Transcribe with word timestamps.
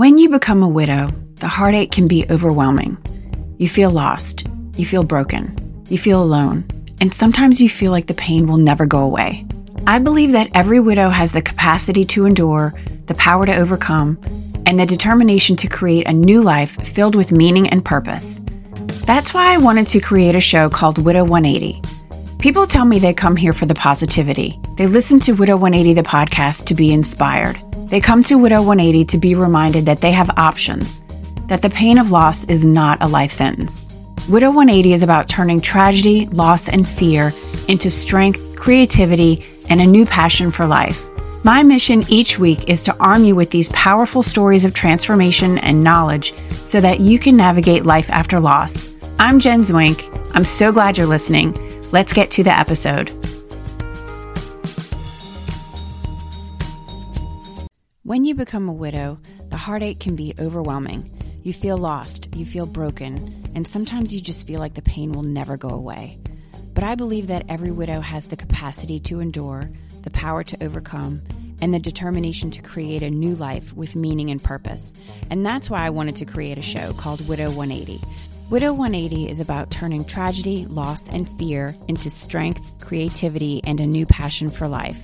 When 0.00 0.16
you 0.16 0.30
become 0.30 0.62
a 0.62 0.66
widow, 0.66 1.08
the 1.34 1.46
heartache 1.46 1.92
can 1.92 2.08
be 2.08 2.24
overwhelming. 2.30 2.96
You 3.58 3.68
feel 3.68 3.90
lost, 3.90 4.46
you 4.74 4.86
feel 4.86 5.02
broken, 5.02 5.84
you 5.90 5.98
feel 5.98 6.22
alone, 6.22 6.64
and 7.02 7.12
sometimes 7.12 7.60
you 7.60 7.68
feel 7.68 7.92
like 7.92 8.06
the 8.06 8.14
pain 8.14 8.48
will 8.48 8.56
never 8.56 8.86
go 8.86 9.00
away. 9.00 9.44
I 9.86 9.98
believe 9.98 10.32
that 10.32 10.48
every 10.54 10.80
widow 10.80 11.10
has 11.10 11.32
the 11.32 11.42
capacity 11.42 12.06
to 12.06 12.24
endure, 12.24 12.72
the 13.08 13.14
power 13.16 13.44
to 13.44 13.54
overcome, 13.54 14.18
and 14.64 14.80
the 14.80 14.86
determination 14.86 15.54
to 15.56 15.68
create 15.68 16.06
a 16.06 16.14
new 16.14 16.40
life 16.40 16.70
filled 16.94 17.14
with 17.14 17.30
meaning 17.30 17.68
and 17.68 17.84
purpose. 17.84 18.40
That's 19.04 19.34
why 19.34 19.52
I 19.52 19.58
wanted 19.58 19.86
to 19.88 20.00
create 20.00 20.34
a 20.34 20.40
show 20.40 20.70
called 20.70 20.96
Widow 20.96 21.24
180. 21.24 21.82
People 22.38 22.66
tell 22.66 22.86
me 22.86 22.98
they 22.98 23.12
come 23.12 23.36
here 23.36 23.52
for 23.52 23.66
the 23.66 23.74
positivity. 23.74 24.58
They 24.78 24.86
listen 24.86 25.20
to 25.20 25.32
Widow 25.32 25.58
180, 25.58 25.92
the 25.92 26.08
podcast, 26.08 26.64
to 26.68 26.74
be 26.74 26.90
inspired. 26.90 27.60
They 27.90 28.00
come 28.00 28.22
to 28.24 28.36
Widow 28.36 28.62
180 28.62 29.04
to 29.06 29.18
be 29.18 29.34
reminded 29.34 29.84
that 29.86 30.00
they 30.00 30.12
have 30.12 30.30
options, 30.36 31.00
that 31.48 31.60
the 31.60 31.70
pain 31.70 31.98
of 31.98 32.12
loss 32.12 32.44
is 32.44 32.64
not 32.64 33.02
a 33.02 33.08
life 33.08 33.32
sentence. 33.32 33.90
Widow 34.28 34.50
180 34.52 34.92
is 34.92 35.02
about 35.02 35.28
turning 35.28 35.60
tragedy, 35.60 36.26
loss, 36.26 36.68
and 36.68 36.88
fear 36.88 37.32
into 37.66 37.90
strength, 37.90 38.54
creativity, 38.54 39.44
and 39.68 39.80
a 39.80 39.86
new 39.86 40.06
passion 40.06 40.52
for 40.52 40.68
life. 40.68 41.04
My 41.42 41.64
mission 41.64 42.04
each 42.08 42.38
week 42.38 42.68
is 42.68 42.84
to 42.84 42.96
arm 42.98 43.24
you 43.24 43.34
with 43.34 43.50
these 43.50 43.70
powerful 43.70 44.22
stories 44.22 44.64
of 44.64 44.72
transformation 44.72 45.58
and 45.58 45.82
knowledge 45.82 46.32
so 46.50 46.80
that 46.80 47.00
you 47.00 47.18
can 47.18 47.36
navigate 47.36 47.86
life 47.86 48.08
after 48.10 48.38
loss. 48.38 48.94
I'm 49.18 49.40
Jen 49.40 49.62
Zwinck. 49.62 50.08
I'm 50.32 50.44
so 50.44 50.70
glad 50.70 50.96
you're 50.96 51.08
listening. 51.08 51.56
Let's 51.90 52.12
get 52.12 52.30
to 52.32 52.44
the 52.44 52.56
episode. 52.56 53.39
When 58.10 58.24
you 58.24 58.34
become 58.34 58.68
a 58.68 58.72
widow, 58.72 59.20
the 59.50 59.56
heartache 59.56 60.00
can 60.00 60.16
be 60.16 60.34
overwhelming. 60.36 61.08
You 61.44 61.52
feel 61.52 61.76
lost, 61.76 62.34
you 62.34 62.44
feel 62.44 62.66
broken, 62.66 63.48
and 63.54 63.64
sometimes 63.64 64.12
you 64.12 64.20
just 64.20 64.48
feel 64.48 64.58
like 64.58 64.74
the 64.74 64.82
pain 64.82 65.12
will 65.12 65.22
never 65.22 65.56
go 65.56 65.68
away. 65.68 66.18
But 66.74 66.82
I 66.82 66.96
believe 66.96 67.28
that 67.28 67.44
every 67.48 67.70
widow 67.70 68.00
has 68.00 68.26
the 68.26 68.36
capacity 68.36 68.98
to 68.98 69.20
endure, 69.20 69.70
the 70.02 70.10
power 70.10 70.42
to 70.42 70.60
overcome, 70.60 71.22
and 71.62 71.72
the 71.72 71.78
determination 71.78 72.50
to 72.50 72.62
create 72.62 73.04
a 73.04 73.10
new 73.10 73.36
life 73.36 73.72
with 73.74 73.94
meaning 73.94 74.30
and 74.30 74.42
purpose. 74.42 74.92
And 75.30 75.46
that's 75.46 75.70
why 75.70 75.86
I 75.86 75.90
wanted 75.90 76.16
to 76.16 76.24
create 76.24 76.58
a 76.58 76.62
show 76.62 76.92
called 76.94 77.28
Widow 77.28 77.52
180. 77.52 78.02
Widow 78.50 78.72
180 78.72 79.30
is 79.30 79.38
about 79.38 79.70
turning 79.70 80.04
tragedy, 80.04 80.66
loss, 80.66 81.08
and 81.08 81.28
fear 81.38 81.76
into 81.86 82.10
strength, 82.10 82.72
creativity, 82.80 83.60
and 83.62 83.80
a 83.80 83.86
new 83.86 84.04
passion 84.04 84.50
for 84.50 84.66
life. 84.66 85.00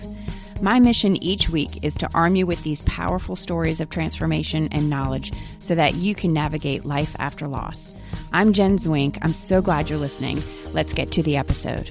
My 0.62 0.80
mission 0.80 1.22
each 1.22 1.50
week 1.50 1.84
is 1.84 1.94
to 1.96 2.08
arm 2.14 2.34
you 2.34 2.46
with 2.46 2.62
these 2.62 2.80
powerful 2.82 3.36
stories 3.36 3.80
of 3.80 3.90
transformation 3.90 4.68
and 4.72 4.88
knowledge 4.88 5.30
so 5.58 5.74
that 5.74 5.94
you 5.94 6.14
can 6.14 6.32
navigate 6.32 6.86
life 6.86 7.14
after 7.18 7.46
loss. 7.46 7.92
I'm 8.32 8.54
Jen 8.54 8.78
Zwinck. 8.78 9.18
I'm 9.20 9.34
so 9.34 9.60
glad 9.60 9.90
you're 9.90 9.98
listening. 9.98 10.42
Let's 10.72 10.94
get 10.94 11.12
to 11.12 11.22
the 11.22 11.36
episode. 11.36 11.90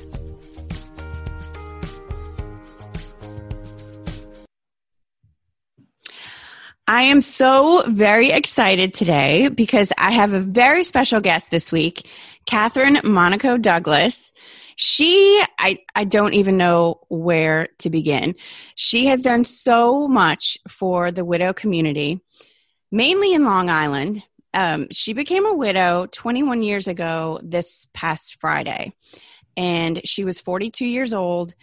I 6.88 7.04
am 7.04 7.22
so 7.22 7.84
very 7.88 8.30
excited 8.30 8.96
today 8.96 9.48
because 9.50 9.92
I 9.98 10.12
have 10.12 10.34
a 10.34 10.40
very 10.40 10.84
special 10.84 11.22
guest 11.22 11.52
this 11.52 11.72
week, 11.72 12.08
Kathryn 12.48 13.04
Monaco 13.04 13.58
Douglas. 13.58 14.34
She, 14.76 15.42
I, 15.58 15.80
I 15.96 16.04
don't 16.04 16.34
even 16.34 16.58
know 16.58 17.02
where 17.08 17.70
to 17.80 17.90
begin. 17.90 18.36
She 18.76 19.06
has 19.08 19.22
done 19.22 19.46
so 19.46 20.08
much 20.08 20.58
for 20.68 21.12
the 21.12 21.26
widow 21.26 21.54
community, 21.54 22.20
mainly 22.92 23.34
in 23.34 23.46
Long 23.46 23.70
Island. 23.70 24.24
Um, 24.54 24.88
she 24.92 25.14
became 25.14 25.46
a 25.46 25.54
widow 25.54 26.08
21 26.12 26.62
years 26.62 26.88
ago 26.88 27.40
this 27.42 27.88
past 27.94 28.38
Friday, 28.40 28.94
and 29.56 30.02
she 30.06 30.24
was 30.24 30.42
42 30.42 30.86
years 30.86 31.14
old, 31.14 31.54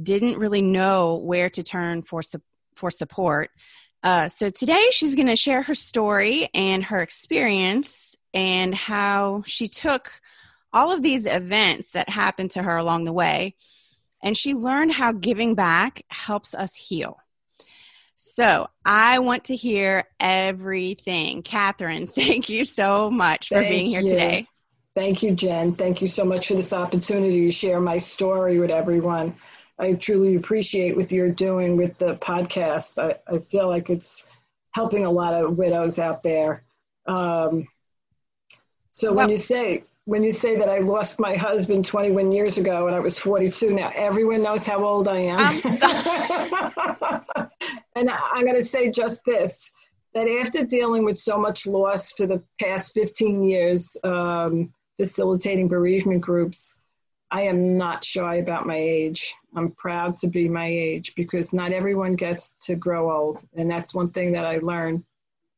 didn't 0.00 0.38
really 0.38 0.62
know 0.62 1.16
where 1.16 1.50
to 1.50 1.62
turn 1.62 2.02
for, 2.02 2.22
for 2.76 2.90
support. 2.90 3.50
Uh, 4.02 4.28
so 4.28 4.48
today 4.48 4.84
she's 4.92 5.14
going 5.14 5.26
to 5.26 5.36
share 5.36 5.62
her 5.62 5.74
story 5.74 6.48
and 6.54 6.84
her 6.84 7.02
experience 7.02 8.16
and 8.32 8.74
how 8.74 9.42
she 9.44 9.68
took 9.68 10.20
all 10.72 10.92
of 10.92 11.02
these 11.02 11.26
events 11.26 11.92
that 11.92 12.08
happened 12.08 12.52
to 12.52 12.62
her 12.62 12.76
along 12.76 13.04
the 13.04 13.12
way, 13.12 13.54
and 14.22 14.36
she 14.36 14.54
learned 14.54 14.92
how 14.92 15.12
giving 15.12 15.54
back 15.54 16.04
helps 16.08 16.54
us 16.54 16.74
heal. 16.74 17.18
So 18.14 18.68
I 18.84 19.20
want 19.20 19.44
to 19.44 19.56
hear 19.56 20.04
everything. 20.20 21.42
Kathryn, 21.42 22.12
thank 22.14 22.48
you 22.48 22.64
so 22.64 23.10
much 23.10 23.48
for 23.48 23.54
thank 23.54 23.68
being 23.68 23.90
here 23.90 24.02
you. 24.02 24.10
today. 24.10 24.46
Thank 24.94 25.22
you, 25.22 25.34
Jen. 25.34 25.74
Thank 25.74 26.02
you 26.02 26.06
so 26.06 26.24
much 26.24 26.48
for 26.48 26.54
this 26.54 26.72
opportunity 26.72 27.46
to 27.46 27.50
share 27.52 27.80
my 27.80 27.96
story 27.96 28.58
with 28.58 28.70
everyone. 28.70 29.36
I 29.78 29.94
truly 29.94 30.34
appreciate 30.34 30.96
what 30.96 31.10
you're 31.10 31.30
doing 31.30 31.76
with 31.76 31.96
the 31.96 32.16
podcast. 32.16 33.02
I, 33.02 33.16
I 33.32 33.38
feel 33.38 33.68
like 33.68 33.88
it's 33.88 34.26
helping 34.72 35.06
a 35.06 35.10
lot 35.10 35.32
of 35.32 35.56
widows 35.56 35.98
out 35.98 36.22
there. 36.22 36.64
Um, 37.06 37.66
so 38.92 39.08
well, 39.08 39.26
when 39.26 39.30
you 39.30 39.38
say 39.38 39.84
when 40.04 40.24
you 40.24 40.32
say 40.32 40.56
that 40.56 40.68
I 40.68 40.78
lost 40.78 41.20
my 41.20 41.34
husband 41.34 41.84
21 41.84 42.32
years 42.32 42.58
ago 42.58 42.86
and 42.86 42.96
I 42.96 43.00
was 43.00 43.18
42, 43.18 43.72
now 43.72 43.92
everyone 43.94 44.42
knows 44.42 44.66
how 44.66 44.84
old 44.84 45.08
I 45.08 45.20
am. 45.20 45.38
I'm 45.38 45.60
and 47.96 48.10
I'm 48.10 48.44
going 48.44 48.56
to 48.56 48.62
say 48.62 48.90
just 48.90 49.24
this 49.24 49.70
that 50.14 50.26
after 50.26 50.64
dealing 50.64 51.04
with 51.04 51.18
so 51.18 51.38
much 51.38 51.66
loss 51.66 52.12
for 52.12 52.26
the 52.26 52.42
past 52.60 52.92
15 52.94 53.44
years, 53.44 53.96
um, 54.02 54.72
facilitating 54.96 55.68
bereavement 55.68 56.20
groups, 56.20 56.74
I 57.30 57.42
am 57.42 57.78
not 57.78 58.04
shy 58.04 58.36
about 58.36 58.66
my 58.66 58.76
age. 58.76 59.32
I'm 59.54 59.70
proud 59.72 60.16
to 60.18 60.26
be 60.26 60.48
my 60.48 60.66
age 60.66 61.12
because 61.14 61.52
not 61.52 61.70
everyone 61.72 62.16
gets 62.16 62.54
to 62.66 62.74
grow 62.74 63.12
old. 63.12 63.38
And 63.54 63.70
that's 63.70 63.94
one 63.94 64.10
thing 64.10 64.32
that 64.32 64.44
I 64.44 64.58
learned 64.58 65.04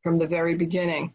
from 0.03 0.19
the 0.19 0.27
very 0.27 0.55
beginning 0.55 1.15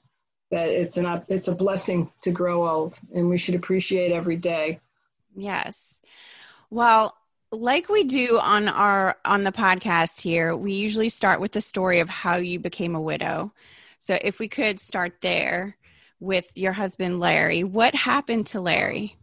that 0.50 0.70
it's 0.70 0.98
an 0.98 1.22
it's 1.28 1.48
a 1.48 1.56
blessing 1.56 2.10
to 2.22 2.32
grow 2.32 2.68
old 2.68 2.98
and 3.14 3.30
we 3.30 3.38
should 3.38 3.56
appreciate 3.56 4.12
every 4.12 4.38
day. 4.38 4.80
Yes. 5.36 6.02
Well 6.70 7.16
like 7.52 7.90
we 7.90 8.04
do 8.04 8.40
on 8.42 8.68
our 8.68 9.16
on 9.24 9.44
the 9.44 9.52
podcast 9.52 10.20
here 10.20 10.56
we 10.56 10.74
usually 10.74 11.10
start 11.10 11.40
with 11.40 11.54
the 11.54 11.62
story 11.62 12.00
of 12.00 12.10
how 12.10 12.36
you 12.36 12.60
became 12.60 12.96
a 12.96 13.02
widow. 13.02 13.52
So 14.00 14.18
if 14.22 14.40
we 14.40 14.48
could 14.48 14.80
start 14.80 15.18
there 15.22 15.78
with 16.20 16.58
your 16.58 16.74
husband 16.74 17.20
larry 17.20 17.64
what 17.64 17.94
happened 17.96 18.48
to 18.48 18.62
larry? 18.62 19.16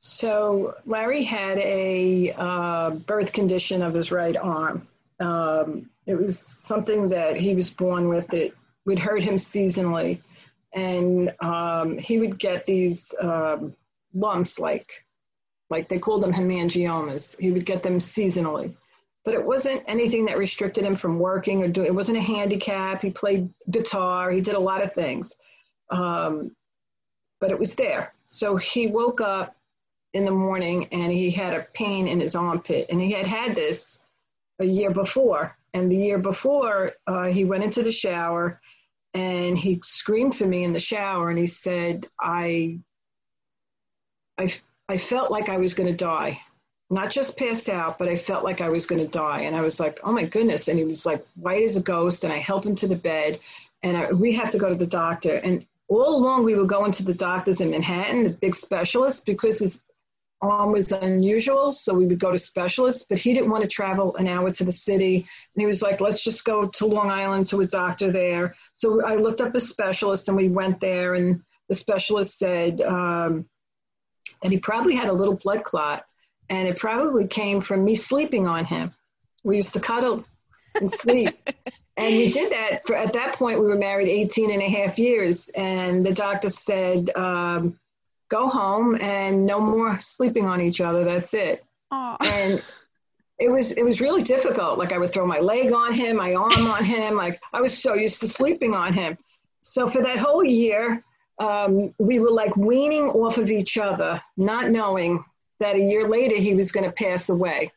So 0.00 0.74
larry 0.86 1.24
had 1.24 1.58
a 1.58 2.32
uh, 2.36 2.90
birth 2.90 3.32
condition 3.32 3.82
of 3.82 3.94
his 3.94 4.10
right 4.10 4.36
arm. 4.36 4.86
Um, 5.20 5.90
it 6.06 6.14
was 6.14 6.38
something 6.38 7.08
that 7.10 7.36
he 7.36 7.54
was 7.54 7.70
born 7.70 8.08
with 8.08 8.32
it 8.32 8.54
would 8.86 8.98
hurt 8.98 9.22
him 9.22 9.36
seasonally 9.36 10.20
and 10.74 11.32
um, 11.40 11.98
he 11.98 12.18
would 12.18 12.38
get 12.38 12.64
these 12.66 13.14
um, 13.20 13.74
lumps 14.14 14.58
like 14.58 15.04
like 15.70 15.88
they 15.88 15.98
called 15.98 16.22
them 16.22 16.32
hemangiomas. 16.32 17.38
He 17.38 17.50
would 17.50 17.66
get 17.66 17.82
them 17.82 17.98
seasonally. 17.98 18.74
But 19.24 19.34
it 19.34 19.44
wasn't 19.44 19.82
anything 19.86 20.24
that 20.26 20.38
restricted 20.38 20.84
him 20.84 20.94
from 20.94 21.18
working 21.18 21.62
or 21.62 21.68
doing 21.68 21.88
it 21.88 21.94
wasn't 21.94 22.18
a 22.18 22.22
handicap. 22.22 23.02
He 23.02 23.10
played 23.10 23.50
guitar. 23.70 24.30
He 24.30 24.40
did 24.40 24.54
a 24.54 24.60
lot 24.60 24.82
of 24.82 24.92
things. 24.94 25.34
Um, 25.90 26.56
but 27.40 27.50
it 27.50 27.58
was 27.58 27.74
there. 27.74 28.14
So 28.24 28.56
he 28.56 28.86
woke 28.86 29.20
up 29.20 29.54
in 30.14 30.24
the 30.24 30.30
morning 30.30 30.88
and 30.92 31.12
he 31.12 31.30
had 31.30 31.54
a 31.54 31.66
pain 31.74 32.08
in 32.08 32.20
his 32.20 32.34
armpit. 32.34 32.86
And 32.88 33.00
he 33.00 33.12
had 33.12 33.26
had 33.26 33.54
this 33.54 33.98
a 34.60 34.64
year 34.64 34.90
before. 34.90 35.56
And 35.74 35.92
the 35.92 35.96
year 35.96 36.18
before 36.18 36.90
uh, 37.06 37.24
he 37.24 37.44
went 37.44 37.64
into 37.64 37.82
the 37.82 37.92
shower 37.92 38.60
and 39.14 39.58
he 39.58 39.80
screamed 39.84 40.36
for 40.36 40.46
me 40.46 40.64
in 40.64 40.72
the 40.72 40.80
shower 40.80 41.30
and 41.30 41.38
he 41.38 41.46
said 41.46 42.06
i 42.20 42.78
i, 44.38 44.52
I 44.88 44.96
felt 44.96 45.30
like 45.30 45.48
i 45.48 45.56
was 45.56 45.74
going 45.74 45.88
to 45.88 45.96
die. 45.96 46.40
Not 46.90 47.10
just 47.10 47.36
passed 47.36 47.68
out 47.68 47.98
but 47.98 48.08
i 48.08 48.16
felt 48.16 48.44
like 48.44 48.60
i 48.60 48.68
was 48.68 48.86
going 48.86 49.00
to 49.00 49.08
die. 49.08 49.42
And 49.42 49.56
i 49.56 49.60
was 49.60 49.80
like 49.80 49.98
oh 50.04 50.12
my 50.12 50.24
goodness. 50.24 50.68
And 50.68 50.78
he 50.78 50.84
was 50.84 51.06
like 51.06 51.26
white 51.36 51.62
as 51.62 51.76
a 51.76 51.82
ghost 51.82 52.24
and 52.24 52.32
i 52.32 52.38
helped 52.38 52.66
him 52.66 52.74
to 52.76 52.88
the 52.88 52.96
bed 52.96 53.40
and 53.82 53.96
I, 53.96 54.12
we 54.12 54.32
have 54.34 54.50
to 54.50 54.58
go 54.58 54.68
to 54.68 54.74
the 54.74 54.86
doctor. 54.86 55.36
And 55.36 55.64
all 55.88 56.16
along 56.16 56.44
we 56.44 56.54
were 56.54 56.66
going 56.66 56.92
to 56.92 57.02
the 57.02 57.14
doctors 57.14 57.60
in 57.60 57.70
manhattan 57.70 58.24
the 58.24 58.30
big 58.30 58.54
specialists 58.54 59.20
because 59.20 59.60
his 59.60 59.82
arm 60.40 60.72
was 60.72 60.92
unusual, 60.92 61.72
so 61.72 61.92
we 61.92 62.06
would 62.06 62.18
go 62.18 62.30
to 62.30 62.38
specialists, 62.38 63.04
but 63.08 63.18
he 63.18 63.32
didn't 63.34 63.50
want 63.50 63.62
to 63.62 63.68
travel 63.68 64.14
an 64.16 64.28
hour 64.28 64.50
to 64.52 64.64
the 64.64 64.72
city. 64.72 65.16
And 65.16 65.60
he 65.60 65.66
was 65.66 65.82
like, 65.82 66.00
let's 66.00 66.22
just 66.22 66.44
go 66.44 66.66
to 66.66 66.86
Long 66.86 67.10
Island 67.10 67.46
to 67.48 67.60
a 67.60 67.66
doctor 67.66 68.12
there. 68.12 68.54
So 68.74 69.04
I 69.04 69.16
looked 69.16 69.40
up 69.40 69.54
a 69.54 69.60
specialist 69.60 70.28
and 70.28 70.36
we 70.36 70.48
went 70.48 70.80
there, 70.80 71.14
and 71.14 71.42
the 71.68 71.74
specialist 71.74 72.38
said 72.38 72.80
um, 72.82 73.46
that 74.42 74.52
he 74.52 74.58
probably 74.58 74.94
had 74.94 75.08
a 75.08 75.12
little 75.12 75.36
blood 75.36 75.64
clot, 75.64 76.04
and 76.48 76.68
it 76.68 76.76
probably 76.76 77.26
came 77.26 77.60
from 77.60 77.84
me 77.84 77.94
sleeping 77.94 78.46
on 78.46 78.64
him. 78.64 78.94
We 79.42 79.56
used 79.56 79.74
to 79.74 79.80
cuddle 79.80 80.24
and 80.80 80.90
sleep. 80.90 81.36
and 81.96 82.16
we 82.16 82.30
did 82.30 82.52
that 82.52 82.86
for, 82.86 82.94
at 82.94 83.12
that 83.12 83.34
point, 83.34 83.60
we 83.60 83.66
were 83.66 83.76
married 83.76 84.08
18 84.08 84.52
and 84.52 84.62
a 84.62 84.68
half 84.68 84.98
years. 84.98 85.48
And 85.50 86.06
the 86.06 86.12
doctor 86.12 86.48
said, 86.48 87.10
um, 87.16 87.78
go 88.28 88.48
home 88.48 88.96
and 89.00 89.46
no 89.46 89.60
more 89.60 89.98
sleeping 90.00 90.46
on 90.46 90.60
each 90.60 90.80
other. 90.80 91.04
That's 91.04 91.34
it. 91.34 91.64
Aww. 91.92 92.16
And 92.20 92.62
it 93.38 93.50
was 93.50 93.72
it 93.72 93.84
was 93.84 94.00
really 94.00 94.22
difficult. 94.22 94.78
Like 94.78 94.92
I 94.92 94.98
would 94.98 95.12
throw 95.12 95.26
my 95.26 95.38
leg 95.38 95.72
on 95.72 95.92
him, 95.92 96.16
my 96.16 96.34
arm 96.34 96.66
on 96.66 96.84
him. 96.84 97.16
Like 97.16 97.40
I 97.52 97.60
was 97.60 97.76
so 97.76 97.94
used 97.94 98.20
to 98.22 98.28
sleeping 98.28 98.74
on 98.74 98.92
him. 98.92 99.16
So 99.62 99.88
for 99.88 100.02
that 100.02 100.18
whole 100.18 100.44
year, 100.44 101.04
um, 101.38 101.94
we 101.98 102.18
were 102.18 102.30
like 102.30 102.56
weaning 102.56 103.08
off 103.08 103.38
of 103.38 103.50
each 103.50 103.78
other, 103.78 104.20
not 104.36 104.70
knowing 104.70 105.24
that 105.60 105.76
a 105.76 105.80
year 105.80 106.08
later 106.08 106.36
he 106.36 106.54
was 106.54 106.72
going 106.72 106.84
to 106.84 106.92
pass 106.92 107.28
away. 107.28 107.70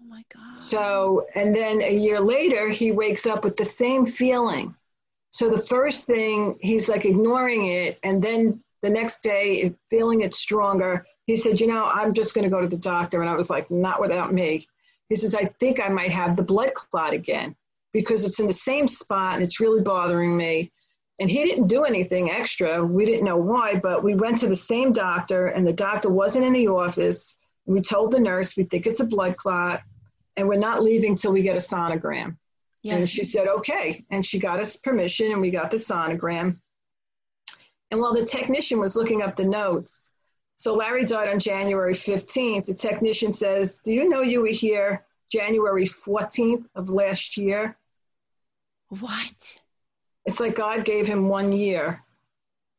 Oh 0.00 0.08
my 0.08 0.22
God. 0.32 0.50
So, 0.52 1.26
and 1.34 1.54
then 1.54 1.82
a 1.82 1.94
year 1.94 2.20
later, 2.20 2.68
he 2.68 2.92
wakes 2.92 3.26
up 3.26 3.44
with 3.44 3.56
the 3.56 3.64
same 3.64 4.06
feeling. 4.06 4.74
So 5.30 5.48
the 5.48 5.62
first 5.62 6.06
thing, 6.06 6.58
he's 6.60 6.88
like 6.88 7.04
ignoring 7.04 7.66
it. 7.66 7.98
And 8.02 8.22
then 8.22 8.62
the 8.82 8.90
next 8.90 9.22
day, 9.22 9.74
feeling 9.88 10.22
it 10.22 10.34
stronger, 10.34 11.06
he 11.26 11.36
said, 11.36 11.60
You 11.60 11.68
know, 11.68 11.84
I'm 11.84 12.12
just 12.12 12.34
going 12.34 12.44
to 12.44 12.50
go 12.50 12.60
to 12.60 12.68
the 12.68 12.76
doctor. 12.76 13.20
And 13.20 13.30
I 13.30 13.36
was 13.36 13.50
like, 13.50 13.70
Not 13.70 14.00
without 14.00 14.32
me. 14.32 14.66
He 15.08 15.16
says, 15.16 15.34
I 15.34 15.44
think 15.60 15.80
I 15.80 15.88
might 15.88 16.10
have 16.10 16.36
the 16.36 16.42
blood 16.42 16.74
clot 16.74 17.12
again 17.12 17.54
because 17.92 18.24
it's 18.24 18.40
in 18.40 18.46
the 18.46 18.52
same 18.52 18.88
spot 18.88 19.34
and 19.34 19.42
it's 19.42 19.60
really 19.60 19.82
bothering 19.82 20.36
me. 20.36 20.72
And 21.18 21.30
he 21.30 21.44
didn't 21.44 21.68
do 21.68 21.84
anything 21.84 22.30
extra. 22.30 22.84
We 22.84 23.04
didn't 23.04 23.24
know 23.24 23.36
why, 23.36 23.76
but 23.76 24.02
we 24.02 24.14
went 24.14 24.38
to 24.38 24.48
the 24.48 24.56
same 24.56 24.92
doctor, 24.92 25.48
and 25.48 25.66
the 25.66 25.72
doctor 25.72 26.08
wasn't 26.08 26.46
in 26.46 26.52
the 26.52 26.68
office. 26.68 27.36
We 27.66 27.80
told 27.80 28.10
the 28.10 28.18
nurse 28.18 28.56
we 28.56 28.64
think 28.64 28.86
it's 28.86 29.00
a 29.00 29.04
blood 29.04 29.36
clot, 29.36 29.82
and 30.36 30.48
we're 30.48 30.58
not 30.58 30.82
leaving 30.82 31.14
till 31.14 31.32
we 31.32 31.42
get 31.42 31.54
a 31.54 31.60
sonogram. 31.60 32.38
Yeah. 32.82 32.96
And 32.96 33.08
she 33.08 33.24
said, 33.24 33.46
okay. 33.46 34.04
And 34.10 34.24
she 34.26 34.38
got 34.38 34.58
us 34.58 34.76
permission, 34.76 35.30
and 35.30 35.40
we 35.40 35.50
got 35.50 35.70
the 35.70 35.76
sonogram. 35.76 36.58
And 37.92 38.00
while 38.00 38.14
the 38.14 38.24
technician 38.24 38.80
was 38.80 38.96
looking 38.96 39.20
up 39.20 39.36
the 39.36 39.44
notes, 39.44 40.10
so 40.56 40.72
Larry 40.72 41.04
died 41.04 41.28
on 41.28 41.38
January 41.38 41.92
15th. 41.92 42.64
The 42.64 42.72
technician 42.72 43.30
says, 43.30 43.80
Do 43.84 43.92
you 43.92 44.08
know 44.08 44.22
you 44.22 44.40
were 44.40 44.48
here 44.48 45.04
January 45.30 45.86
14th 45.86 46.68
of 46.74 46.88
last 46.88 47.36
year? 47.36 47.76
What? 48.88 49.60
It's 50.24 50.40
like 50.40 50.54
God 50.54 50.86
gave 50.86 51.06
him 51.06 51.28
one 51.28 51.52
year 51.52 52.02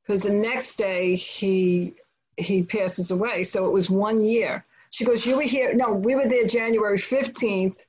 because 0.01 0.23
the 0.23 0.31
next 0.31 0.77
day 0.77 1.15
he 1.15 1.93
he 2.37 2.63
passes 2.63 3.11
away. 3.11 3.43
So 3.43 3.67
it 3.67 3.71
was 3.71 3.91
one 3.91 4.23
year. 4.23 4.65
She 4.89 5.05
goes, 5.05 5.27
You 5.27 5.35
were 5.35 5.43
here. 5.43 5.75
No, 5.75 5.93
we 5.93 6.15
were 6.15 6.27
there 6.27 6.47
January 6.47 6.97
15th, 6.97 7.85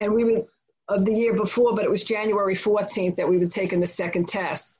and 0.00 0.14
we 0.14 0.24
were 0.24 0.46
of 0.88 1.04
the 1.04 1.12
year 1.12 1.34
before, 1.34 1.74
but 1.74 1.84
it 1.84 1.90
was 1.90 2.02
January 2.02 2.54
14th 2.54 3.16
that 3.16 3.28
we 3.28 3.36
were 3.36 3.44
taking 3.44 3.80
the 3.80 3.86
second 3.86 4.26
test. 4.26 4.78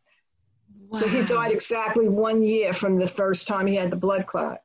Wow. 0.92 0.98
So 0.98 1.08
he 1.08 1.22
died 1.24 1.52
exactly 1.52 2.08
one 2.08 2.42
year 2.42 2.72
from 2.72 2.98
the 2.98 3.08
first 3.08 3.48
time 3.48 3.66
he 3.66 3.76
had 3.76 3.90
the 3.90 3.96
blood 3.96 4.26
clot. 4.26 4.60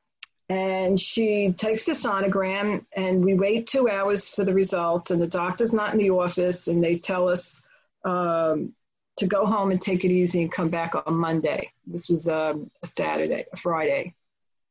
And 0.49 0.99
she 0.99 1.53
takes 1.57 1.85
the 1.85 1.91
sonogram, 1.91 2.85
and 2.95 3.23
we 3.23 3.33
wait 3.33 3.67
two 3.67 3.89
hours 3.89 4.29
for 4.29 4.45
the 4.45 4.53
results. 4.53 5.11
And 5.11 5.21
the 5.21 5.27
doctor's 5.27 5.73
not 5.73 5.91
in 5.91 5.97
the 5.97 6.09
office, 6.09 6.67
and 6.67 6.83
they 6.83 6.97
tell 6.97 7.27
us 7.29 7.61
um, 8.05 8.73
to 9.17 9.27
go 9.27 9.45
home 9.45 9.71
and 9.71 9.81
take 9.81 10.05
it 10.05 10.11
easy 10.11 10.41
and 10.41 10.51
come 10.51 10.69
back 10.69 10.93
on 10.95 11.15
Monday. 11.15 11.71
This 11.85 12.07
was 12.07 12.29
um, 12.29 12.69
a 12.83 12.87
Saturday, 12.87 13.45
a 13.51 13.57
Friday. 13.57 14.13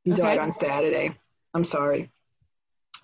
He 0.05 0.13
okay. 0.13 0.23
died 0.23 0.39
on 0.39 0.53
Saturday. 0.53 1.15
I'm 1.53 1.65
sorry. 1.65 2.11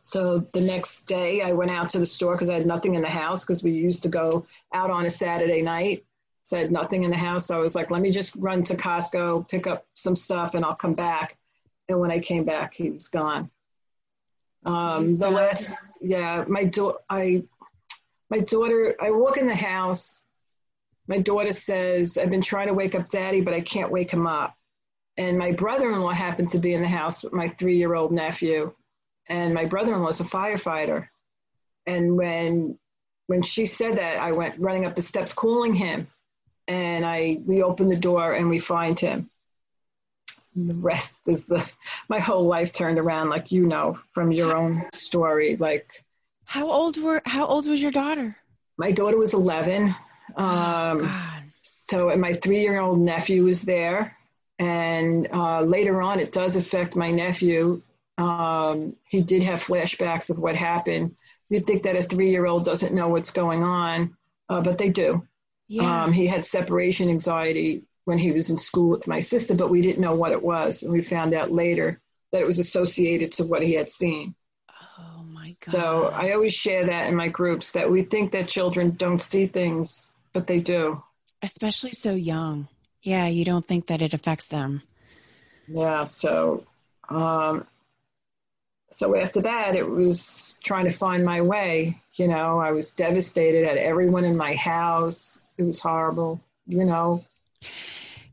So 0.02 0.40
the 0.52 0.60
next 0.60 1.02
day, 1.02 1.42
I 1.42 1.52
went 1.52 1.70
out 1.70 1.88
to 1.90 1.98
the 1.98 2.06
store 2.06 2.32
because 2.32 2.50
I 2.50 2.54
had 2.54 2.66
nothing 2.66 2.96
in 2.96 3.02
the 3.02 3.08
house 3.08 3.44
because 3.44 3.62
we 3.62 3.72
used 3.72 4.02
to 4.02 4.08
go 4.08 4.46
out 4.72 4.90
on 4.90 5.06
a 5.06 5.10
Saturday 5.10 5.62
night. 5.62 6.04
So 6.42 6.56
I 6.56 6.60
had 6.60 6.72
nothing 6.72 7.04
in 7.04 7.10
the 7.10 7.16
house. 7.16 7.46
So 7.46 7.56
I 7.56 7.60
was 7.60 7.74
like, 7.74 7.90
let 7.90 8.02
me 8.02 8.10
just 8.10 8.34
run 8.36 8.64
to 8.64 8.76
Costco, 8.76 9.48
pick 9.48 9.66
up 9.66 9.86
some 9.94 10.16
stuff, 10.16 10.54
and 10.54 10.64
I'll 10.64 10.74
come 10.74 10.94
back. 10.94 11.36
And 11.88 12.00
when 12.00 12.10
I 12.10 12.18
came 12.18 12.44
back, 12.44 12.74
he 12.74 12.90
was 12.90 13.08
gone. 13.08 13.50
Um, 14.64 15.16
the 15.16 15.30
last, 15.30 15.98
yeah, 16.00 16.44
my 16.46 16.64
daughter, 16.64 16.98
I, 17.10 17.42
my 18.30 18.38
daughter, 18.38 18.96
I 19.00 19.10
walk 19.10 19.36
in 19.36 19.46
the 19.46 19.54
house. 19.54 20.22
My 21.08 21.18
daughter 21.18 21.52
says, 21.52 22.16
I've 22.16 22.30
been 22.30 22.42
trying 22.42 22.68
to 22.68 22.74
wake 22.74 22.94
up 22.94 23.08
daddy, 23.08 23.40
but 23.40 23.54
I 23.54 23.60
can't 23.60 23.90
wake 23.90 24.10
him 24.10 24.26
up. 24.26 24.56
And 25.16 25.36
my 25.36 25.52
brother 25.52 25.92
in 25.92 26.00
law 26.00 26.12
happened 26.12 26.48
to 26.50 26.58
be 26.58 26.74
in 26.74 26.82
the 26.82 26.88
house 26.88 27.22
with 27.22 27.32
my 27.32 27.48
three 27.48 27.76
year 27.76 27.94
old 27.94 28.12
nephew 28.12 28.72
and 29.28 29.54
my 29.54 29.64
brother-in-law 29.64 30.08
is 30.08 30.20
a 30.20 30.24
firefighter 30.24 31.08
and 31.86 32.16
when 32.16 32.78
when 33.26 33.42
she 33.42 33.66
said 33.66 33.96
that 33.96 34.18
i 34.18 34.32
went 34.32 34.58
running 34.58 34.84
up 34.84 34.94
the 34.94 35.02
steps 35.02 35.32
calling 35.32 35.74
him 35.74 36.06
and 36.68 37.04
i 37.04 37.38
we 37.46 37.62
open 37.62 37.88
the 37.88 37.96
door 37.96 38.34
and 38.34 38.48
we 38.48 38.58
find 38.58 38.98
him 38.98 39.28
and 40.54 40.68
the 40.68 40.74
rest 40.74 41.28
is 41.28 41.46
the 41.46 41.64
my 42.08 42.18
whole 42.18 42.46
life 42.46 42.72
turned 42.72 42.98
around 42.98 43.28
like 43.28 43.50
you 43.50 43.66
know 43.66 43.98
from 44.12 44.32
your 44.32 44.56
own 44.56 44.84
story 44.92 45.56
like 45.56 46.04
how 46.44 46.70
old 46.70 47.00
were 47.02 47.22
how 47.24 47.46
old 47.46 47.66
was 47.66 47.82
your 47.82 47.92
daughter 47.92 48.36
my 48.76 48.92
daughter 48.92 49.18
was 49.18 49.34
11 49.34 49.88
um 49.88 49.96
oh, 50.36 51.38
so 51.62 52.10
and 52.10 52.20
my 52.20 52.32
three-year-old 52.32 52.98
nephew 52.98 53.44
was 53.44 53.62
there 53.62 54.16
and 54.58 55.28
uh, 55.32 55.60
later 55.60 56.00
on 56.00 56.20
it 56.20 56.32
does 56.32 56.56
affect 56.56 56.96
my 56.96 57.10
nephew 57.10 57.82
um, 58.18 58.94
he 59.04 59.22
did 59.22 59.42
have 59.42 59.62
flashbacks 59.62 60.30
of 60.30 60.38
what 60.38 60.56
happened. 60.56 61.14
You'd 61.48 61.66
think 61.66 61.82
that 61.82 61.96
a 61.96 62.02
three 62.02 62.30
year 62.30 62.46
old 62.46 62.64
doesn't 62.64 62.94
know 62.94 63.08
what's 63.08 63.30
going 63.30 63.62
on, 63.62 64.16
uh, 64.48 64.60
but 64.60 64.78
they 64.78 64.88
do. 64.88 65.26
Yeah. 65.72 66.04
Um, 66.04 66.12
he 66.12 66.26
had 66.26 66.44
separation 66.44 67.08
anxiety 67.08 67.84
when 68.04 68.18
he 68.18 68.30
was 68.30 68.50
in 68.50 68.58
school 68.58 68.90
with 68.90 69.08
my 69.08 69.20
sister, 69.20 69.54
but 69.54 69.70
we 69.70 69.80
didn't 69.80 70.02
know 70.02 70.14
what 70.14 70.32
it 70.32 70.42
was. 70.42 70.82
And 70.82 70.92
we 70.92 71.00
found 71.00 71.32
out 71.32 71.50
later 71.50 71.98
that 72.30 72.42
it 72.42 72.46
was 72.46 72.58
associated 72.58 73.32
to 73.32 73.44
what 73.44 73.62
he 73.62 73.72
had 73.72 73.90
seen. 73.90 74.34
Oh 74.98 75.22
my 75.22 75.46
God. 75.64 75.72
So 75.72 76.04
I 76.08 76.32
always 76.32 76.52
share 76.52 76.84
that 76.84 77.08
in 77.08 77.16
my 77.16 77.28
groups 77.28 77.72
that 77.72 77.90
we 77.90 78.02
think 78.02 78.32
that 78.32 78.48
children 78.48 78.96
don't 78.98 79.22
see 79.22 79.46
things, 79.46 80.12
but 80.34 80.46
they 80.46 80.60
do. 80.60 81.02
Especially 81.40 81.92
so 81.92 82.14
young. 82.14 82.68
Yeah, 83.00 83.28
you 83.28 83.46
don't 83.46 83.64
think 83.64 83.86
that 83.86 84.02
it 84.02 84.12
affects 84.12 84.48
them. 84.48 84.82
Yeah, 85.68 86.04
so 86.04 86.66
um, 87.08 87.66
so 88.90 89.16
after 89.16 89.40
that, 89.40 89.74
it 89.74 89.88
was 89.88 90.54
trying 90.62 90.84
to 90.84 90.90
find 90.90 91.24
my 91.24 91.40
way. 91.40 92.01
You 92.14 92.28
know, 92.28 92.58
I 92.58 92.72
was 92.72 92.90
devastated 92.90 93.64
at 93.64 93.78
everyone 93.78 94.24
in 94.24 94.36
my 94.36 94.54
house. 94.54 95.40
It 95.56 95.62
was 95.62 95.80
horrible, 95.80 96.40
you 96.66 96.84
know. 96.84 97.24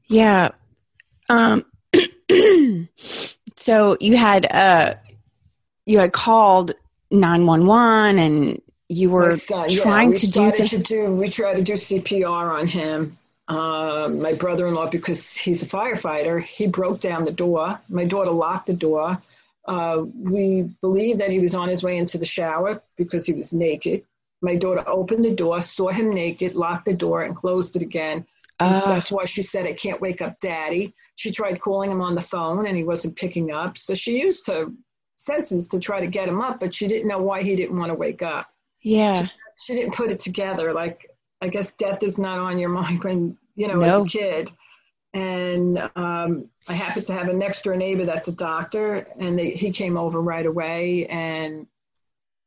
Yeah. 0.07 0.49
Um, 1.29 1.65
so 3.55 3.97
you 3.99 4.17
had 4.17 4.51
uh, 4.51 4.95
you 5.85 5.99
had 5.99 6.11
called 6.11 6.73
nine 7.11 7.45
one 7.45 7.65
one, 7.65 8.19
and 8.19 8.61
you 8.89 9.11
were 9.11 9.31
son, 9.31 9.69
trying 9.69 10.09
yeah, 10.09 10.15
to 10.15 10.31
do, 10.31 10.51
th- 10.51 10.71
to 10.71 10.79
do. 10.79 11.11
We 11.11 11.29
tried 11.29 11.55
to 11.55 11.61
do 11.61 11.73
CPR 11.73 12.51
on 12.51 12.67
him. 12.67 13.17
Uh, 13.47 14.07
my 14.09 14.33
brother-in-law, 14.33 14.91
because 14.91 15.35
he's 15.35 15.63
a 15.63 15.65
firefighter, 15.65 16.39
he 16.39 16.67
broke 16.67 16.99
down 16.99 17.25
the 17.25 17.31
door. 17.31 17.79
My 17.89 18.05
daughter 18.05 18.29
locked 18.29 18.67
the 18.67 18.73
door. 18.73 19.19
Uh, 19.69 20.05
we 20.15 20.63
believe 20.81 21.19
that 21.19 21.29
he 21.29 21.39
was 21.39 21.53
on 21.53 21.69
his 21.69 21.83
way 21.83 21.97
into 21.97 22.17
the 22.17 22.25
shower 22.25 22.81
because 22.97 23.23
he 23.25 23.33
was 23.33 23.53
naked. 23.53 24.03
My 24.41 24.55
daughter 24.55 24.83
opened 24.87 25.23
the 25.23 25.35
door, 25.35 25.61
saw 25.61 25.89
him 25.89 26.09
naked, 26.11 26.55
locked 26.55 26.85
the 26.85 26.93
door, 26.93 27.21
and 27.21 27.35
closed 27.35 27.75
it 27.75 27.83
again. 27.83 28.25
Uh, 28.59 28.93
that's 28.93 29.11
why 29.11 29.25
she 29.25 29.43
said, 29.43 29.67
I 29.67 29.73
can't 29.73 30.01
wake 30.01 30.21
up 30.21 30.39
daddy. 30.39 30.93
She 31.15 31.31
tried 31.31 31.61
calling 31.61 31.91
him 31.91 32.01
on 32.01 32.15
the 32.15 32.21
phone 32.21 32.65
and 32.65 32.75
he 32.75 32.83
wasn't 32.83 33.15
picking 33.15 33.51
up. 33.51 33.77
So 33.77 33.93
she 33.93 34.19
used 34.19 34.47
her 34.47 34.65
senses 35.17 35.67
to 35.67 35.79
try 35.79 35.99
to 35.99 36.07
get 36.07 36.27
him 36.27 36.41
up, 36.41 36.59
but 36.59 36.73
she 36.73 36.87
didn't 36.87 37.07
know 37.07 37.19
why 37.19 37.43
he 37.43 37.55
didn't 37.55 37.77
want 37.77 37.89
to 37.91 37.95
wake 37.95 38.21
up. 38.21 38.47
Yeah. 38.81 39.25
She, 39.25 39.31
she 39.65 39.73
didn't 39.75 39.93
put 39.93 40.09
it 40.09 40.19
together. 40.19 40.73
Like, 40.73 41.09
I 41.41 41.47
guess 41.47 41.73
death 41.73 42.01
is 42.01 42.17
not 42.17 42.39
on 42.39 42.57
your 42.57 42.69
mind 42.81 43.03
when, 43.03 43.37
you 43.55 43.67
know, 43.67 43.75
no. 43.75 43.83
as 43.83 43.99
a 43.99 44.05
kid. 44.05 44.51
And 45.13 45.89
um, 45.95 46.49
I 46.69 46.73
happen 46.73 47.03
to 47.05 47.13
have 47.13 47.27
a 47.27 47.33
next 47.33 47.63
door 47.63 47.75
neighbor 47.75 48.05
that's 48.05 48.27
a 48.27 48.31
doctor, 48.31 49.07
and 49.19 49.37
they, 49.37 49.49
he 49.49 49.71
came 49.71 49.97
over 49.97 50.21
right 50.21 50.45
away. 50.45 51.07
And 51.07 51.65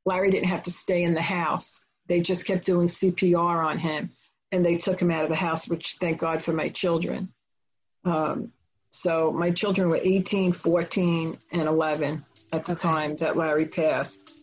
Larry 0.06 0.30
didn't 0.30 0.48
have 0.48 0.62
to 0.62 0.70
stay 0.70 1.02
in 1.02 1.12
the 1.12 1.20
house. 1.20 1.84
They 2.06 2.20
just 2.20 2.46
kept 2.46 2.64
doing 2.64 2.86
CPR 2.86 3.66
on 3.66 3.78
him, 3.78 4.10
and 4.52 4.64
they 4.64 4.76
took 4.76 5.02
him 5.02 5.10
out 5.10 5.24
of 5.24 5.28
the 5.28 5.36
house, 5.36 5.66
which 5.66 5.96
thank 6.00 6.20
God 6.20 6.40
for 6.40 6.52
my 6.52 6.68
children. 6.68 7.32
Um, 8.04 8.52
so 8.90 9.32
my 9.32 9.50
children 9.50 9.88
were 9.88 9.98
18, 10.00 10.52
14, 10.52 11.38
and 11.50 11.68
11 11.68 12.24
at 12.52 12.64
the 12.64 12.72
okay. 12.72 12.80
time 12.80 13.16
that 13.16 13.36
Larry 13.36 13.66
passed. 13.66 14.38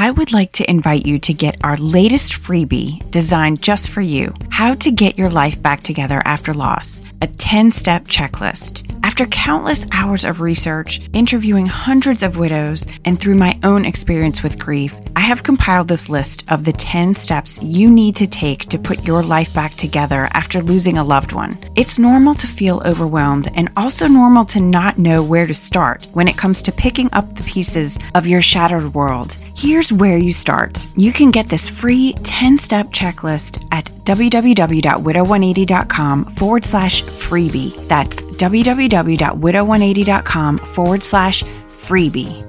I 0.00 0.12
would 0.12 0.32
like 0.32 0.52
to 0.52 0.70
invite 0.70 1.06
you 1.06 1.18
to 1.18 1.34
get 1.34 1.56
our 1.64 1.76
latest 1.76 2.34
freebie 2.34 3.10
designed 3.10 3.60
just 3.60 3.90
for 3.90 4.00
you 4.00 4.32
How 4.48 4.76
to 4.76 4.92
Get 4.92 5.18
Your 5.18 5.28
Life 5.28 5.60
Back 5.60 5.82
Together 5.82 6.22
After 6.24 6.54
Loss, 6.54 7.02
a 7.20 7.26
10 7.26 7.72
step 7.72 8.04
checklist. 8.04 8.88
After 9.02 9.26
countless 9.26 9.86
hours 9.90 10.24
of 10.24 10.40
research, 10.40 11.00
interviewing 11.12 11.66
hundreds 11.66 12.22
of 12.22 12.36
widows, 12.36 12.86
and 13.04 13.18
through 13.18 13.34
my 13.34 13.58
own 13.64 13.84
experience 13.84 14.40
with 14.40 14.60
grief, 14.60 14.94
have 15.28 15.42
compiled 15.42 15.88
this 15.88 16.08
list 16.08 16.50
of 16.50 16.64
the 16.64 16.72
10 16.72 17.14
steps 17.14 17.62
you 17.62 17.90
need 17.90 18.16
to 18.16 18.26
take 18.26 18.64
to 18.64 18.78
put 18.78 19.06
your 19.06 19.22
life 19.22 19.52
back 19.52 19.74
together 19.74 20.26
after 20.32 20.62
losing 20.62 20.96
a 20.96 21.04
loved 21.04 21.34
one. 21.34 21.58
It's 21.76 21.98
normal 21.98 22.32
to 22.32 22.46
feel 22.46 22.80
overwhelmed 22.86 23.50
and 23.54 23.68
also 23.76 24.08
normal 24.08 24.46
to 24.46 24.58
not 24.58 24.96
know 24.96 25.22
where 25.22 25.46
to 25.46 25.52
start 25.52 26.06
when 26.14 26.28
it 26.28 26.38
comes 26.38 26.62
to 26.62 26.72
picking 26.72 27.10
up 27.12 27.34
the 27.34 27.42
pieces 27.42 27.98
of 28.14 28.26
your 28.26 28.40
shattered 28.40 28.94
world. 28.94 29.34
Here's 29.54 29.92
where 29.92 30.16
you 30.16 30.32
start. 30.32 30.82
You 30.96 31.12
can 31.12 31.30
get 31.30 31.50
this 31.50 31.68
free 31.68 32.14
10 32.22 32.58
step 32.58 32.86
checklist 32.86 33.62
at 33.70 33.84
www.widow180.com 34.04 36.24
forward 36.36 36.64
slash 36.64 37.02
freebie. 37.02 37.86
That's 37.86 38.22
www.widow180.com 38.22 40.58
forward 40.58 41.04
slash 41.04 41.42
freebie. 41.42 42.47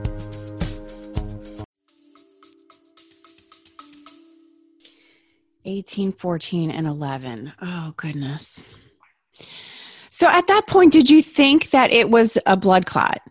Eighteen, 5.69 6.11
fourteen, 6.11 6.71
and 6.71 6.87
eleven. 6.87 7.53
Oh 7.61 7.93
goodness. 7.95 8.63
So 10.09 10.27
at 10.27 10.47
that 10.47 10.65
point, 10.65 10.91
did 10.91 11.11
you 11.11 11.21
think 11.21 11.69
that 11.69 11.91
it 11.91 12.09
was 12.09 12.39
a 12.47 12.57
blood 12.57 12.87
clot? 12.87 13.21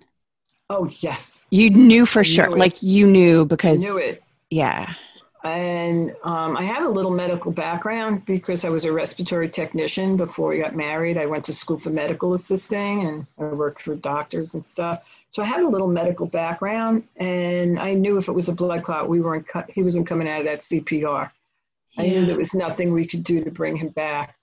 Oh 0.70 0.88
yes. 1.00 1.46
You 1.50 1.68
knew 1.70 2.06
for 2.06 2.22
sure. 2.22 2.48
Like 2.48 2.80
you 2.80 3.08
knew 3.08 3.44
because 3.44 3.84
I 3.84 3.88
knew 3.88 3.98
it. 3.98 4.22
Yeah. 4.50 4.94
And 5.42 6.14
um, 6.22 6.56
I 6.56 6.62
have 6.62 6.84
a 6.84 6.88
little 6.88 7.10
medical 7.10 7.50
background 7.50 8.24
because 8.24 8.64
I 8.64 8.68
was 8.68 8.84
a 8.84 8.92
respiratory 8.92 9.48
technician 9.48 10.16
before 10.16 10.50
we 10.50 10.58
got 10.58 10.76
married. 10.76 11.18
I 11.18 11.26
went 11.26 11.44
to 11.46 11.52
school 11.52 11.76
for 11.76 11.90
medical 11.90 12.34
assisting 12.34 13.08
and 13.08 13.26
I 13.40 13.44
worked 13.46 13.82
for 13.82 13.96
doctors 13.96 14.54
and 14.54 14.64
stuff. 14.64 15.02
So 15.30 15.42
I 15.42 15.46
had 15.46 15.60
a 15.60 15.68
little 15.68 15.88
medical 15.88 16.26
background, 16.26 17.02
and 17.16 17.78
I 17.78 17.94
knew 17.94 18.16
if 18.16 18.28
it 18.28 18.32
was 18.32 18.48
a 18.48 18.52
blood 18.52 18.82
clot, 18.82 19.08
we 19.08 19.20
weren't 19.20 19.46
cut, 19.46 19.70
he 19.70 19.82
wasn't 19.82 20.06
coming 20.06 20.28
out 20.28 20.40
of 20.40 20.46
that 20.46 20.60
CPR. 20.60 21.30
Yeah. 21.98 22.04
I 22.04 22.08
knew 22.08 22.26
there 22.26 22.36
was 22.36 22.54
nothing 22.54 22.92
we 22.92 23.06
could 23.06 23.24
do 23.24 23.42
to 23.42 23.50
bring 23.50 23.76
him 23.76 23.88
back. 23.88 24.36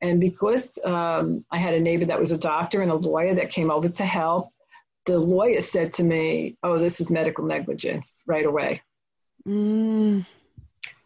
And 0.00 0.18
because 0.18 0.78
um, 0.84 1.44
I 1.50 1.58
had 1.58 1.74
a 1.74 1.80
neighbor 1.80 2.04
that 2.06 2.18
was 2.18 2.32
a 2.32 2.38
doctor 2.38 2.82
and 2.82 2.90
a 2.90 2.96
lawyer 2.96 3.34
that 3.36 3.50
came 3.50 3.70
over 3.70 3.88
to 3.88 4.04
help, 4.04 4.50
the 5.06 5.18
lawyer 5.18 5.60
said 5.60 5.92
to 5.94 6.04
me, 6.04 6.56
"Oh, 6.62 6.78
this 6.78 7.00
is 7.00 7.10
medical 7.10 7.44
negligence 7.44 8.22
right 8.26 8.46
away." 8.46 8.82
Mm. 9.46 10.26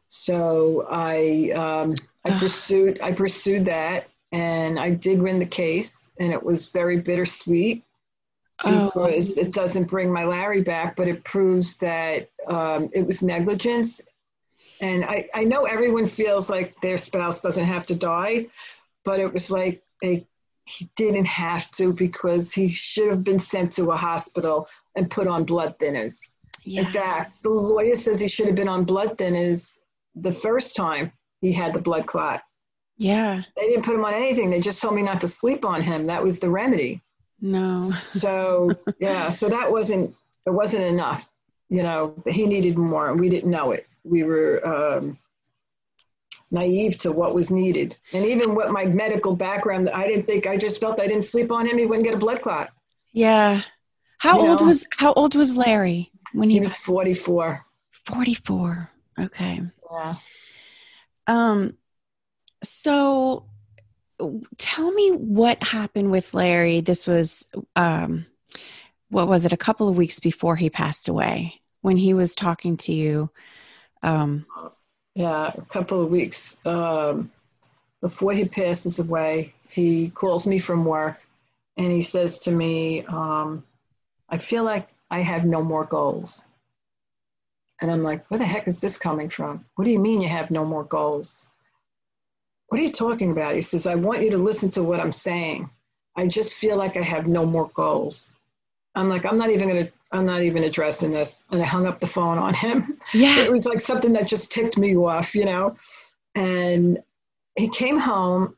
So 0.08 0.86
I 0.90 1.50
um, 1.54 1.94
I 2.24 2.38
pursued 2.38 3.00
I 3.00 3.12
pursued 3.12 3.64
that, 3.66 4.08
and 4.32 4.78
I 4.78 4.90
did 4.90 5.20
win 5.20 5.38
the 5.38 5.46
case, 5.46 6.10
and 6.18 6.32
it 6.32 6.42
was 6.42 6.68
very 6.68 6.98
bittersweet 6.98 7.84
oh. 8.64 8.86
because 8.86 9.36
oh. 9.36 9.42
it 9.42 9.52
doesn't 9.52 9.84
bring 9.84 10.12
my 10.12 10.24
Larry 10.24 10.62
back, 10.62 10.96
but 10.96 11.08
it 11.08 11.24
proves 11.24 11.76
that 11.76 12.30
um, 12.48 12.88
it 12.92 13.06
was 13.06 13.22
negligence. 13.22 14.00
And 14.80 15.04
I, 15.04 15.28
I 15.34 15.44
know 15.44 15.64
everyone 15.64 16.06
feels 16.06 16.50
like 16.50 16.80
their 16.80 16.98
spouse 16.98 17.40
doesn't 17.40 17.64
have 17.64 17.86
to 17.86 17.94
die, 17.94 18.46
but 19.04 19.20
it 19.20 19.32
was 19.32 19.50
like 19.50 19.82
a 20.04 20.26
he 20.68 20.90
didn't 20.96 21.26
have 21.26 21.70
to 21.70 21.92
because 21.92 22.52
he 22.52 22.68
should 22.68 23.08
have 23.08 23.22
been 23.22 23.38
sent 23.38 23.72
to 23.74 23.92
a 23.92 23.96
hospital 23.96 24.68
and 24.96 25.08
put 25.08 25.28
on 25.28 25.44
blood 25.44 25.78
thinners. 25.78 26.18
Yes. 26.64 26.86
In 26.86 26.92
fact, 26.92 27.42
the 27.44 27.50
lawyer 27.50 27.94
says 27.94 28.18
he 28.18 28.26
should 28.26 28.46
have 28.46 28.56
been 28.56 28.68
on 28.68 28.84
blood 28.84 29.16
thinners 29.16 29.78
the 30.16 30.32
first 30.32 30.74
time 30.74 31.12
he 31.40 31.52
had 31.52 31.72
the 31.72 31.80
blood 31.80 32.06
clot. 32.06 32.42
Yeah. 32.96 33.42
They 33.54 33.68
didn't 33.68 33.84
put 33.84 33.94
him 33.94 34.04
on 34.04 34.14
anything. 34.14 34.50
They 34.50 34.58
just 34.58 34.82
told 34.82 34.96
me 34.96 35.02
not 35.02 35.20
to 35.20 35.28
sleep 35.28 35.64
on 35.64 35.82
him. 35.82 36.06
That 36.06 36.24
was 36.24 36.38
the 36.40 36.50
remedy. 36.50 37.00
No. 37.40 37.78
so, 37.78 38.70
yeah, 38.98 39.30
so 39.30 39.48
that 39.48 39.70
wasn't 39.70 40.14
it 40.46 40.50
wasn't 40.50 40.84
enough. 40.84 41.28
You 41.68 41.82
know, 41.82 42.22
he 42.26 42.46
needed 42.46 42.78
more 42.78 43.10
and 43.10 43.18
we 43.18 43.28
didn't 43.28 43.50
know 43.50 43.72
it. 43.72 43.86
We 44.04 44.22
were 44.22 44.64
um, 44.66 45.18
naive 46.50 46.98
to 46.98 47.12
what 47.12 47.34
was 47.34 47.50
needed. 47.50 47.96
And 48.12 48.24
even 48.24 48.54
what 48.54 48.70
my 48.70 48.84
medical 48.84 49.34
background, 49.34 49.88
I 49.90 50.06
didn't 50.06 50.26
think 50.26 50.46
I 50.46 50.56
just 50.56 50.80
felt 50.80 51.00
I 51.00 51.06
didn't 51.06 51.24
sleep 51.24 51.50
on 51.50 51.66
him, 51.66 51.78
he 51.78 51.86
wouldn't 51.86 52.04
get 52.04 52.14
a 52.14 52.18
blood 52.18 52.42
clot. 52.42 52.70
Yeah. 53.12 53.62
How 54.18 54.40
you 54.40 54.48
old 54.48 54.60
know? 54.60 54.66
was 54.66 54.86
how 54.96 55.12
old 55.12 55.34
was 55.34 55.56
Larry 55.56 56.10
when 56.32 56.48
he, 56.48 56.56
he 56.56 56.60
was, 56.60 56.70
was 56.70 56.78
44? 56.78 57.64
44. 58.04 58.90
Okay. 59.18 59.60
Yeah. 59.90 60.14
Um 61.26 61.76
so 62.62 63.46
tell 64.56 64.90
me 64.92 65.10
what 65.10 65.62
happened 65.62 66.10
with 66.10 66.32
Larry. 66.32 66.80
This 66.80 67.06
was 67.06 67.48
um 67.74 68.26
what 69.10 69.28
was 69.28 69.44
it 69.44 69.52
a 69.52 69.56
couple 69.56 69.88
of 69.88 69.96
weeks 69.96 70.18
before 70.18 70.56
he 70.56 70.70
passed 70.70 71.08
away 71.08 71.60
when 71.82 71.96
he 71.96 72.14
was 72.14 72.34
talking 72.34 72.76
to 72.76 72.92
you 72.92 73.30
um 74.02 74.46
yeah 75.14 75.52
a 75.56 75.62
couple 75.62 76.02
of 76.02 76.10
weeks 76.10 76.56
um 76.64 77.30
before 78.00 78.32
he 78.32 78.44
passes 78.44 78.98
away 78.98 79.52
he 79.68 80.10
calls 80.10 80.46
me 80.46 80.58
from 80.58 80.84
work 80.84 81.26
and 81.76 81.92
he 81.92 82.02
says 82.02 82.38
to 82.38 82.50
me 82.50 83.04
um 83.06 83.62
I 84.28 84.38
feel 84.38 84.64
like 84.64 84.88
I 85.10 85.20
have 85.20 85.44
no 85.44 85.62
more 85.62 85.84
goals 85.84 86.44
and 87.80 87.90
I'm 87.90 88.02
like, 88.02 88.28
where 88.30 88.38
the 88.38 88.46
heck 88.46 88.68
is 88.68 88.80
this 88.80 88.96
coming 88.96 89.28
from? 89.28 89.64
What 89.74 89.84
do 89.84 89.90
you 89.90 89.98
mean 89.98 90.20
you 90.20 90.28
have 90.28 90.50
no 90.50 90.64
more 90.64 90.84
goals? 90.84 91.46
What 92.68 92.80
are 92.80 92.84
you 92.84 92.92
talking 92.92 93.30
about? 93.30 93.54
He 93.54 93.60
says, 93.60 93.86
I 93.86 93.94
want 93.94 94.22
you 94.22 94.30
to 94.30 94.38
listen 94.38 94.70
to 94.70 94.82
what 94.82 95.00
I'm 95.00 95.12
saying. 95.12 95.68
I 96.16 96.26
just 96.26 96.54
feel 96.54 96.76
like 96.76 96.96
I 96.96 97.02
have 97.02 97.28
no 97.28 97.44
more 97.44 97.68
goals. 97.74 98.32
I'm 98.96 99.08
like, 99.08 99.24
I'm 99.26 99.36
not 99.36 99.50
even 99.50 99.68
gonna, 99.68 99.88
I'm 100.10 100.26
not 100.26 100.42
even 100.42 100.64
addressing 100.64 101.10
this. 101.10 101.44
And 101.50 101.62
I 101.62 101.66
hung 101.66 101.86
up 101.86 102.00
the 102.00 102.06
phone 102.06 102.38
on 102.38 102.54
him. 102.54 102.98
Yeah. 103.12 103.38
It 103.40 103.52
was 103.52 103.66
like 103.66 103.80
something 103.80 104.12
that 104.14 104.26
just 104.26 104.50
ticked 104.50 104.78
me 104.78 104.96
off, 104.96 105.34
you 105.34 105.44
know? 105.44 105.76
And 106.34 106.98
he 107.56 107.68
came 107.68 107.98
home 107.98 108.56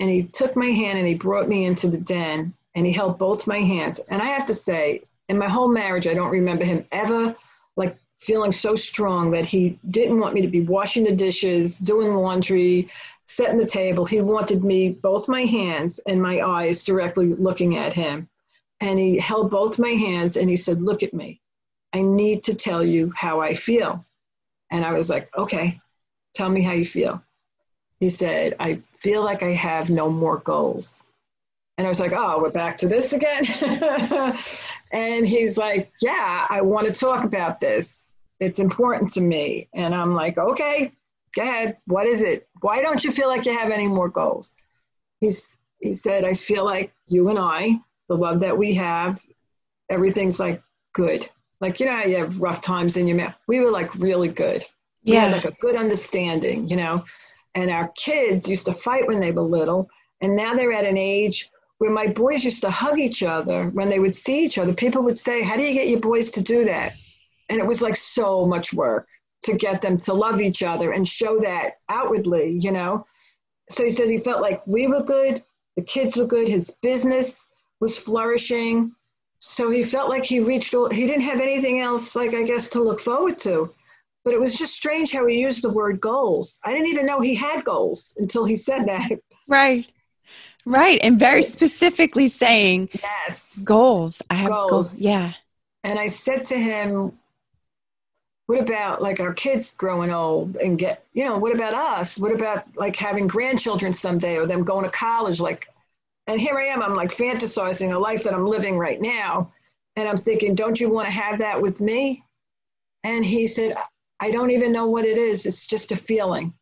and 0.00 0.10
he 0.10 0.24
took 0.24 0.56
my 0.56 0.66
hand 0.66 0.98
and 0.98 1.06
he 1.06 1.14
brought 1.14 1.48
me 1.48 1.64
into 1.64 1.88
the 1.88 1.98
den 1.98 2.52
and 2.74 2.84
he 2.84 2.92
held 2.92 3.18
both 3.18 3.46
my 3.46 3.58
hands. 3.58 4.00
And 4.08 4.20
I 4.20 4.26
have 4.26 4.44
to 4.46 4.54
say, 4.54 5.02
in 5.28 5.38
my 5.38 5.48
whole 5.48 5.68
marriage, 5.68 6.06
I 6.06 6.14
don't 6.14 6.30
remember 6.30 6.64
him 6.64 6.84
ever 6.92 7.34
like 7.76 7.96
feeling 8.18 8.52
so 8.52 8.74
strong 8.74 9.30
that 9.30 9.46
he 9.46 9.78
didn't 9.90 10.18
want 10.18 10.34
me 10.34 10.42
to 10.42 10.48
be 10.48 10.60
washing 10.60 11.04
the 11.04 11.12
dishes, 11.14 11.78
doing 11.78 12.14
laundry, 12.14 12.88
setting 13.26 13.58
the 13.58 13.66
table. 13.66 14.04
He 14.04 14.20
wanted 14.20 14.64
me, 14.64 14.90
both 14.90 15.28
my 15.28 15.42
hands 15.42 16.00
and 16.06 16.20
my 16.20 16.40
eyes 16.40 16.84
directly 16.84 17.34
looking 17.34 17.76
at 17.76 17.92
him. 17.92 18.28
And 18.82 18.98
he 18.98 19.16
held 19.16 19.48
both 19.48 19.78
my 19.78 19.90
hands 19.90 20.36
and 20.36 20.50
he 20.50 20.56
said, 20.56 20.82
Look 20.82 21.04
at 21.04 21.14
me. 21.14 21.40
I 21.92 22.02
need 22.02 22.42
to 22.44 22.54
tell 22.54 22.84
you 22.84 23.12
how 23.16 23.40
I 23.40 23.54
feel. 23.54 24.04
And 24.72 24.84
I 24.84 24.92
was 24.92 25.08
like, 25.08 25.30
Okay, 25.38 25.80
tell 26.34 26.48
me 26.48 26.62
how 26.62 26.72
you 26.72 26.84
feel. 26.84 27.22
He 28.00 28.10
said, 28.10 28.56
I 28.58 28.82
feel 28.96 29.24
like 29.24 29.44
I 29.44 29.52
have 29.52 29.88
no 29.88 30.10
more 30.10 30.38
goals. 30.38 31.04
And 31.78 31.86
I 31.86 31.88
was 31.88 32.00
like, 32.00 32.12
oh, 32.12 32.40
we're 32.42 32.50
back 32.50 32.76
to 32.78 32.88
this 32.88 33.12
again. 33.12 33.46
and 34.92 35.26
he's 35.26 35.56
like, 35.56 35.92
yeah, 36.00 36.46
I 36.50 36.60
want 36.60 36.86
to 36.86 36.92
talk 36.92 37.24
about 37.24 37.60
this. 37.60 38.12
It's 38.40 38.58
important 38.58 39.12
to 39.12 39.20
me. 39.20 39.68
And 39.72 39.94
I'm 39.94 40.14
like, 40.14 40.36
okay, 40.36 40.92
go 41.34 41.42
ahead. 41.42 41.78
What 41.86 42.06
is 42.06 42.20
it? 42.20 42.48
Why 42.60 42.82
don't 42.82 43.02
you 43.02 43.12
feel 43.12 43.28
like 43.28 43.46
you 43.46 43.56
have 43.56 43.70
any 43.70 43.88
more 43.88 44.08
goals? 44.08 44.54
He's, 45.20 45.56
he 45.80 45.94
said, 45.94 46.24
I 46.24 46.34
feel 46.34 46.64
like 46.64 46.92
you 47.06 47.28
and 47.28 47.38
I, 47.38 47.80
the 48.12 48.18
love 48.18 48.40
that 48.40 48.56
we 48.56 48.74
have, 48.74 49.20
everything's 49.88 50.38
like 50.38 50.62
good. 50.92 51.28
Like, 51.60 51.80
you 51.80 51.86
know, 51.86 52.02
you 52.02 52.18
have 52.18 52.40
rough 52.40 52.60
times 52.60 52.96
in 52.96 53.06
your 53.06 53.16
marriage. 53.16 53.34
We 53.48 53.60
were 53.60 53.70
like 53.70 53.94
really 53.94 54.28
good. 54.28 54.64
We 55.06 55.14
yeah. 55.14 55.28
like 55.28 55.46
a 55.46 55.56
good 55.60 55.76
understanding, 55.76 56.68
you 56.68 56.76
know. 56.76 57.04
And 57.54 57.70
our 57.70 57.88
kids 57.96 58.48
used 58.48 58.66
to 58.66 58.72
fight 58.72 59.08
when 59.08 59.18
they 59.18 59.32
were 59.32 59.42
little. 59.42 59.88
And 60.20 60.36
now 60.36 60.54
they're 60.54 60.72
at 60.72 60.84
an 60.84 60.98
age 60.98 61.50
where 61.78 61.90
my 61.90 62.06
boys 62.06 62.44
used 62.44 62.62
to 62.62 62.70
hug 62.70 62.98
each 62.98 63.22
other 63.22 63.68
when 63.70 63.88
they 63.88 63.98
would 63.98 64.14
see 64.14 64.44
each 64.44 64.58
other. 64.58 64.74
People 64.74 65.02
would 65.02 65.18
say, 65.18 65.42
How 65.42 65.56
do 65.56 65.62
you 65.62 65.72
get 65.72 65.88
your 65.88 66.00
boys 66.00 66.30
to 66.32 66.42
do 66.42 66.64
that? 66.66 66.94
And 67.48 67.58
it 67.58 67.66
was 67.66 67.80
like 67.80 67.96
so 67.96 68.46
much 68.46 68.74
work 68.74 69.08
to 69.44 69.54
get 69.54 69.80
them 69.80 69.98
to 70.00 70.12
love 70.12 70.40
each 70.40 70.62
other 70.62 70.92
and 70.92 71.08
show 71.08 71.40
that 71.40 71.78
outwardly, 71.88 72.58
you 72.58 72.72
know? 72.72 73.06
So 73.70 73.84
he 73.84 73.90
said 73.90 74.10
he 74.10 74.18
felt 74.18 74.42
like 74.42 74.66
we 74.66 74.86
were 74.86 75.02
good, 75.02 75.42
the 75.76 75.82
kids 75.82 76.16
were 76.16 76.26
good, 76.26 76.48
his 76.48 76.70
business 76.82 77.46
was 77.82 77.98
flourishing. 77.98 78.92
So 79.40 79.68
he 79.68 79.82
felt 79.82 80.08
like 80.08 80.24
he 80.24 80.38
reached, 80.38 80.72
he 80.92 81.06
didn't 81.06 81.22
have 81.22 81.40
anything 81.40 81.80
else, 81.80 82.14
like 82.14 82.32
I 82.32 82.44
guess, 82.44 82.68
to 82.68 82.82
look 82.82 83.00
forward 83.00 83.40
to. 83.40 83.74
But 84.24 84.34
it 84.34 84.40
was 84.40 84.54
just 84.54 84.76
strange 84.76 85.10
how 85.10 85.26
he 85.26 85.40
used 85.40 85.62
the 85.62 85.68
word 85.68 86.00
goals. 86.00 86.60
I 86.64 86.72
didn't 86.72 86.86
even 86.86 87.06
know 87.06 87.20
he 87.20 87.34
had 87.34 87.64
goals 87.64 88.14
until 88.18 88.44
he 88.44 88.56
said 88.56 88.86
that. 88.86 89.10
Right. 89.48 89.88
Right. 90.64 91.00
And 91.02 91.18
very 91.18 91.42
specifically 91.42 92.28
saying, 92.28 92.90
yes, 93.02 93.58
goals. 93.64 94.22
I 94.30 94.34
have 94.34 94.50
goals. 94.50 94.70
goals. 94.70 95.02
Yeah. 95.02 95.32
And 95.82 95.98
I 95.98 96.06
said 96.06 96.44
to 96.46 96.56
him, 96.56 97.18
what 98.46 98.60
about 98.60 99.02
like 99.02 99.18
our 99.18 99.34
kids 99.34 99.72
growing 99.72 100.12
old 100.12 100.56
and 100.58 100.78
get, 100.78 101.04
you 101.12 101.24
know, 101.24 101.36
what 101.36 101.52
about 101.52 101.74
us? 101.74 102.20
What 102.20 102.32
about 102.32 102.64
like 102.76 102.94
having 102.94 103.26
grandchildren 103.26 103.92
someday 103.92 104.36
or 104.36 104.46
them 104.46 104.62
going 104.62 104.84
to 104.84 104.90
college? 104.90 105.40
Like, 105.40 105.66
and 106.26 106.40
here 106.40 106.58
I 106.58 106.66
am, 106.66 106.82
I'm 106.82 106.94
like 106.94 107.10
fantasizing 107.10 107.94
a 107.94 107.98
life 107.98 108.22
that 108.24 108.34
I'm 108.34 108.46
living 108.46 108.78
right 108.78 109.00
now. 109.00 109.52
And 109.96 110.08
I'm 110.08 110.16
thinking, 110.16 110.54
don't 110.54 110.80
you 110.80 110.88
want 110.88 111.06
to 111.06 111.12
have 111.12 111.38
that 111.38 111.60
with 111.60 111.80
me? 111.80 112.24
And 113.04 113.24
he 113.24 113.46
said, 113.46 113.76
I 114.20 114.30
don't 114.30 114.50
even 114.50 114.72
know 114.72 114.86
what 114.86 115.04
it 115.04 115.18
is. 115.18 115.46
It's 115.46 115.66
just 115.66 115.92
a 115.92 115.96
feeling. 115.96 116.54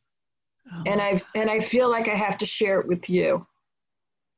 Oh. 0.73 0.83
And 0.87 1.01
I 1.01 1.21
and 1.35 1.51
I 1.51 1.61
feel 1.61 1.91
like 1.91 2.09
I 2.09 2.15
have 2.15 2.39
to 2.39 2.47
share 2.47 2.81
it 2.81 2.87
with 2.87 3.11
you. 3.11 3.47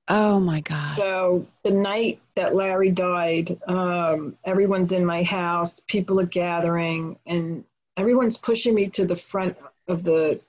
Oh 0.08 0.40
my 0.40 0.60
God. 0.60 0.96
So 0.96 1.46
the 1.62 1.70
night 1.70 2.20
that 2.34 2.54
Larry 2.56 2.90
died, 2.90 3.56
um, 3.68 4.36
everyone's 4.44 4.92
in 4.92 5.06
my 5.06 5.22
house, 5.22 5.80
people 5.86 6.18
are 6.20 6.26
gathering, 6.26 7.16
and 7.26 7.64
everyone's 7.96 8.36
pushing 8.36 8.74
me 8.74 8.88
to 8.88 9.06
the 9.06 9.16
front 9.16 9.56
of 9.88 10.02
the 10.02 10.40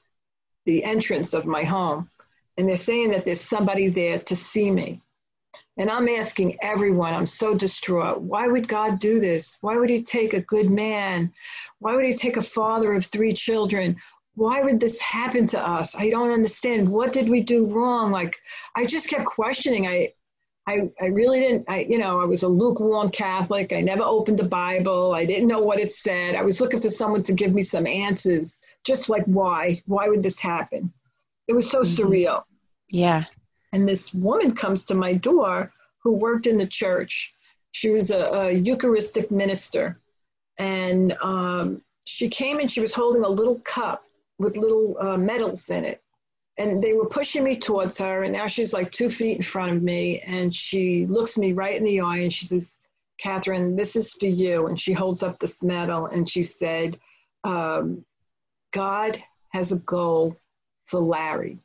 the 0.65 0.84
entrance 0.84 1.34
of 1.34 1.46
my 1.46 1.63
home. 1.63 2.10
And 2.58 2.68
they're 2.68 2.78
saying 2.78 3.12
that 3.12 3.26
there's 3.26 3.42
somebody 3.42 3.90
there 3.90 4.20
to 4.20 4.36
see 4.36 4.70
me. 4.70 5.02
And 5.78 5.90
I'm 5.90 6.08
asking 6.08 6.58
everyone, 6.62 7.16
I'm 7.16 7.26
so 7.26 7.56
distraught. 7.56 8.22
Why 8.22 8.48
would 8.48 8.68
God 8.68 9.00
do 9.00 9.20
this? 9.20 9.58
Why 9.62 9.78
would 9.78 9.90
He 9.90 10.04
take 10.04 10.34
a 10.34 10.42
good 10.42 10.70
man? 10.70 11.34
Why 11.80 11.96
would 11.96 12.06
He 12.06 12.14
take 12.14 12.38
a 12.38 12.44
father 12.44 12.94
of 12.94 13.06
three 13.06 13.34
children? 13.34 13.96
Why 14.36 14.62
would 14.62 14.80
this 14.80 15.02
happen 15.02 15.46
to 15.48 15.60
us? 15.60 15.96
I 15.96 16.10
don't 16.10 16.32
understand. 16.32 16.90
What 16.90 17.12
did 17.12 17.28
we 17.28 17.42
do 17.42 17.66
wrong? 17.66 18.12
Like, 18.12 18.36
I 18.76 18.86
just 18.86 19.10
kept 19.10 19.26
questioning. 19.26 19.88
I, 19.88 20.14
I, 20.68 20.90
I 21.02 21.06
really 21.06 21.40
didn't, 21.40 21.66
I, 21.68 21.82
you 21.90 21.98
know, 21.98 22.22
I 22.22 22.26
was 22.26 22.44
a 22.44 22.48
lukewarm 22.48 23.10
Catholic. 23.10 23.74
I 23.74 23.82
never 23.82 24.04
opened 24.04 24.40
the 24.40 24.44
Bible. 24.44 25.14
I 25.14 25.26
didn't 25.26 25.48
know 25.48 25.60
what 25.60 25.80
it 25.80 25.92
said. 25.92 26.36
I 26.36 26.44
was 26.44 26.62
looking 26.62 26.82
for 26.82 26.90
someone 26.90 27.24
to 27.24 27.34
give 27.34 27.54
me 27.54 27.64
some 27.64 27.86
answers, 27.86 28.62
just 28.84 29.10
like 29.10 29.26
why? 29.26 29.82
Why 29.88 30.08
would 30.08 30.24
this 30.24 30.40
happen? 30.40 30.94
It 31.48 31.54
was 31.54 31.70
so 31.70 31.82
mm-hmm. 31.82 32.04
surreal. 32.04 32.44
Yeah. 32.90 33.26
And 33.74 33.88
this 33.88 34.14
woman 34.14 34.56
comes 34.56 34.86
to 34.86 34.96
my 34.96 35.14
door 35.14 35.72
who 36.04 36.14
worked 36.14 36.48
in 36.48 36.58
the 36.58 36.68
church. 36.68 37.34
She 37.72 37.90
was 37.90 38.12
a, 38.12 38.20
a 38.20 38.52
Eucharistic 38.52 39.32
minister. 39.32 40.00
And 40.60 41.14
um, 41.24 41.82
she 42.06 42.30
came 42.30 42.60
and 42.60 42.72
she 42.72 42.82
was 42.82 42.94
holding 42.94 43.24
a 43.24 43.30
little 43.30 43.60
cup 43.60 44.04
with 44.38 44.58
little 44.58 44.96
uh, 45.00 45.18
medals 45.18 45.70
in 45.70 45.86
it. 45.86 46.02
And 46.60 46.84
they 46.84 46.94
were 46.94 47.08
pushing 47.08 47.44
me 47.44 47.58
towards 47.58 47.98
her. 47.98 48.24
And 48.24 48.34
now 48.34 48.46
she's 48.46 48.74
like 48.74 48.92
two 48.92 49.10
feet 49.10 49.38
in 49.38 49.42
front 49.42 49.76
of 49.76 49.82
me. 49.82 50.22
And 50.22 50.54
she 50.54 51.08
looks 51.08 51.38
me 51.38 51.54
right 51.54 51.76
in 51.76 51.84
the 51.84 52.00
eye 52.00 52.18
and 52.20 52.32
she 52.32 52.46
says, 52.46 52.78
Kathryn, 53.24 53.76
this 53.76 53.96
is 53.96 54.14
for 54.14 54.28
you. 54.28 54.68
And 54.68 54.80
she 54.80 54.94
holds 54.94 55.24
up 55.24 55.40
this 55.40 55.64
medal 55.64 56.08
and 56.08 56.30
she 56.30 56.44
said, 56.44 57.00
um, 57.44 58.06
God 58.72 59.22
has 59.50 59.72
a 59.72 59.78
goal 59.78 60.36
for 60.94 61.00
Larry. 61.00 61.58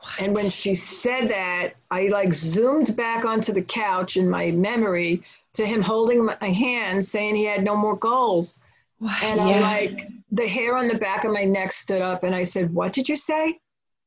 What? 0.00 0.22
And 0.22 0.34
when 0.34 0.48
she 0.48 0.74
said 0.74 1.28
that, 1.28 1.74
I 1.90 2.08
like 2.08 2.32
zoomed 2.32 2.96
back 2.96 3.26
onto 3.26 3.52
the 3.52 3.60
couch 3.60 4.16
in 4.16 4.26
my 4.26 4.50
memory 4.50 5.22
to 5.52 5.66
him 5.66 5.82
holding 5.82 6.24
my 6.24 6.48
hand, 6.48 7.04
saying 7.04 7.34
he 7.34 7.44
had 7.44 7.62
no 7.62 7.76
more 7.76 7.94
goals. 7.94 8.60
What? 9.00 9.22
And 9.22 9.38
I'm 9.38 9.60
like, 9.60 10.08
the 10.32 10.48
hair 10.48 10.78
on 10.78 10.88
the 10.88 10.96
back 10.96 11.24
of 11.24 11.32
my 11.32 11.44
neck 11.44 11.72
stood 11.72 12.00
up, 12.00 12.22
and 12.22 12.34
I 12.34 12.42
said, 12.42 12.72
What 12.72 12.94
did 12.94 13.06
you 13.06 13.16
say? 13.16 13.58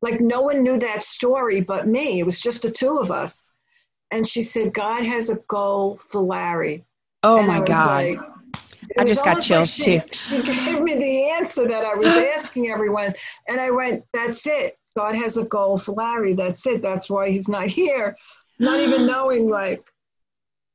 Like, 0.01 0.19
no 0.19 0.41
one 0.41 0.63
knew 0.63 0.79
that 0.79 1.03
story 1.03 1.61
but 1.61 1.85
me. 1.85 2.19
It 2.19 2.25
was 2.25 2.41
just 2.41 2.63
the 2.63 2.71
two 2.71 2.97
of 2.97 3.11
us. 3.11 3.47
And 4.09 4.27
she 4.27 4.41
said, 4.41 4.73
God 4.73 5.05
has 5.05 5.29
a 5.29 5.35
goal 5.47 5.97
for 5.97 6.19
Larry. 6.19 6.83
Oh 7.21 7.37
and 7.37 7.47
my 7.47 7.61
God. 7.61 8.05
Like, 8.05 8.19
I 8.97 9.03
just 9.03 9.23
got 9.23 9.41
chills 9.41 9.73
she, 9.73 9.99
too. 9.99 10.01
She 10.11 10.41
gave 10.41 10.81
me 10.81 10.95
the 10.95 11.29
answer 11.31 11.67
that 11.67 11.85
I 11.85 11.95
was 11.95 12.07
asking 12.35 12.69
everyone. 12.69 13.13
And 13.47 13.59
I 13.59 13.71
went, 13.71 14.03
That's 14.13 14.45
it. 14.47 14.77
God 14.95 15.15
has 15.15 15.37
a 15.37 15.45
goal 15.45 15.77
for 15.77 15.93
Larry. 15.93 16.33
That's 16.33 16.65
it. 16.67 16.81
That's 16.81 17.09
why 17.09 17.29
he's 17.29 17.47
not 17.47 17.67
here. 17.67 18.17
Not 18.59 18.79
even 18.79 19.05
knowing 19.07 19.49
like 19.49 19.83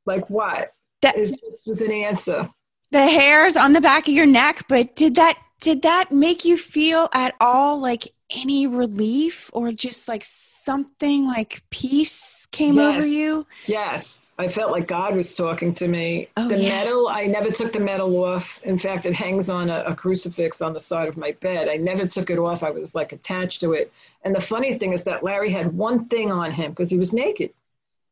like 0.06 0.28
what. 0.30 0.72
That 1.02 1.16
it 1.16 1.38
just 1.40 1.66
was 1.66 1.82
an 1.82 1.92
answer. 1.92 2.48
The 2.92 3.06
hairs 3.06 3.56
on 3.56 3.72
the 3.72 3.80
back 3.80 4.08
of 4.08 4.14
your 4.14 4.26
neck, 4.26 4.64
but 4.68 4.94
did 4.96 5.16
that 5.16 5.36
did 5.60 5.82
that 5.82 6.12
make 6.12 6.44
you 6.44 6.56
feel 6.56 7.08
at 7.12 7.34
all 7.40 7.80
like 7.80 8.08
any 8.30 8.66
relief 8.66 9.50
or 9.52 9.70
just 9.70 10.08
like 10.08 10.22
something 10.24 11.26
like 11.26 11.62
peace 11.70 12.46
came 12.50 12.74
yes. 12.74 12.96
over 12.96 13.06
you? 13.06 13.46
Yes. 13.66 14.32
I 14.38 14.48
felt 14.48 14.72
like 14.72 14.86
God 14.86 15.14
was 15.14 15.32
talking 15.32 15.72
to 15.74 15.88
me. 15.88 16.28
Oh, 16.36 16.48
the 16.48 16.60
yeah. 16.60 16.68
medal, 16.68 17.08
I 17.08 17.26
never 17.26 17.50
took 17.50 17.72
the 17.72 17.80
medal 17.80 18.22
off. 18.24 18.60
In 18.64 18.76
fact, 18.76 19.06
it 19.06 19.14
hangs 19.14 19.48
on 19.48 19.70
a, 19.70 19.82
a, 19.84 19.94
crucifix 19.94 20.60
on 20.60 20.72
the 20.74 20.80
side 20.80 21.08
of 21.08 21.16
my 21.16 21.32
bed. 21.40 21.68
I 21.68 21.76
never 21.76 22.06
took 22.06 22.28
it 22.28 22.38
off. 22.38 22.62
I 22.62 22.70
was 22.70 22.94
like 22.94 23.12
attached 23.12 23.60
to 23.60 23.72
it. 23.72 23.92
And 24.24 24.34
the 24.34 24.40
funny 24.40 24.74
thing 24.74 24.92
is 24.92 25.04
that 25.04 25.22
Larry 25.22 25.50
had 25.50 25.72
one 25.72 26.06
thing 26.06 26.30
on 26.30 26.50
him 26.50 26.72
because 26.72 26.90
he 26.90 26.98
was 26.98 27.14
naked. 27.14 27.52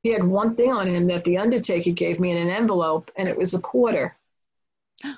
He 0.02 0.10
had 0.10 0.24
one 0.24 0.54
thing 0.54 0.72
on 0.72 0.86
him 0.86 1.06
that 1.06 1.24
the 1.24 1.38
undertaker 1.38 1.90
gave 1.90 2.20
me 2.20 2.30
in 2.30 2.36
an 2.36 2.50
envelope, 2.50 3.10
and 3.16 3.28
it 3.28 3.36
was 3.36 3.54
a 3.54 3.60
quarter. 3.60 4.16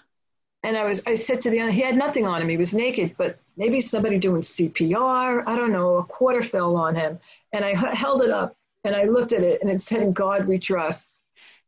And 0.63 0.77
I 0.77 0.83
was, 0.85 1.01
I 1.07 1.15
said 1.15 1.41
to 1.43 1.51
the, 1.51 1.71
he 1.71 1.81
had 1.81 1.97
nothing 1.97 2.27
on 2.27 2.43
him. 2.43 2.49
He 2.49 2.57
was 2.57 2.75
naked, 2.75 3.15
but 3.17 3.39
maybe 3.57 3.81
somebody 3.81 4.19
doing 4.19 4.43
CPR. 4.43 5.43
I 5.47 5.57
don't 5.57 5.73
know. 5.73 5.97
A 5.97 6.05
quarter 6.05 6.43
fell 6.43 6.77
on 6.77 6.95
him, 6.95 7.19
and 7.53 7.65
I 7.65 7.71
h- 7.71 7.97
held 7.97 8.23
it 8.23 8.31
up 8.31 8.57
and 8.85 8.95
I 8.95 9.05
looked 9.05 9.33
at 9.33 9.43
it, 9.43 9.61
and 9.63 9.71
it 9.71 9.81
said, 9.81 10.03
"In 10.03 10.13
God 10.13 10.47
We 10.47 10.59
Trust." 10.59 11.15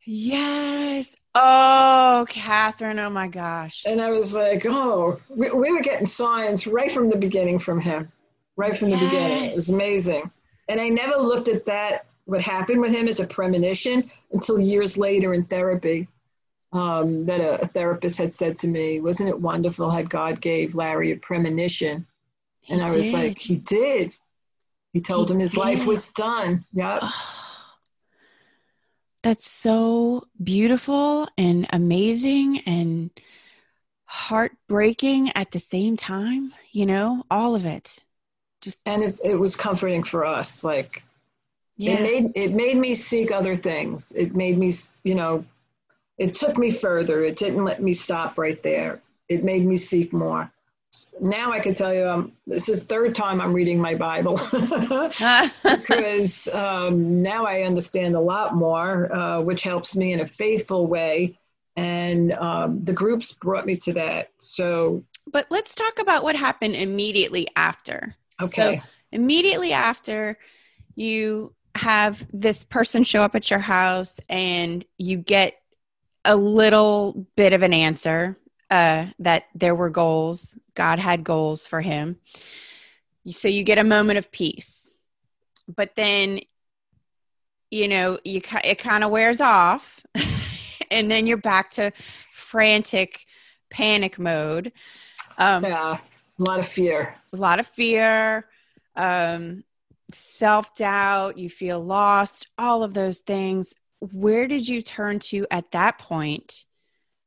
Yes. 0.05 1.17
Oh, 1.35 2.25
Kathryn. 2.31 2.99
Oh 2.99 3.11
my 3.11 3.29
gosh. 3.29 3.85
And 3.87 4.01
I 4.01 4.11
was 4.11 4.35
like, 4.35 4.65
oh, 4.65 5.21
we, 5.29 5.51
we 5.51 5.71
were 5.71 5.83
getting 5.83 6.07
signs 6.07 6.67
right 6.67 6.91
from 6.91 7.11
the 7.11 7.17
beginning 7.17 7.59
from 7.59 7.79
him, 7.79 8.11
right 8.57 8.75
from 8.75 8.89
yes. 8.89 9.01
the 9.01 9.07
beginning. 9.07 9.45
It 9.45 9.55
was 9.57 9.69
amazing. 9.69 10.31
And 10.69 10.81
I 10.81 10.89
never 10.89 11.17
looked 11.17 11.49
at 11.49 11.67
that, 11.67 12.07
what 12.25 12.41
happened 12.41 12.81
with 12.81 12.93
him 12.93 13.07
as 13.07 13.21
a 13.21 13.27
premonition 13.27 14.11
until 14.33 14.59
years 14.59 14.97
later 14.97 15.35
in 15.35 15.45
therapy 15.45 16.09
um, 16.73 17.25
that 17.27 17.41
a, 17.41 17.63
a, 17.63 17.67
therapist 17.67 18.19
had 18.19 18.33
said 18.33 18.57
to 18.59 18.69
me, 18.69 19.01
"Wasn't 19.01 19.29
it 19.29 19.41
wonderful? 19.41 19.91
Had 19.91 20.11
God 20.11 20.41
gave 20.41 20.75
Larry 20.75 21.13
a 21.13 21.17
premonition?" 21.17 22.07
He 22.61 22.75
and 22.75 22.83
I 22.83 22.95
was 22.95 23.13
like, 23.13 23.39
"He 23.39 23.57
did." 23.57 24.15
He 24.93 25.01
told 25.01 25.29
he 25.29 25.35
him 25.35 25.41
his 25.41 25.53
did. 25.53 25.61
life 25.61 25.87
was 25.87 26.11
done. 26.13 26.65
Yeah. 26.73 27.09
that's 29.23 29.51
so 29.51 30.25
beautiful 30.43 31.29
and 31.37 31.67
amazing 31.71 32.61
and 32.61 33.11
heartbreaking 34.05 35.31
at 35.35 35.51
the 35.51 35.59
same 35.59 35.97
time. 35.97 36.53
You 36.71 36.87
know, 36.87 37.25
all 37.31 37.55
of 37.55 37.65
it. 37.65 37.99
Just 38.61 38.81
and 38.87 39.03
it, 39.03 39.19
it 39.25 39.37
was 39.37 39.57
comforting 39.57 40.03
for 40.03 40.27
us. 40.27 40.65
Like, 40.65 41.03
yeah. 41.77 41.93
it 41.93 42.03
made 42.03 42.33
it 42.35 42.53
made 42.55 42.77
me 42.77 42.95
seek 42.95 43.31
other 43.33 43.55
things. 43.55 44.13
It 44.13 44.35
made 44.35 44.59
me, 44.59 44.73
you 45.05 45.15
know, 45.15 45.45
it 46.19 46.35
took 46.35 46.59
me 46.59 46.71
further. 46.71 47.23
It 47.23 47.37
didn't 47.37 47.65
let 47.65 47.83
me 47.83 47.95
stop 47.95 48.39
right 48.39 48.63
there. 48.63 49.01
It 49.29 49.45
made 49.45 49.65
me 49.65 49.77
seek 49.77 50.13
more. 50.13 50.51
Now 51.21 51.53
I 51.53 51.61
can 51.61 51.75
tell 51.75 51.93
you, 51.93 52.09
um, 52.09 52.33
this 52.47 52.69
is 52.69 52.81
third 52.81 53.15
time 53.15 53.41
I'm 53.41 53.53
reading 53.53 53.79
my 53.79 53.95
Bible 53.95 54.41
because 55.63 56.49
um, 56.49 57.23
now 57.23 57.45
I 57.45 57.63
understand 57.63 58.15
a 58.15 58.21
lot 58.21 58.57
more, 58.57 59.15
uh, 59.15 59.41
which 59.41 59.63
helps 59.63 59.95
me 59.95 60.13
in 60.13 60.21
a 60.21 60.27
faithful 60.27 60.87
way. 60.87 61.39
And 61.77 62.33
um, 62.33 62.83
the 62.85 62.93
groups 62.93 63.33
brought 63.33 63.67
me 63.67 63.77
to 63.77 63.93
that. 63.93 64.31
So, 64.39 65.05
but 65.31 65.47
let's 65.51 65.75
talk 65.75 66.01
about 66.01 66.25
what 66.25 66.35
happened 66.35 66.75
immediately 66.75 67.47
after. 67.55 68.17
Okay. 68.41 68.79
So, 68.79 68.87
immediately 69.13 69.73
after 69.73 70.39
you 70.97 71.55
have 71.77 72.27
this 72.33 72.65
person 72.65 73.05
show 73.05 73.23
up 73.23 73.35
at 73.35 73.51
your 73.51 73.61
house 73.61 74.21
and 74.29 74.85
you 74.97 75.19
get 75.19 75.58
a 76.29 76.37
little 76.37 77.27
bit 77.37 77.55
of 77.55 77.63
an 77.63 77.73
answer 77.73 78.37
uh, 78.71 79.07
that 79.19 79.45
there 79.55 79.75
were 79.75 79.89
goals. 79.89 80.59
God 80.75 80.99
had 80.99 81.25
goals 81.25 81.67
for 81.67 81.81
him. 81.81 82.19
So 83.31 83.49
you 83.49 83.65
get 83.65 83.79
a 83.79 83.85
moment 83.85 84.19
of 84.19 84.31
peace. 84.31 84.91
But 85.75 85.97
then, 85.97 86.41
you 87.71 87.89
know, 87.89 88.19
you 88.25 88.43
it 88.63 88.79
kind 88.79 89.05
of 89.05 89.11
wears 89.11 89.41
off, 89.41 90.05
and 90.91 91.11
then 91.11 91.27
you're 91.27 91.37
back 91.39 91.71
to 91.73 91.93
frantic 92.33 93.25
panic 93.71 94.19
mode. 94.19 94.73
Um, 95.39 95.65
yeah, 95.65 95.99
a 96.39 96.43
lot 96.43 96.59
of 96.59 96.67
fear. 96.67 97.15
A 97.33 97.37
lot 97.37 97.59
of 97.59 97.67
fear. 97.67 98.49
Um, 98.97 99.65
self 100.13 100.75
doubt. 100.75 101.39
You 101.39 101.49
feel 101.49 101.81
lost. 101.81 102.49
All 102.59 102.83
of 102.83 102.93
those 102.93 103.21
things 103.21 103.75
where 104.01 104.47
did 104.47 104.69
you 104.69 104.83
turn 104.83 105.19
to 105.19 105.47
at 105.51 105.71
that 105.73 105.99
point? 105.99 106.65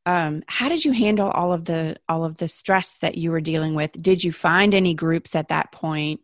Um, 0.05 0.43
how 0.47 0.69
did 0.69 0.83
you 0.83 0.91
handle 0.91 1.29
all 1.29 1.53
of 1.53 1.65
the 1.65 1.97
all 2.09 2.25
of 2.25 2.37
the 2.37 2.47
stress 2.47 2.97
that 2.99 3.17
you 3.17 3.31
were 3.31 3.41
dealing 3.41 3.75
with? 3.75 3.91
Did 3.93 4.23
you 4.23 4.31
find 4.31 4.73
any 4.73 4.93
groups 4.93 5.35
at 5.35 5.49
that 5.49 5.71
point? 5.71 6.21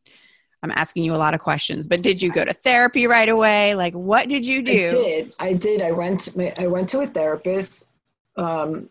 I'm 0.64 0.72
asking 0.72 1.04
you 1.04 1.14
a 1.14 1.18
lot 1.18 1.36
of 1.36 1.40
questions 1.40 1.88
but 1.88 2.02
did 2.02 2.20
you 2.20 2.32
go 2.32 2.44
to 2.44 2.54
therapy 2.54 3.06
right 3.06 3.30
away? 3.30 3.76
Like 3.76 3.94
what 3.94 4.28
did 4.28 4.46
you 4.46 4.64
do? 4.64 4.72
i 4.72 4.92
did. 4.92 5.36
I 5.40 5.54
did. 5.54 5.82
I 5.82 5.92
went 5.92 6.30
i 6.58 6.66
went 6.66 6.90
to 6.90 7.02
a 7.02 7.08
therapist. 7.08 7.86
Um, 8.36 8.90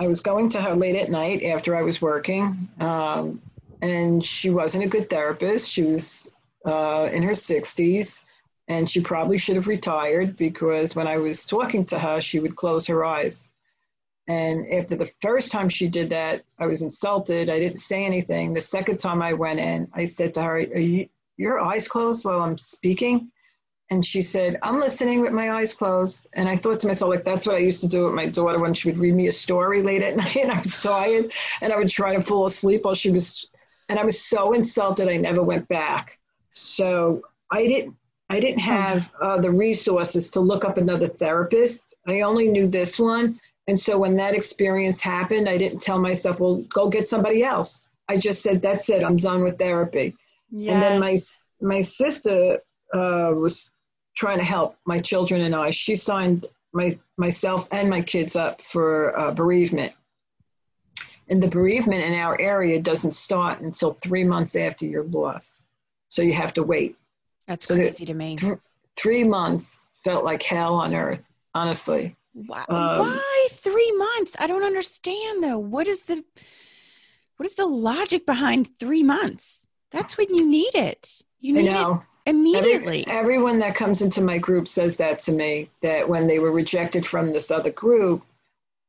I 0.00 0.08
was 0.08 0.20
going 0.20 0.48
to 0.50 0.62
her 0.62 0.74
late 0.74 0.96
at 0.96 1.10
night 1.10 1.44
after 1.44 1.76
I 1.76 1.82
was 1.82 2.00
working, 2.00 2.68
um, 2.80 3.40
and 3.82 4.24
she 4.24 4.48
wasn't 4.48 4.84
a 4.84 4.88
good 4.88 5.10
therapist. 5.10 5.70
She 5.70 5.82
was 5.82 6.30
uh, 6.66 7.08
in 7.12 7.22
her 7.22 7.32
60s, 7.32 8.24
and 8.70 8.88
she 8.88 9.00
probably 9.00 9.36
should 9.36 9.56
have 9.56 9.66
retired 9.66 10.36
because 10.36 10.94
when 10.94 11.08
I 11.08 11.18
was 11.18 11.44
talking 11.44 11.84
to 11.86 11.98
her, 11.98 12.20
she 12.20 12.38
would 12.38 12.54
close 12.54 12.86
her 12.86 13.04
eyes. 13.04 13.50
And 14.28 14.72
after 14.72 14.94
the 14.94 15.06
first 15.20 15.50
time 15.50 15.68
she 15.68 15.88
did 15.88 16.08
that, 16.10 16.44
I 16.60 16.66
was 16.66 16.82
insulted. 16.82 17.50
I 17.50 17.58
didn't 17.58 17.80
say 17.80 18.06
anything. 18.06 18.52
The 18.52 18.60
second 18.60 18.98
time 19.00 19.22
I 19.22 19.32
went 19.32 19.58
in, 19.58 19.88
I 19.92 20.04
said 20.04 20.32
to 20.34 20.42
her, 20.42 20.54
Are 20.54 20.78
you, 20.78 21.08
your 21.36 21.58
eyes 21.58 21.88
closed 21.88 22.24
while 22.24 22.42
I'm 22.42 22.56
speaking? 22.56 23.32
And 23.90 24.06
she 24.06 24.22
said, 24.22 24.56
I'm 24.62 24.78
listening 24.78 25.20
with 25.20 25.32
my 25.32 25.50
eyes 25.50 25.74
closed. 25.74 26.28
And 26.34 26.48
I 26.48 26.56
thought 26.56 26.78
to 26.78 26.86
myself, 26.86 27.10
like, 27.10 27.24
that's 27.24 27.48
what 27.48 27.56
I 27.56 27.58
used 27.70 27.80
to 27.80 27.88
do 27.88 28.04
with 28.04 28.14
my 28.14 28.26
daughter 28.26 28.60
when 28.60 28.72
she 28.72 28.88
would 28.88 28.98
read 28.98 29.16
me 29.16 29.26
a 29.26 29.32
story 29.32 29.82
late 29.82 30.04
at 30.04 30.16
night 30.24 30.36
and 30.36 30.52
I 30.52 30.60
was 30.60 30.78
tired 30.78 31.32
and 31.60 31.72
I 31.72 31.76
would 31.76 31.90
try 31.90 32.14
to 32.14 32.20
fall 32.20 32.46
asleep 32.46 32.84
while 32.84 32.94
she 32.94 33.10
was, 33.10 33.48
and 33.88 33.98
I 33.98 34.04
was 34.04 34.22
so 34.22 34.52
insulted, 34.52 35.08
I 35.08 35.16
never 35.16 35.42
went 35.42 35.66
back. 35.66 36.20
So 36.52 37.22
I 37.50 37.66
didn't, 37.66 37.96
I 38.30 38.38
didn't 38.38 38.60
have 38.60 39.12
uh, 39.20 39.40
the 39.40 39.50
resources 39.50 40.30
to 40.30 40.40
look 40.40 40.64
up 40.64 40.78
another 40.78 41.08
therapist. 41.08 41.94
I 42.06 42.20
only 42.20 42.48
knew 42.48 42.68
this 42.68 42.98
one. 42.98 43.40
And 43.66 43.78
so 43.78 43.98
when 43.98 44.14
that 44.16 44.34
experience 44.34 45.00
happened, 45.00 45.48
I 45.48 45.58
didn't 45.58 45.82
tell 45.82 45.98
myself, 45.98 46.38
well, 46.38 46.64
go 46.72 46.88
get 46.88 47.08
somebody 47.08 47.42
else. 47.42 47.82
I 48.08 48.16
just 48.16 48.42
said, 48.42 48.62
that's 48.62 48.88
it, 48.88 49.02
I'm 49.02 49.16
done 49.16 49.42
with 49.42 49.58
therapy. 49.58 50.16
Yes. 50.50 50.72
And 50.72 50.82
then 50.82 51.00
my, 51.00 51.18
my 51.60 51.80
sister 51.80 52.58
uh, 52.94 53.32
was 53.34 53.72
trying 54.16 54.38
to 54.38 54.44
help 54.44 54.76
my 54.86 55.00
children 55.00 55.42
and 55.42 55.54
I. 55.54 55.70
She 55.70 55.96
signed 55.96 56.46
my, 56.72 56.96
myself 57.16 57.66
and 57.72 57.90
my 57.90 58.00
kids 58.00 58.36
up 58.36 58.62
for 58.62 59.18
uh, 59.18 59.32
bereavement. 59.32 59.92
And 61.28 61.42
the 61.42 61.48
bereavement 61.48 62.02
in 62.02 62.14
our 62.14 62.40
area 62.40 62.80
doesn't 62.80 63.14
start 63.14 63.60
until 63.60 63.94
three 63.94 64.24
months 64.24 64.54
after 64.54 64.86
your 64.86 65.04
loss. 65.04 65.62
So 66.08 66.22
you 66.22 66.34
have 66.34 66.54
to 66.54 66.62
wait. 66.62 66.96
That's 67.50 67.66
so 67.66 67.74
crazy 67.74 68.04
to 68.04 68.14
me. 68.14 68.36
Th- 68.36 68.58
three 68.94 69.24
months 69.24 69.84
felt 70.04 70.24
like 70.24 70.40
hell 70.40 70.74
on 70.74 70.94
earth, 70.94 71.28
honestly. 71.52 72.14
Why, 72.32 72.64
um, 72.68 72.98
why 73.00 73.48
three 73.50 73.92
months? 73.96 74.36
I 74.38 74.46
don't 74.46 74.62
understand 74.62 75.42
though. 75.42 75.58
What 75.58 75.88
is 75.88 76.02
the 76.02 76.24
what 77.38 77.48
is 77.48 77.56
the 77.56 77.66
logic 77.66 78.24
behind 78.24 78.78
three 78.78 79.02
months? 79.02 79.66
That's 79.90 80.16
when 80.16 80.32
you 80.32 80.48
need 80.48 80.76
it. 80.76 81.22
You 81.40 81.54
need 81.54 81.66
it 81.66 81.98
immediately. 82.24 83.04
Every, 83.08 83.18
everyone 83.18 83.58
that 83.58 83.74
comes 83.74 84.00
into 84.00 84.20
my 84.20 84.38
group 84.38 84.68
says 84.68 84.94
that 84.98 85.18
to 85.22 85.32
me. 85.32 85.70
That 85.82 86.08
when 86.08 86.28
they 86.28 86.38
were 86.38 86.52
rejected 86.52 87.04
from 87.04 87.32
this 87.32 87.50
other 87.50 87.70
group, 87.70 88.22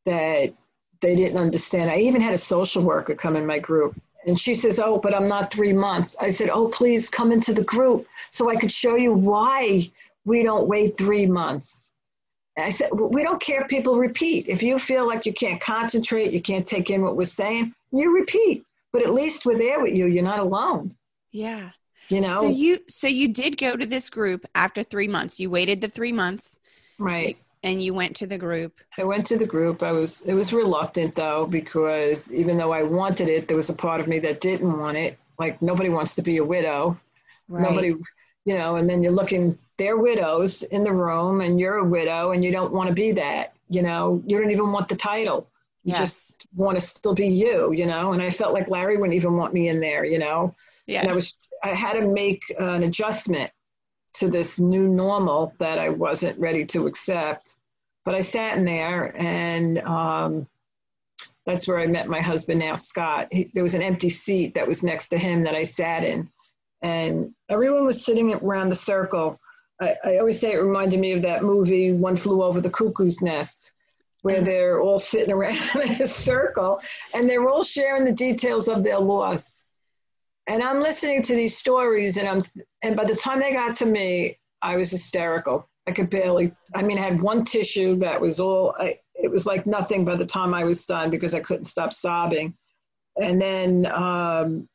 that 0.05 0.53
they 0.99 1.15
didn't 1.15 1.39
understand. 1.39 1.89
I 1.89 1.97
even 1.97 2.21
had 2.21 2.35
a 2.35 2.37
social 2.37 2.83
worker 2.83 3.15
come 3.15 3.35
in 3.35 3.47
my 3.47 3.57
group 3.57 3.99
and 4.25 4.39
she 4.39 4.53
says, 4.53 4.79
Oh, 4.79 4.97
but 4.97 5.15
I'm 5.15 5.27
not 5.27 5.51
three 5.51 5.73
months. 5.73 6.15
I 6.19 6.29
said, 6.29 6.49
Oh, 6.49 6.67
please 6.67 7.09
come 7.09 7.31
into 7.31 7.53
the 7.53 7.63
group 7.63 8.07
so 8.31 8.49
I 8.49 8.55
could 8.55 8.71
show 8.71 8.95
you 8.95 9.13
why 9.13 9.91
we 10.25 10.43
don't 10.43 10.67
wait 10.67 10.97
three 10.97 11.25
months. 11.25 11.89
And 12.57 12.65
I 12.65 12.69
said, 12.69 12.89
We 12.93 13.23
don't 13.23 13.41
care 13.41 13.61
if 13.61 13.67
people 13.67 13.97
repeat. 13.97 14.47
If 14.47 14.61
you 14.61 14.77
feel 14.77 15.07
like 15.07 15.25
you 15.25 15.33
can't 15.33 15.59
concentrate, 15.59 16.31
you 16.31 16.41
can't 16.41 16.65
take 16.65 16.89
in 16.89 17.01
what 17.01 17.15
we're 17.15 17.25
saying, 17.25 17.73
you 17.91 18.15
repeat. 18.15 18.63
But 18.93 19.03
at 19.03 19.13
least 19.13 19.45
we're 19.45 19.57
there 19.57 19.81
with 19.81 19.95
you. 19.95 20.07
You're 20.07 20.23
not 20.23 20.39
alone. 20.39 20.95
Yeah. 21.31 21.71
You 22.09 22.19
know? 22.19 22.41
So 22.41 22.49
you 22.49 22.77
so 22.89 23.07
you 23.07 23.29
did 23.29 23.57
go 23.57 23.75
to 23.75 23.85
this 23.85 24.09
group 24.09 24.45
after 24.53 24.83
three 24.83 25.07
months. 25.07 25.39
You 25.39 25.49
waited 25.49 25.79
the 25.79 25.87
three 25.87 26.11
months. 26.11 26.59
Right 26.99 27.37
and 27.63 27.81
you 27.81 27.93
went 27.93 28.15
to 28.17 28.27
the 28.27 28.37
group? 28.37 28.79
I 28.97 29.03
went 29.03 29.25
to 29.27 29.37
the 29.37 29.45
group. 29.45 29.83
I 29.83 29.91
was 29.91 30.21
it 30.21 30.33
was 30.33 30.53
reluctant 30.53 31.15
though 31.15 31.45
because 31.45 32.33
even 32.33 32.57
though 32.57 32.71
i 32.71 32.83
wanted 32.83 33.29
it 33.29 33.47
there 33.47 33.57
was 33.57 33.69
a 33.69 33.73
part 33.73 34.01
of 34.01 34.07
me 34.07 34.19
that 34.19 34.41
didn't 34.41 34.77
want 34.77 34.97
it. 34.97 35.17
Like 35.39 35.61
nobody 35.61 35.89
wants 35.89 36.13
to 36.15 36.21
be 36.21 36.37
a 36.37 36.43
widow. 36.43 36.99
Right. 37.47 37.63
nobody 37.63 37.93
you 38.45 38.55
know 38.55 38.77
and 38.77 38.89
then 38.89 39.03
you're 39.03 39.11
looking 39.11 39.57
they're 39.77 39.97
widows 39.97 40.63
in 40.63 40.83
the 40.83 40.91
room 40.91 41.41
and 41.41 41.59
you're 41.59 41.77
a 41.77 41.85
widow 41.85 42.31
and 42.31 42.43
you 42.43 42.51
don't 42.51 42.71
want 42.71 42.87
to 42.87 42.93
be 42.93 43.11
that 43.11 43.53
you 43.69 43.81
know? 43.81 44.21
You 44.25 44.37
don't 44.37 44.51
even 44.51 44.71
want 44.73 44.89
the 44.89 44.97
title. 44.97 45.47
You 45.83 45.91
yes. 45.91 45.99
just 45.99 46.45
want 46.55 46.75
to 46.75 46.81
still 46.81 47.13
be 47.13 47.27
you 47.27 47.71
you 47.73 47.85
know? 47.85 48.13
And 48.13 48.21
i 48.21 48.29
felt 48.29 48.53
like 48.53 48.69
larry 48.69 48.97
wouldn't 48.97 49.15
even 49.15 49.33
want 49.35 49.53
me 49.53 49.69
in 49.69 49.79
there 49.79 50.05
you 50.05 50.19
know? 50.19 50.55
Yeah 50.87 51.01
and 51.01 51.09
i 51.09 51.13
was 51.13 51.37
i 51.63 51.69
had 51.69 51.93
to 51.93 52.07
make 52.07 52.41
an 52.59 52.83
adjustment 52.83 53.51
to 54.13 54.29
this 54.29 54.59
new 54.59 54.87
normal 54.87 55.53
that 55.59 55.79
I 55.79 55.89
wasn't 55.89 56.39
ready 56.39 56.65
to 56.65 56.87
accept. 56.87 57.55
But 58.03 58.15
I 58.15 58.21
sat 58.21 58.57
in 58.57 58.65
there, 58.65 59.15
and 59.17 59.79
um, 59.79 60.47
that's 61.45 61.67
where 61.67 61.79
I 61.79 61.87
met 61.87 62.07
my 62.07 62.19
husband 62.19 62.59
now, 62.59 62.75
Scott. 62.75 63.27
He, 63.31 63.51
there 63.53 63.63
was 63.63 63.75
an 63.75 63.81
empty 63.81 64.09
seat 64.09 64.55
that 64.55 64.67
was 64.67 64.83
next 64.83 65.09
to 65.09 65.17
him 65.17 65.43
that 65.43 65.55
I 65.55 65.63
sat 65.63 66.03
in, 66.03 66.29
and 66.81 67.33
everyone 67.49 67.85
was 67.85 68.03
sitting 68.03 68.33
around 68.33 68.69
the 68.69 68.75
circle. 68.75 69.39
I, 69.79 69.95
I 70.03 70.17
always 70.17 70.39
say 70.39 70.53
it 70.53 70.57
reminded 70.57 70.99
me 70.99 71.13
of 71.13 71.21
that 71.21 71.43
movie, 71.43 71.91
One 71.91 72.15
Flew 72.15 72.43
Over 72.43 72.59
the 72.59 72.69
Cuckoo's 72.69 73.21
Nest, 73.21 73.71
where 74.21 74.37
mm-hmm. 74.37 74.45
they're 74.45 74.81
all 74.81 74.99
sitting 75.13 75.33
around 75.33 75.57
in 75.75 76.01
a 76.01 76.07
circle 76.07 76.81
and 77.13 77.29
they're 77.29 77.47
all 77.47 77.63
sharing 77.63 78.03
the 78.03 78.11
details 78.11 78.67
of 78.67 78.83
their 78.83 78.99
loss 78.99 79.63
and 80.47 80.63
I'm 80.63 80.81
listening 80.81 81.21
to 81.23 81.35
these 81.35 81.57
stories, 81.57 82.17
and 82.17 82.27
I'm 82.27 82.41
and 82.81 82.95
by 82.95 83.05
the 83.05 83.15
time 83.15 83.39
they 83.39 83.53
got 83.53 83.75
to 83.75 83.85
me, 83.85 84.37
I 84.61 84.75
was 84.75 84.91
hysterical. 84.91 85.69
I 85.87 85.91
could 85.91 86.09
barely. 86.09 86.53
I 86.75 86.83
mean, 86.83 86.97
I 86.97 87.01
had 87.01 87.21
one 87.21 87.45
tissue 87.45 87.95
that 87.97 88.19
was 88.19 88.39
all. 88.39 88.75
I, 88.79 88.99
it 89.15 89.29
was 89.29 89.45
like 89.45 89.67
nothing 89.67 90.03
by 90.03 90.15
the 90.15 90.25
time 90.25 90.53
I 90.53 90.63
was 90.63 90.85
done 90.85 91.09
because 91.09 91.35
I 91.35 91.39
couldn't 91.39 91.65
stop 91.65 91.93
sobbing. 91.93 92.55
And 93.21 93.39
then 93.39 93.85
um, 93.87 94.67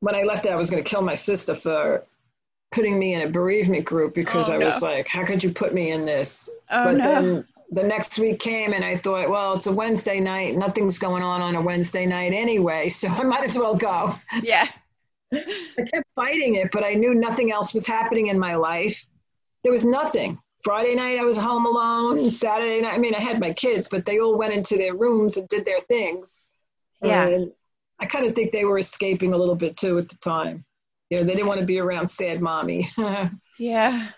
when 0.00 0.14
I 0.14 0.22
left, 0.22 0.44
there, 0.44 0.54
I 0.54 0.56
was 0.56 0.70
going 0.70 0.82
to 0.82 0.88
kill 0.88 1.02
my 1.02 1.14
sister 1.14 1.54
for 1.54 2.04
putting 2.72 2.98
me 2.98 3.14
in 3.14 3.22
a 3.22 3.30
bereavement 3.30 3.84
group 3.84 4.14
because 4.14 4.50
oh, 4.50 4.54
I 4.54 4.58
no. 4.58 4.66
was 4.66 4.82
like, 4.82 5.06
"How 5.06 5.24
could 5.24 5.42
you 5.42 5.52
put 5.52 5.72
me 5.72 5.92
in 5.92 6.04
this?" 6.04 6.48
Oh, 6.70 6.84
but 6.84 6.96
no. 6.96 7.04
then 7.04 7.44
the 7.70 7.82
next 7.82 8.18
week 8.18 8.40
came 8.40 8.72
and 8.72 8.84
I 8.84 8.96
thought, 8.96 9.28
well, 9.28 9.54
it's 9.54 9.66
a 9.66 9.72
Wednesday 9.72 10.20
night. 10.20 10.56
Nothing's 10.56 10.98
going 10.98 11.22
on 11.22 11.42
on 11.42 11.54
a 11.54 11.60
Wednesday 11.60 12.06
night 12.06 12.32
anyway, 12.32 12.88
so 12.88 13.08
I 13.08 13.22
might 13.22 13.44
as 13.44 13.58
well 13.58 13.74
go. 13.74 14.14
Yeah. 14.42 14.68
I 15.32 15.82
kept 15.92 16.06
fighting 16.14 16.54
it, 16.54 16.70
but 16.72 16.84
I 16.84 16.94
knew 16.94 17.14
nothing 17.14 17.52
else 17.52 17.74
was 17.74 17.86
happening 17.86 18.28
in 18.28 18.38
my 18.38 18.54
life. 18.54 19.04
There 19.62 19.72
was 19.72 19.84
nothing. 19.84 20.38
Friday 20.62 20.94
night, 20.94 21.18
I 21.18 21.24
was 21.24 21.36
home 21.36 21.66
alone. 21.66 22.30
Saturday 22.30 22.80
night, 22.80 22.94
I 22.94 22.98
mean, 22.98 23.14
I 23.14 23.20
had 23.20 23.38
my 23.38 23.52
kids, 23.52 23.88
but 23.88 24.06
they 24.06 24.18
all 24.18 24.36
went 24.36 24.54
into 24.54 24.76
their 24.76 24.96
rooms 24.96 25.36
and 25.36 25.46
did 25.48 25.64
their 25.64 25.80
things. 25.80 26.50
Yeah. 27.02 27.28
And 27.28 27.52
I 28.00 28.06
kind 28.06 28.26
of 28.26 28.34
think 28.34 28.52
they 28.52 28.64
were 28.64 28.78
escaping 28.78 29.34
a 29.34 29.36
little 29.36 29.54
bit 29.54 29.76
too 29.76 29.98
at 29.98 30.08
the 30.08 30.16
time. 30.16 30.64
You 31.10 31.18
know, 31.18 31.24
they 31.24 31.34
didn't 31.34 31.46
want 31.46 31.60
to 31.60 31.66
be 31.66 31.78
around 31.78 32.08
sad 32.08 32.40
mommy. 32.40 32.90
yeah. 33.58 34.08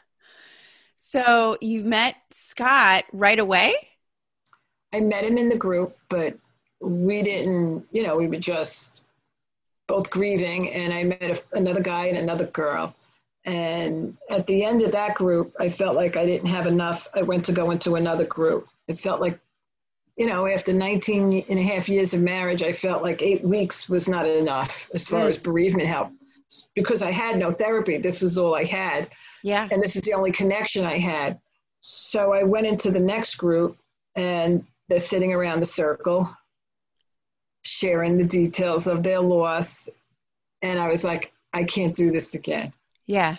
So 1.10 1.58
you 1.60 1.82
met 1.82 2.14
Scott 2.30 3.04
right 3.12 3.40
away? 3.40 3.74
I 4.92 5.00
met 5.00 5.24
him 5.24 5.38
in 5.38 5.48
the 5.48 5.56
group, 5.56 5.98
but 6.08 6.38
we 6.80 7.20
didn't, 7.20 7.84
you 7.90 8.04
know, 8.04 8.16
we 8.16 8.28
were 8.28 8.36
just 8.36 9.02
both 9.88 10.08
grieving. 10.08 10.70
And 10.70 10.92
I 10.92 11.02
met 11.02 11.20
a, 11.22 11.42
another 11.58 11.80
guy 11.80 12.06
and 12.06 12.16
another 12.16 12.46
girl. 12.46 12.94
And 13.44 14.16
at 14.30 14.46
the 14.46 14.62
end 14.62 14.82
of 14.82 14.92
that 14.92 15.16
group, 15.16 15.52
I 15.58 15.68
felt 15.68 15.96
like 15.96 16.16
I 16.16 16.24
didn't 16.24 16.46
have 16.46 16.68
enough. 16.68 17.08
I 17.12 17.22
went 17.22 17.44
to 17.46 17.52
go 17.52 17.72
into 17.72 17.96
another 17.96 18.24
group. 18.24 18.68
It 18.86 18.96
felt 18.96 19.20
like, 19.20 19.36
you 20.16 20.26
know, 20.26 20.46
after 20.46 20.72
19 20.72 21.44
and 21.48 21.58
a 21.58 21.62
half 21.62 21.88
years 21.88 22.14
of 22.14 22.20
marriage, 22.20 22.62
I 22.62 22.70
felt 22.70 23.02
like 23.02 23.20
eight 23.20 23.42
weeks 23.42 23.88
was 23.88 24.08
not 24.08 24.28
enough 24.28 24.88
as 24.94 25.08
far 25.08 25.24
mm. 25.24 25.30
as 25.30 25.38
bereavement 25.38 25.88
help 25.88 26.12
because 26.76 27.02
I 27.02 27.10
had 27.10 27.36
no 27.36 27.50
therapy. 27.50 27.98
This 27.98 28.22
was 28.22 28.38
all 28.38 28.54
I 28.54 28.62
had. 28.62 29.10
Yeah. 29.42 29.68
And 29.70 29.82
this 29.82 29.96
is 29.96 30.02
the 30.02 30.14
only 30.14 30.32
connection 30.32 30.84
I 30.84 30.98
had. 30.98 31.38
So 31.80 32.32
I 32.32 32.42
went 32.42 32.66
into 32.66 32.90
the 32.90 33.00
next 33.00 33.36
group 33.36 33.78
and 34.16 34.64
they're 34.88 34.98
sitting 34.98 35.32
around 35.32 35.60
the 35.60 35.66
circle, 35.66 36.28
sharing 37.62 38.18
the 38.18 38.24
details 38.24 38.86
of 38.86 39.02
their 39.02 39.20
loss. 39.20 39.88
And 40.62 40.78
I 40.78 40.88
was 40.88 41.04
like, 41.04 41.32
I 41.52 41.64
can't 41.64 41.94
do 41.94 42.10
this 42.10 42.34
again. 42.34 42.72
Yeah. 43.06 43.36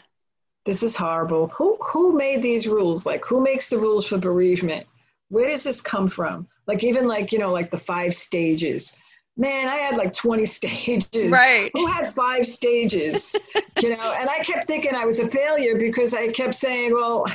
This 0.65 0.83
is 0.83 0.95
horrible. 0.95 1.47
Who 1.49 1.77
who 1.81 2.15
made 2.15 2.43
these 2.43 2.67
rules? 2.67 3.05
Like 3.05 3.25
who 3.25 3.41
makes 3.41 3.67
the 3.67 3.79
rules 3.79 4.05
for 4.05 4.17
bereavement? 4.17 4.85
Where 5.29 5.49
does 5.49 5.63
this 5.63 5.81
come 5.81 6.07
from? 6.07 6.47
Like 6.67 6.83
even 6.83 7.07
like, 7.07 7.31
you 7.31 7.39
know, 7.39 7.51
like 7.51 7.71
the 7.71 7.77
five 7.77 8.13
stages 8.13 8.93
man, 9.37 9.67
I 9.67 9.75
had 9.77 9.97
like 9.97 10.13
20 10.13 10.45
stages. 10.57 11.31
Right. 11.31 11.71
Who 11.73 11.85
had 11.85 12.13
five 12.13 12.45
stages? 12.45 13.35
you 13.81 13.95
know, 13.95 14.13
and 14.17 14.29
I 14.29 14.39
kept 14.39 14.67
thinking 14.67 14.95
I 14.95 15.05
was 15.05 15.19
a 15.19 15.27
failure 15.27 15.77
because 15.77 16.13
I 16.13 16.29
kept 16.29 16.55
saying, 16.55 16.93
well, 16.93 17.25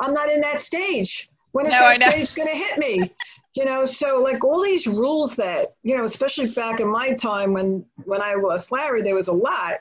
I'm 0.00 0.12
not 0.12 0.30
in 0.30 0.40
that 0.42 0.60
stage. 0.60 1.28
When 1.52 1.66
is 1.66 1.72
no, 1.72 1.78
that 1.80 1.96
stage 1.96 2.34
going 2.34 2.48
to 2.48 2.54
hit 2.54 2.78
me? 2.78 3.12
you 3.54 3.64
know, 3.64 3.84
so 3.84 4.20
like 4.22 4.44
all 4.44 4.62
these 4.62 4.86
rules 4.86 5.34
that, 5.36 5.74
you 5.82 5.96
know, 5.96 6.04
especially 6.04 6.48
back 6.50 6.78
in 6.78 6.86
my 6.86 7.12
time 7.12 7.52
when 7.52 7.84
when 8.04 8.22
I 8.22 8.34
lost 8.34 8.70
Larry, 8.70 9.02
there 9.02 9.16
was 9.16 9.26
a 9.28 9.32
lot. 9.32 9.78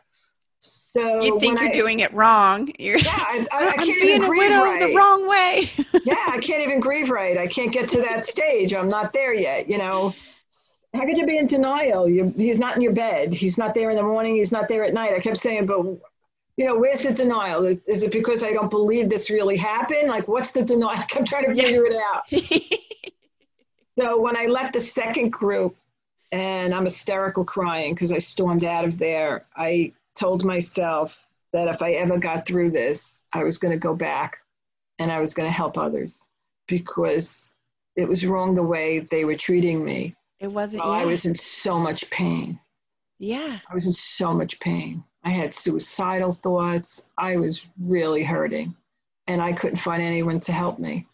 So 0.59 1.21
you 1.21 1.39
think 1.39 1.59
you're 1.59 1.69
I- 1.69 1.73
doing 1.73 1.99
it 1.99 2.11
wrong. 2.13 2.71
You're 2.79 2.97
Yeah, 2.97 3.11
I, 3.15 3.45
I, 3.53 3.57
I 3.59 3.67
I'm 3.77 3.85
can't 3.85 4.01
being 4.01 4.07
even 4.15 4.23
a 4.23 4.27
grieve 4.27 4.49
widow 4.49 4.63
right. 4.63 4.79
the 4.81 4.95
wrong 4.95 5.27
way. 5.27 5.69
yeah, 6.05 6.25
I 6.27 6.39
can't 6.39 6.63
even 6.63 6.79
grieve 6.79 7.11
right. 7.11 7.37
I 7.37 7.45
can't 7.45 7.71
get 7.71 7.87
to 7.89 8.01
that 8.01 8.25
stage. 8.25 8.73
I'm 8.73 8.89
not 8.89 9.13
there 9.13 9.33
yet. 9.35 9.69
You 9.69 9.77
know, 9.77 10.15
how 10.93 11.05
could 11.05 11.17
you 11.17 11.25
be 11.25 11.37
in 11.37 11.47
denial? 11.47 12.07
You're, 12.09 12.29
he's 12.31 12.59
not 12.59 12.75
in 12.75 12.81
your 12.81 12.93
bed. 12.93 13.33
He's 13.33 13.57
not 13.57 13.73
there 13.75 13.89
in 13.89 13.97
the 13.97 14.03
morning. 14.03 14.35
He's 14.35 14.51
not 14.51 14.67
there 14.67 14.83
at 14.83 14.93
night. 14.93 15.13
I 15.13 15.19
kept 15.19 15.37
saying, 15.37 15.65
but 15.65 15.79
you 16.57 16.65
know, 16.65 16.75
where's 16.77 17.01
the 17.01 17.11
denial? 17.13 17.65
Is- 17.65 18.03
it 18.03 18.11
because 18.11 18.43
I 18.43 18.51
don't 18.53 18.69
believe 18.69 19.09
this 19.09 19.29
really 19.29 19.57
happened? 19.57 20.07
Like, 20.09 20.27
what's 20.27 20.51
the 20.53 20.63
denial? 20.63 20.89
I 20.99 21.03
kept 21.05 21.27
trying 21.27 21.45
to 21.45 21.55
Yeah. 21.55 21.63
figure 21.63 21.85
it 21.85 21.95
out. 21.95 22.23
So 23.99 24.19
when 24.21 24.37
I 24.37 24.45
left 24.45 24.73
the 24.73 24.79
second 24.79 25.31
group 25.31 25.75
and 26.31 26.71
I'm 26.73 26.83
hysterical 26.83 27.43
crying 27.43 27.95
because 27.95 28.11
I 28.11 28.19
stormed 28.19 28.63
out 28.63 28.85
of 28.85 28.99
there, 28.99 29.45
I 29.55 29.91
told 30.13 30.45
myself 30.45 31.27
that 31.51 31.67
if 31.67 31.81
I 31.81 31.93
ever 31.93 32.19
got 32.19 32.45
through 32.45 32.69
this, 32.69 33.23
I 33.33 33.43
was 33.43 33.57
going 33.57 33.71
to 33.71 33.77
go 33.79 33.95
back 33.95 34.37
and 34.99 35.11
I 35.11 35.19
was 35.19 35.33
going 35.33 35.47
to 35.49 35.53
help 35.53 35.79
others 35.79 36.27
because 36.67 37.47
it 37.95 38.07
was 38.07 38.23
wrong 38.23 38.53
the 38.53 38.61
way 38.61 38.99
they 38.99 39.25
were 39.25 39.35
treating 39.35 39.83
me. 39.83 40.15
It 40.39 40.47
wasn't. 40.47 40.83
While 40.83 40.93
I 40.93 41.05
was 41.05 41.25
in 41.25 41.35
so 41.35 41.79
much 41.79 42.09
pain. 42.09 42.59
yeah. 43.19 43.59
I 43.69 43.73
was 43.73 43.85
in 43.85 43.93
so 43.93 44.33
much 44.33 44.59
pain. 44.59 45.03
I 45.23 45.29
had 45.29 45.53
suicidal 45.53 46.31
thoughts. 46.31 47.03
I 47.17 47.37
was 47.37 47.67
really 47.79 48.23
hurting 48.23 48.75
and 49.27 49.41
I 49.41 49.51
couldn't 49.51 49.77
find 49.77 50.01
anyone 50.01 50.39
to 50.41 50.53
help 50.53 50.79
me. 50.79 51.05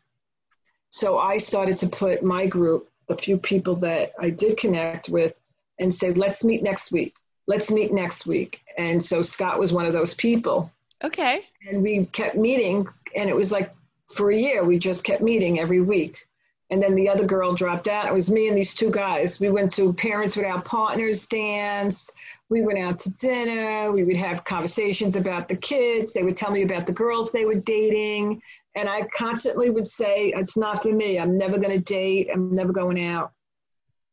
So 0.91 1.17
I 1.17 1.37
started 1.39 1.77
to 1.79 1.87
put 1.87 2.23
my 2.23 2.45
group, 2.45 2.89
the 3.07 3.17
few 3.17 3.37
people 3.37 3.75
that 3.77 4.13
I 4.19 4.29
did 4.29 4.57
connect 4.57 5.09
with, 5.09 5.39
and 5.79 5.91
say, 5.91 6.11
let's 6.13 6.43
meet 6.43 6.61
next 6.61 6.91
week. 6.91 7.15
Let's 7.47 7.71
meet 7.71 7.91
next 7.91 8.27
week. 8.27 8.61
And 8.77 9.03
so 9.03 9.21
Scott 9.21 9.59
was 9.59 9.73
one 9.73 9.85
of 9.85 9.93
those 9.93 10.13
people. 10.13 10.71
Okay. 11.03 11.45
And 11.67 11.81
we 11.81 12.05
kept 12.11 12.35
meeting, 12.35 12.87
and 13.15 13.29
it 13.29 13.35
was 13.35 13.51
like 13.51 13.73
for 14.13 14.31
a 14.31 14.37
year, 14.37 14.63
we 14.63 14.77
just 14.77 15.03
kept 15.03 15.23
meeting 15.23 15.59
every 15.59 15.81
week. 15.81 16.27
And 16.73 16.81
then 16.81 16.95
the 16.95 17.07
other 17.07 17.23
girl 17.23 17.53
dropped 17.53 17.87
out. 17.87 18.07
It 18.07 18.13
was 18.13 18.31
me 18.31 18.47
and 18.47 18.57
these 18.57 18.73
two 18.73 18.89
guys. 18.89 19.39
We 19.39 19.51
went 19.51 19.71
to 19.73 19.93
Parents 19.93 20.35
Without 20.35 20.65
Partners 20.65 21.23
dance. 21.23 22.11
We 22.49 22.63
went 22.63 22.79
out 22.79 22.97
to 23.01 23.11
dinner. 23.11 23.91
We 23.91 24.03
would 24.03 24.17
have 24.17 24.43
conversations 24.43 25.15
about 25.15 25.47
the 25.47 25.55
kids. 25.55 26.11
They 26.11 26.23
would 26.23 26.35
tell 26.35 26.49
me 26.49 26.63
about 26.63 26.87
the 26.87 26.91
girls 26.91 27.31
they 27.31 27.45
were 27.45 27.53
dating. 27.53 28.41
And 28.75 28.89
I 28.89 29.03
constantly 29.15 29.69
would 29.69 29.87
say, 29.87 30.33
It's 30.35 30.57
not 30.57 30.81
for 30.81 30.91
me. 30.91 31.19
I'm 31.19 31.37
never 31.37 31.59
going 31.59 31.77
to 31.77 31.93
date. 31.93 32.31
I'm 32.33 32.49
never 32.55 32.73
going 32.73 33.05
out. 33.05 33.33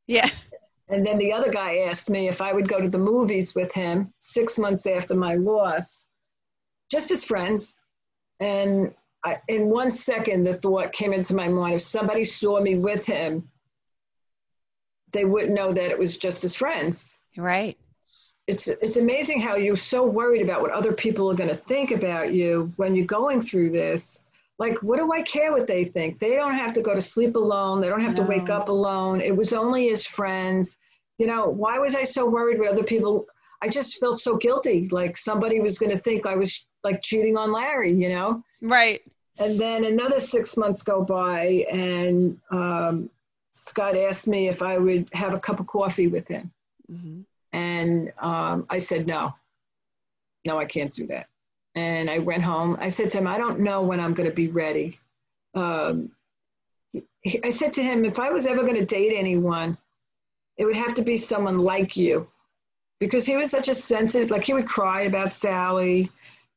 Yeah. 0.06 0.28
And 0.90 1.06
then 1.06 1.16
the 1.16 1.32
other 1.32 1.50
guy 1.50 1.78
asked 1.88 2.10
me 2.10 2.28
if 2.28 2.42
I 2.42 2.52
would 2.52 2.68
go 2.68 2.78
to 2.78 2.90
the 2.90 2.98
movies 2.98 3.54
with 3.54 3.72
him 3.72 4.12
six 4.18 4.58
months 4.58 4.86
after 4.86 5.14
my 5.14 5.36
loss, 5.36 6.04
just 6.90 7.10
as 7.10 7.24
friends. 7.24 7.80
And 8.38 8.94
I, 9.24 9.38
in 9.48 9.68
one 9.68 9.90
second, 9.90 10.44
the 10.44 10.54
thought 10.54 10.92
came 10.92 11.12
into 11.12 11.34
my 11.34 11.48
mind 11.48 11.74
if 11.74 11.82
somebody 11.82 12.24
saw 12.24 12.60
me 12.60 12.76
with 12.76 13.04
him, 13.06 13.48
they 15.12 15.24
wouldn't 15.24 15.54
know 15.54 15.72
that 15.72 15.90
it 15.90 15.98
was 15.98 16.16
just 16.16 16.44
as 16.44 16.54
friends. 16.54 17.18
Right. 17.36 17.76
It's, 18.46 18.68
it's 18.68 18.96
amazing 18.96 19.40
how 19.40 19.56
you're 19.56 19.76
so 19.76 20.04
worried 20.04 20.42
about 20.42 20.62
what 20.62 20.72
other 20.72 20.92
people 20.92 21.30
are 21.30 21.34
going 21.34 21.50
to 21.50 21.56
think 21.56 21.90
about 21.90 22.32
you 22.32 22.72
when 22.76 22.94
you're 22.94 23.06
going 23.06 23.42
through 23.42 23.70
this. 23.70 24.18
Like, 24.58 24.82
what 24.82 24.98
do 24.98 25.12
I 25.12 25.22
care 25.22 25.52
what 25.52 25.66
they 25.66 25.84
think? 25.84 26.18
They 26.18 26.34
don't 26.34 26.54
have 26.54 26.72
to 26.74 26.82
go 26.82 26.94
to 26.94 27.00
sleep 27.00 27.36
alone. 27.36 27.80
They 27.80 27.88
don't 27.88 28.00
have 28.00 28.16
to 28.16 28.24
wake 28.24 28.50
up 28.50 28.68
alone. 28.68 29.20
It 29.20 29.34
was 29.34 29.52
only 29.52 29.90
as 29.90 30.04
friends. 30.04 30.76
You 31.18 31.26
know, 31.26 31.48
why 31.48 31.78
was 31.78 31.94
I 31.94 32.04
so 32.04 32.28
worried 32.28 32.58
what 32.58 32.70
other 32.70 32.82
people? 32.82 33.26
I 33.62 33.68
just 33.68 33.98
felt 33.98 34.20
so 34.20 34.36
guilty. 34.36 34.88
Like 34.90 35.16
somebody 35.16 35.60
was 35.60 35.78
going 35.78 35.92
to 35.92 35.98
think 35.98 36.26
I 36.26 36.34
was 36.34 36.66
like 36.82 37.02
cheating 37.02 37.36
on 37.36 37.52
Larry, 37.52 37.92
you 37.92 38.08
know? 38.08 38.42
Right. 38.60 39.00
And 39.38 39.58
then 39.58 39.84
another 39.84 40.20
six 40.20 40.56
months 40.56 40.82
go 40.82 41.02
by, 41.02 41.64
and 41.72 42.38
um, 42.50 43.08
Scott 43.52 43.96
asked 43.96 44.28
me 44.28 44.48
if 44.48 44.60
I 44.62 44.76
would 44.78 45.08
have 45.12 45.32
a 45.32 45.40
cup 45.40 45.60
of 45.60 45.66
coffee 45.66 46.08
with 46.08 46.28
him. 46.28 46.50
hmm 46.88 47.20
And 47.52 48.12
um, 48.18 48.66
I 48.68 48.78
said, 48.78 49.06
no, 49.06 49.34
no, 50.44 50.58
I 50.58 50.66
can't 50.66 50.92
do 50.92 51.06
that. 51.06 51.26
And 51.74 52.10
I 52.10 52.18
went 52.18 52.42
home. 52.42 52.76
I 52.80 52.88
said 52.88 53.10
to 53.12 53.18
him, 53.18 53.26
I 53.26 53.38
don't 53.38 53.60
know 53.60 53.80
when 53.82 54.00
I'm 54.00 54.12
going 54.14 54.28
to 54.28 54.34
be 54.34 54.48
ready. 54.48 54.98
Um, 55.54 56.10
he- 57.22 57.42
I 57.44 57.50
said 57.50 57.72
to 57.74 57.82
him, 57.82 58.04
if 58.04 58.18
I 58.18 58.30
was 58.30 58.46
ever 58.46 58.62
going 58.62 58.76
to 58.76 58.84
date 58.84 59.14
anyone, 59.16 59.78
it 60.56 60.64
would 60.64 60.76
have 60.76 60.94
to 60.94 61.02
be 61.02 61.16
someone 61.16 61.58
like 61.58 61.96
you. 61.96 62.28
Because 62.98 63.24
he 63.24 63.36
was 63.36 63.50
such 63.50 63.68
a 63.68 63.74
sensitive, 63.74 64.30
like 64.30 64.44
he 64.44 64.52
would 64.52 64.66
cry 64.68 65.02
about 65.02 65.32
Sally. 65.32 66.10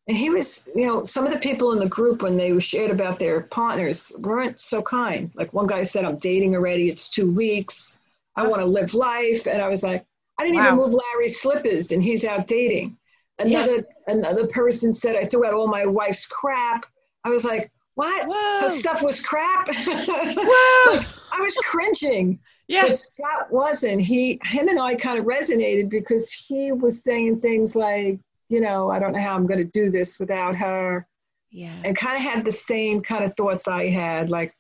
And 0.07 0.17
he 0.17 0.29
was, 0.29 0.63
you 0.75 0.85
know, 0.85 1.03
some 1.05 1.25
of 1.25 1.31
the 1.31 1.39
people 1.39 1.71
in 1.71 1.79
the 1.79 1.87
group 1.87 2.23
when 2.23 2.35
they 2.35 2.59
shared 2.59 2.91
about 2.91 3.19
their 3.19 3.41
partners 3.41 4.11
weren't 4.17 4.59
so 4.59 4.81
kind. 4.81 5.31
Like 5.33 5.53
one 5.53 5.67
guy 5.67 5.83
said, 5.83 6.03
I'm 6.03 6.17
dating 6.17 6.55
already, 6.55 6.89
it's 6.89 7.09
two 7.09 7.31
weeks. 7.31 7.99
I 8.35 8.45
want 8.45 8.61
to 8.61 8.65
live 8.65 8.93
life. 8.93 9.47
And 9.47 9.61
I 9.61 9.69
was 9.69 9.83
like, 9.83 10.05
I 10.37 10.43
didn't 10.43 10.59
even 10.59 10.75
move 10.75 10.93
Larry's 10.93 11.39
slippers 11.39 11.91
and 11.91 12.01
he's 12.03 12.25
out 12.25 12.47
dating. 12.47 12.97
Another 13.39 13.85
another 14.07 14.47
person 14.47 14.93
said 14.93 15.15
I 15.15 15.25
threw 15.25 15.45
out 15.45 15.53
all 15.53 15.67
my 15.67 15.85
wife's 15.85 16.25
crap. 16.25 16.85
I 17.23 17.29
was 17.29 17.45
like, 17.45 17.71
what? 17.95 18.25
Her 18.61 18.69
stuff 18.69 19.01
was 19.01 19.21
crap. 19.21 19.67
Whoa. 19.73 21.01
I 21.31 21.41
was 21.41 21.55
cringing. 21.63 22.39
Yeah. 22.67 22.87
But 22.87 22.97
Scott 22.97 23.51
wasn't. 23.51 24.01
He 24.01 24.39
him 24.43 24.67
and 24.67 24.79
I 24.79 24.95
kind 24.95 25.19
of 25.19 25.25
resonated 25.25 25.89
because 25.89 26.31
he 26.31 26.71
was 26.71 27.03
saying 27.03 27.41
things 27.41 27.75
like, 27.75 28.19
you 28.53 28.61
know, 28.61 28.91
I 28.91 28.99
don't 28.99 29.13
know 29.13 29.21
how 29.21 29.35
I'm 29.35 29.47
gonna 29.47 29.63
do 29.63 29.89
this 29.89 30.19
without 30.19 30.55
her. 30.55 31.07
Yeah. 31.51 31.75
And 31.83 31.97
kind 31.97 32.15
of 32.15 32.21
had 32.21 32.45
the 32.45 32.51
same 32.51 33.01
kind 33.01 33.23
of 33.23 33.35
thoughts 33.35 33.67
I 33.67 33.89
had. 33.89 34.29
Like 34.29 34.55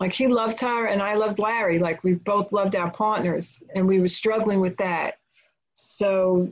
like 0.00 0.12
he 0.12 0.26
loved 0.26 0.60
her 0.60 0.86
and 0.86 1.02
I 1.02 1.14
loved 1.14 1.38
Larry. 1.38 1.78
Like 1.78 2.02
we 2.02 2.14
both 2.14 2.52
loved 2.52 2.74
our 2.74 2.90
partners 2.90 3.62
and 3.74 3.86
we 3.86 4.00
were 4.00 4.08
struggling 4.08 4.60
with 4.60 4.76
that. 4.78 5.18
So 5.74 6.50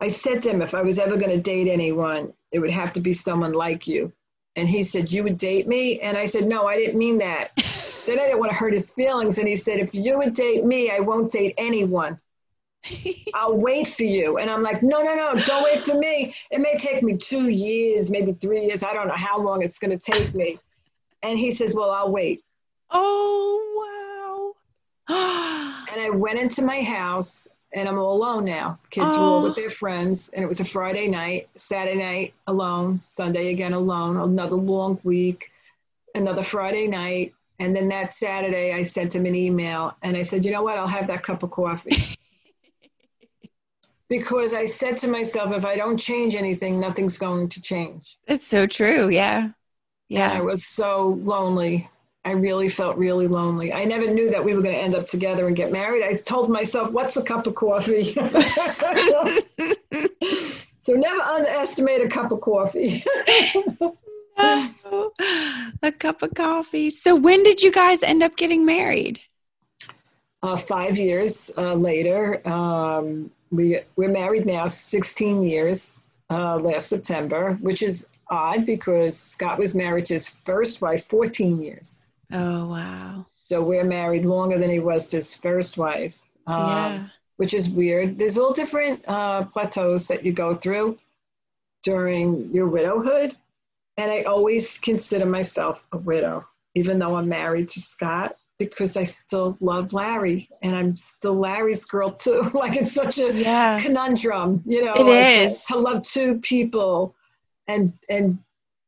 I 0.00 0.08
said 0.08 0.42
to 0.42 0.50
him, 0.50 0.60
if 0.60 0.74
I 0.74 0.82
was 0.82 0.98
ever 0.98 1.16
going 1.16 1.30
to 1.30 1.40
date 1.40 1.68
anyone, 1.68 2.32
it 2.52 2.58
would 2.58 2.70
have 2.70 2.92
to 2.92 3.00
be 3.00 3.12
someone 3.12 3.52
like 3.52 3.86
you. 3.86 4.12
And 4.56 4.68
he 4.68 4.82
said, 4.82 5.12
You 5.12 5.24
would 5.24 5.38
date 5.38 5.66
me? 5.66 5.98
And 6.00 6.16
I 6.16 6.26
said, 6.26 6.46
No, 6.46 6.66
I 6.66 6.76
didn't 6.76 6.98
mean 6.98 7.18
that. 7.18 7.52
then 8.06 8.18
I 8.18 8.24
didn't 8.24 8.38
want 8.38 8.50
to 8.50 8.56
hurt 8.56 8.74
his 8.74 8.90
feelings. 8.90 9.38
And 9.38 9.48
he 9.48 9.56
said, 9.56 9.78
If 9.78 9.94
you 9.94 10.18
would 10.18 10.34
date 10.34 10.64
me, 10.64 10.90
I 10.90 11.00
won't 11.00 11.32
date 11.32 11.54
anyone. 11.56 12.20
I'll 13.34 13.56
wait 13.56 13.88
for 13.88 14.04
you. 14.04 14.38
And 14.38 14.50
I'm 14.50 14.62
like, 14.62 14.82
No, 14.82 15.02
no, 15.02 15.14
no, 15.14 15.34
don't 15.46 15.64
wait 15.64 15.80
for 15.80 15.94
me. 15.96 16.34
It 16.50 16.60
may 16.60 16.76
take 16.78 17.02
me 17.02 17.16
two 17.16 17.48
years, 17.48 18.10
maybe 18.10 18.32
three 18.32 18.64
years. 18.66 18.82
I 18.84 18.92
don't 18.92 19.08
know 19.08 19.14
how 19.14 19.40
long 19.40 19.62
it's 19.62 19.78
going 19.78 19.96
to 19.96 20.12
take 20.12 20.34
me. 20.34 20.58
And 21.22 21.38
he 21.38 21.50
says, 21.50 21.72
Well, 21.74 21.90
I'll 21.90 22.10
wait. 22.12 22.42
oh 22.90 24.54
wow. 25.08 25.80
And 25.92 26.00
I 26.02 26.10
went 26.10 26.38
into 26.40 26.62
my 26.62 26.82
house 26.82 27.46
and 27.72 27.88
I'm 27.88 27.98
all 27.98 28.16
alone 28.16 28.44
now. 28.44 28.78
Kids 28.90 29.16
were 29.16 29.24
all 29.24 29.38
Oh. 29.40 29.42
with 29.44 29.54
their 29.56 29.70
friends. 29.70 30.28
And 30.34 30.42
it 30.44 30.46
was 30.48 30.60
a 30.60 30.64
Friday 30.64 31.06
night, 31.08 31.48
Saturday 31.56 31.96
night 32.02 32.34
alone, 32.46 33.00
Sunday 33.02 33.50
again 33.50 33.72
alone, 33.74 34.16
another 34.16 34.56
long 34.56 34.98
week, 35.04 35.50
another 36.14 36.42
Friday 36.42 36.86
night. 36.88 37.32
And 37.60 37.74
then 37.76 37.88
that 37.90 38.10
Saturday, 38.10 38.72
I 38.74 38.82
sent 38.82 39.14
him 39.14 39.26
an 39.26 39.34
email 39.36 39.94
and 40.02 40.16
I 40.16 40.22
said, 40.22 40.44
you 40.44 40.50
know 40.50 40.62
what? 40.62 40.76
I'll 40.78 40.88
have 40.88 41.06
that 41.08 41.22
cup 41.22 41.42
of 41.44 41.50
coffee. 41.52 41.96
because 44.08 44.54
I 44.54 44.64
said 44.64 44.96
to 44.98 45.08
myself, 45.08 45.52
if 45.52 45.64
I 45.64 45.76
don't 45.76 45.98
change 45.98 46.34
anything, 46.34 46.78
nothing's 46.78 47.18
going 47.18 47.48
to 47.50 47.62
change. 47.62 48.18
It's 48.26 48.46
so 48.46 48.66
true. 48.66 49.08
Yeah. 49.08 49.50
And 50.30 50.38
I 50.38 50.42
was 50.42 50.66
so 50.66 51.18
lonely. 51.22 51.88
I 52.26 52.32
really 52.32 52.68
felt 52.68 52.96
really 52.96 53.26
lonely. 53.26 53.72
I 53.72 53.84
never 53.84 54.06
knew 54.06 54.30
that 54.30 54.42
we 54.42 54.54
were 54.54 54.62
going 54.62 54.74
to 54.74 54.80
end 54.80 54.94
up 54.94 55.06
together 55.06 55.46
and 55.46 55.56
get 55.56 55.70
married. 55.70 56.04
I 56.04 56.14
told 56.14 56.48
myself, 56.48 56.92
what's 56.92 57.16
a 57.16 57.22
cup 57.22 57.46
of 57.46 57.54
coffee? 57.54 58.14
so 60.78 60.94
never 60.94 61.20
underestimate 61.20 62.00
a 62.00 62.08
cup 62.08 62.32
of 62.32 62.40
coffee. 62.40 63.04
A 64.36 65.92
cup 65.92 66.22
of 66.22 66.34
coffee. 66.34 66.90
So 66.90 67.14
when 67.14 67.42
did 67.44 67.62
you 67.62 67.70
guys 67.70 68.02
end 68.02 68.22
up 68.22 68.36
getting 68.36 68.64
married? 68.64 69.20
Uh, 70.44 70.56
five 70.56 70.98
years 70.98 71.50
uh, 71.56 71.74
later, 71.74 72.46
um, 72.46 73.30
we, 73.50 73.80
we're 73.96 74.10
married 74.10 74.44
now 74.44 74.66
16 74.66 75.42
years 75.42 76.02
uh, 76.30 76.56
last 76.56 76.88
September, 76.88 77.54
which 77.62 77.82
is 77.82 78.08
odd 78.30 78.66
because 78.66 79.18
Scott 79.18 79.58
was 79.58 79.74
married 79.74 80.04
to 80.06 80.14
his 80.14 80.28
first 80.28 80.82
wife 80.82 81.06
14 81.06 81.62
years. 81.62 82.02
Oh 82.32 82.68
wow. 82.68 83.24
So 83.30 83.62
we're 83.62 83.84
married 83.84 84.24
longer 84.24 84.58
than 84.58 84.70
he 84.70 84.80
was 84.80 85.08
to 85.08 85.16
his 85.16 85.34
first 85.34 85.78
wife. 85.78 86.16
Um, 86.46 86.58
yeah. 86.58 87.06
which 87.36 87.54
is 87.54 87.70
weird. 87.70 88.18
There's 88.18 88.36
all 88.36 88.52
different 88.52 89.02
uh, 89.08 89.44
plateaus 89.44 90.06
that 90.08 90.26
you 90.26 90.32
go 90.32 90.54
through 90.54 90.98
during 91.82 92.50
your 92.52 92.66
widowhood. 92.66 93.34
And 93.96 94.10
I 94.10 94.22
always 94.24 94.76
consider 94.78 95.24
myself 95.24 95.86
a 95.92 95.96
widow, 95.96 96.46
even 96.74 96.98
though 96.98 97.16
I'm 97.16 97.28
married 97.28 97.70
to 97.70 97.80
Scott. 97.80 98.36
Because 98.58 98.96
I 98.96 99.02
still 99.02 99.56
love 99.60 99.92
Larry 99.92 100.48
and 100.62 100.76
I'm 100.76 100.96
still 100.96 101.34
Larry's 101.38 101.84
girl 101.84 102.12
too. 102.12 102.50
like 102.54 102.76
it's 102.76 102.92
such 102.92 103.18
a 103.18 103.32
Yeah. 103.34 103.80
conundrum, 103.80 104.62
you 104.66 104.84
know. 104.84 104.94
It 104.94 105.08
like, 105.08 105.34
is. 105.46 105.64
to 105.64 105.76
love 105.78 106.02
two 106.04 106.40
people 106.40 107.14
and 107.66 107.92
and 108.08 108.38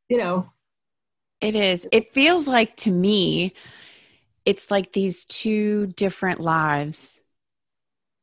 you 0.08 0.18
know, 0.18 0.48
It 1.40 1.54
is. 1.54 1.86
It 1.92 2.12
feels 2.14 2.48
like 2.48 2.76
to 2.78 2.90
me, 2.90 3.52
it's 4.44 4.70
like 4.70 4.92
these 4.92 5.24
two 5.24 5.88
different 5.88 6.40
lives. 6.40 7.20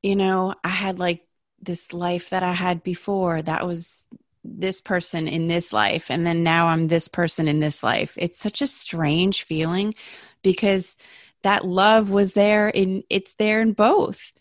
You 0.02 0.16
know, 0.16 0.56
I 0.64 0.70
had 0.70 1.00
like 1.00 1.26
this 1.62 1.94
life 1.94 2.30
that 2.32 2.44
I 2.44 2.52
had 2.54 2.84
before 2.84 3.42
that 3.42 3.66
was 3.66 4.08
this 4.44 4.82
person 4.82 5.28
in 5.28 5.48
this 5.48 5.72
life, 5.72 6.12
and 6.12 6.26
then 6.28 6.44
now 6.44 6.68
I'm 6.68 6.88
this 6.88 7.08
person 7.08 7.48
in 7.48 7.60
this 7.60 7.84
life. 7.84 8.14
It's 8.18 8.40
such 8.40 8.62
a 8.62 8.68
strange 8.68 9.44
feeling 9.44 9.96
because 10.42 10.98
that 11.44 11.66
love 11.66 12.12
was 12.12 12.34
there 12.34 12.70
in 12.70 13.04
it's 13.10 13.36
there 13.36 13.62
in 13.62 13.74
both. 13.74 14.32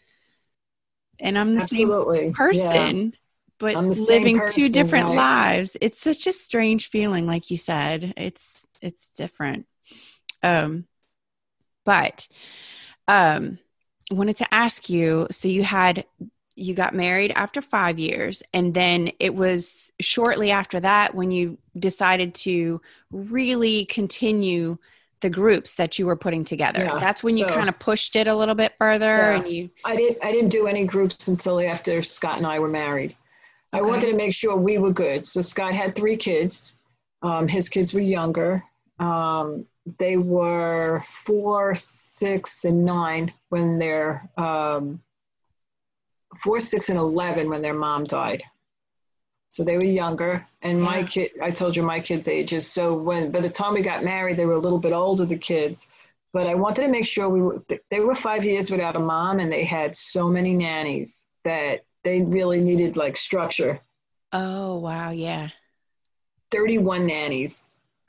And 1.21 1.39
I'm 1.39 1.55
the 1.55 1.61
same 1.61 1.97
absolutely 1.97 2.37
Yeah. 2.51 2.93
person 2.93 3.15
but 3.59 3.79
the 3.89 3.95
same 3.95 4.31
living 4.31 4.41
two 4.43 4.69
different 4.69 5.09
right. 5.09 5.15
lives 5.15 5.77
it's 5.81 6.01
such 6.01 6.27
a 6.27 6.33
strange 6.33 6.89
feeling 6.89 7.27
like 7.27 7.51
you 7.51 7.57
said 7.57 8.15
it's 8.17 8.67
it's 8.81 9.13
different 9.13 9.67
um 10.43 10.87
but 11.85 12.29
um 13.09 13.59
wanted 14.11 14.37
to 14.37 14.55
ask 14.55 14.91
you 14.91 15.27
so 15.31 15.49
you 15.49 15.63
had 15.63 16.05
you 16.55 16.75
got 16.75 16.95
married 16.95 17.33
after 17.35 17.63
5 17.63 17.99
years 17.99 18.43
and 18.53 18.75
then 18.75 19.11
it 19.21 19.35
was 19.35 19.93
shortly 20.01 20.51
after 20.51 20.81
that 20.81 21.15
when 21.15 21.31
you 21.31 21.59
decided 21.79 22.35
to 22.35 22.81
really 23.11 23.87
continue 23.87 24.77
the 25.23 25.31
groups 25.31 25.77
that 25.77 25.99
you 25.99 26.05
were 26.07 26.17
putting 26.17 26.45
together 26.45 26.85
Yeah, 26.85 26.99
that's 26.99 27.23
when 27.23 27.37
you 27.37 27.47
kind 27.47 27.69
of 27.69 27.79
pushed 27.79 28.15
it 28.17 28.27
a 28.27 28.35
little 28.35 28.55
bit 28.55 28.75
further 28.79 29.07
Yeah. 29.07 29.37
and 29.37 29.49
you 29.49 29.71
I 29.85 29.97
didn't 29.97 30.19
I 30.23 30.31
didn't 30.31 30.51
do 30.51 30.67
any 30.67 30.85
groups 30.85 31.29
until 31.29 31.61
after 31.61 32.03
Scott 32.03 32.37
and 32.37 32.47
I 32.47 32.59
were 32.59 32.69
married. 32.69 33.17
I 33.73 33.81
wanted 33.81 34.11
to 34.11 34.15
make 34.15 34.35
sure 34.35 34.55
we 34.55 34.77
were 34.77 34.93
good. 34.93 35.27
So 35.27 35.41
Scott 35.41 35.73
had 35.73 35.95
three 35.97 36.17
kids. 36.19 36.77
Um, 37.23 37.49
his 37.49 37.71
kids 37.71 37.95
were 37.95 38.01
younger. 38.01 38.63
Um, 38.99 39.65
they 39.99 40.17
were 40.19 41.03
four, 41.07 41.75
six, 41.75 42.65
and 42.65 42.85
nine 42.85 43.33
when 43.49 43.79
their 43.79 44.29
um, 44.37 45.01
four, 46.43 46.61
six, 46.61 46.91
and 46.91 46.99
eleven 46.99 47.49
when 47.49 47.63
their 47.63 47.75
mom 47.75 48.05
died. 48.05 48.43
So 49.53 49.63
they 49.63 49.77
were 49.77 49.85
younger, 49.85 50.47
and 50.63 50.81
my 50.81 51.01
Yeah. 51.01 51.07
kid. 51.09 51.31
I 51.43 51.51
told 51.51 51.77
you 51.77 51.83
my 51.83 52.01
kids' 52.01 52.27
ages. 52.27 52.67
So 52.67 52.95
when 52.95 53.31
by 53.31 53.41
the 53.43 53.51
time 53.51 53.75
we 53.75 53.83
got 53.83 54.03
married, 54.03 54.39
they 54.39 54.47
were 54.47 54.55
a 54.55 54.65
little 54.67 54.79
bit 54.79 54.95
older. 54.95 55.27
The 55.27 55.37
kids, 55.37 55.89
but 56.33 56.47
I 56.47 56.55
wanted 56.55 56.81
to 56.85 56.89
make 56.89 57.05
sure 57.07 57.29
we 57.29 57.43
were. 57.43 57.63
They 57.91 58.01
were 58.01 58.15
five 58.15 58.47
years 58.47 58.71
without 58.71 58.97
a 58.97 58.99
mom, 58.99 59.41
and 59.41 59.53
they 59.53 59.65
had 59.65 59.95
so 59.95 60.27
many 60.27 60.55
nannies 60.55 61.27
that 61.45 61.85
they 62.03 62.23
really 62.23 62.63
needed 62.63 62.97
like 62.97 63.19
structure. 63.19 63.79
oh 64.33 64.77
wow 64.79 65.11
yeah 65.11 65.49
31 66.51 67.07
nannies. 67.07 67.65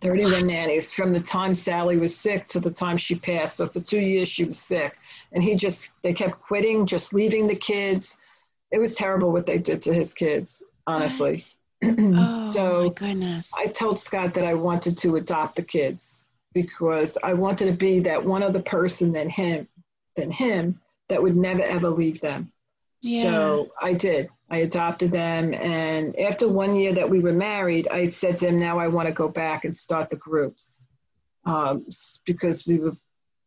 31 0.00 0.46
nannies 0.48 0.90
from 0.92 1.12
the 1.12 1.20
time 1.20 1.54
Sally 1.54 1.96
was 1.96 2.16
sick 2.16 2.48
to 2.48 2.58
the 2.58 2.72
time 2.72 2.96
she 2.96 3.14
passed. 3.14 3.56
So 3.58 3.68
for 3.68 3.78
two 3.78 4.00
years 4.00 4.26
she 4.26 4.44
was 4.44 4.58
sick. 4.58 4.98
And 5.32 5.44
he 5.44 5.54
just, 5.54 5.92
they 6.02 6.12
kept 6.12 6.42
quitting, 6.42 6.86
just 6.86 7.14
leaving 7.14 7.46
the 7.46 7.54
kids. 7.54 8.16
It 8.74 8.80
was 8.80 8.96
terrible 8.96 9.30
what 9.30 9.46
they 9.46 9.58
did 9.58 9.80
to 9.82 9.94
his 9.94 10.12
kids, 10.12 10.62
honestly. 10.86 11.36
Oh 11.86 11.90
my 11.90 12.40
so 12.40 12.90
goodness. 12.90 13.52
I 13.54 13.66
told 13.66 14.00
Scott 14.00 14.32
that 14.34 14.46
I 14.46 14.54
wanted 14.54 14.96
to 14.98 15.16
adopt 15.16 15.56
the 15.56 15.62
kids 15.62 16.24
because 16.54 17.18
I 17.22 17.34
wanted 17.34 17.66
to 17.66 17.72
be 17.72 18.00
that 18.00 18.24
one 18.24 18.42
other 18.42 18.62
person 18.62 19.12
than 19.12 19.28
him, 19.28 19.68
than 20.16 20.30
him 20.30 20.80
that 21.10 21.22
would 21.22 21.36
never 21.36 21.62
ever 21.62 21.90
leave 21.90 22.22
them. 22.22 22.50
Yeah. 23.02 23.22
So 23.24 23.70
I 23.82 23.92
did. 23.92 24.30
I 24.50 24.58
adopted 24.58 25.10
them, 25.10 25.52
and 25.52 26.18
after 26.18 26.48
one 26.48 26.74
year 26.74 26.94
that 26.94 27.10
we 27.10 27.20
were 27.20 27.34
married, 27.34 27.86
I 27.88 28.08
said 28.08 28.38
to 28.38 28.48
him, 28.48 28.58
"Now 28.58 28.78
I 28.78 28.88
want 28.88 29.06
to 29.08 29.12
go 29.12 29.28
back 29.28 29.66
and 29.66 29.76
start 29.76 30.08
the 30.08 30.16
groups, 30.16 30.86
um, 31.44 31.84
because 32.24 32.66
we 32.66 32.78
were, 32.78 32.96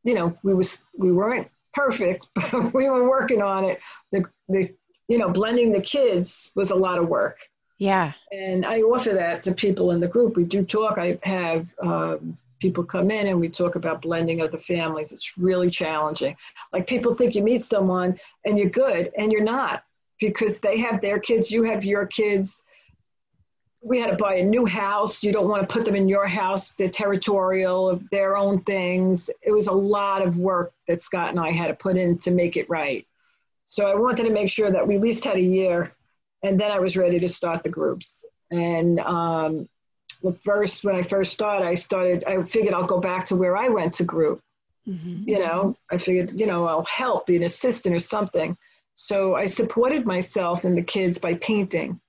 you 0.03 0.13
know, 0.13 0.37
we 0.43 0.53
was 0.53 0.83
we 0.95 1.11
weren't 1.11 1.47
perfect, 1.73 2.27
but 2.35 2.71
we 2.71 2.87
were 2.87 3.09
working 3.09 3.41
on 3.41 3.65
it. 3.65 3.79
The 4.11 4.25
the 4.47 4.75
you 5.07 5.17
know 5.17 5.29
blending 5.29 5.71
the 5.71 5.81
kids 5.81 6.51
was 6.55 6.71
a 6.71 6.75
lot 6.75 6.99
of 6.99 7.07
work." 7.07 7.39
yeah. 7.79 8.13
And 8.31 8.65
I 8.65 8.81
offer 8.81 9.11
that 9.11 9.43
to 9.43 9.53
people 9.53 9.91
in 9.91 9.99
the 9.99 10.07
group. 10.07 10.35
We 10.35 10.43
do 10.43 10.63
talk. 10.63 10.97
I 10.97 11.19
have 11.23 11.67
um, 11.81 12.37
people 12.59 12.83
come 12.83 13.11
in 13.11 13.27
and 13.27 13.39
we 13.39 13.49
talk 13.49 13.75
about 13.75 14.01
blending 14.01 14.41
of 14.41 14.51
the 14.51 14.57
families. 14.57 15.11
It's 15.11 15.37
really 15.37 15.69
challenging. 15.69 16.35
Like 16.73 16.87
people 16.87 17.13
think 17.13 17.35
you 17.35 17.43
meet 17.43 17.63
someone 17.63 18.19
and 18.45 18.57
you're 18.57 18.69
good, 18.69 19.11
and 19.17 19.31
you're 19.31 19.43
not 19.43 19.83
because 20.19 20.59
they 20.59 20.79
have 20.79 21.01
their 21.01 21.19
kids, 21.19 21.51
you 21.51 21.63
have 21.63 21.85
your 21.85 22.05
kids. 22.05 22.63
We 23.81 23.99
had 23.99 24.09
to 24.09 24.15
buy 24.15 24.35
a 24.35 24.43
new 24.43 24.65
house. 24.65 25.23
You 25.23 25.31
don't 25.31 25.47
want 25.47 25.61
to 25.61 25.71
put 25.71 25.85
them 25.85 25.95
in 25.95 26.09
your 26.09 26.27
house. 26.27 26.71
They're 26.71 26.89
territorial 26.89 27.87
of 27.87 28.09
their 28.09 28.35
own 28.35 28.61
things. 28.63 29.29
It 29.43 29.51
was 29.51 29.67
a 29.67 29.73
lot 29.73 30.25
of 30.25 30.37
work 30.37 30.73
that 30.87 31.03
Scott 31.03 31.29
and 31.29 31.39
I 31.39 31.51
had 31.51 31.67
to 31.67 31.75
put 31.75 31.95
in 31.95 32.17
to 32.19 32.31
make 32.31 32.57
it 32.57 32.67
right. 32.69 33.05
So 33.69 33.85
I 33.85 33.95
wanted 33.95 34.23
to 34.23 34.31
make 34.31 34.49
sure 34.49 34.71
that 34.71 34.87
we 34.87 34.95
at 34.95 35.01
least 35.01 35.25
had 35.25 35.35
a 35.35 35.41
year 35.41 35.93
and 36.41 36.59
then 36.59 36.71
I 36.71 36.79
was 36.79 36.95
ready 36.95 37.19
to 37.19 37.27
start 37.27 37.63
the 37.63 37.69
groups. 37.69 38.23
And 38.49 38.99
um, 39.01 39.67
the 40.23 40.31
first, 40.31 40.83
when 40.85 40.95
I 40.95 41.01
first 41.01 41.33
started, 41.33 41.65
I 41.65 41.75
started. 41.75 42.23
I 42.25 42.41
figured 42.43 42.73
I'll 42.73 42.85
go 42.85 42.99
back 42.99 43.25
to 43.27 43.35
where 43.35 43.57
I 43.57 43.67
went 43.67 43.93
to 43.95 44.03
group. 44.03 44.39
Mhm. 44.87 45.27
You 45.27 45.39
know, 45.39 45.75
I 45.91 45.97
figured, 45.97 46.39
you 46.39 46.47
know, 46.47 46.65
I'll 46.65 46.85
help, 46.85 47.27
be 47.27 47.35
an 47.35 47.43
assistant 47.43 47.93
or 47.93 47.99
something. 47.99 48.57
So 48.95 49.35
I 49.35 49.45
supported 49.45 50.07
myself 50.07 50.63
and 50.63 50.77
the 50.77 50.81
kids 50.81 51.17
by 51.17 51.33
painting. 51.35 51.99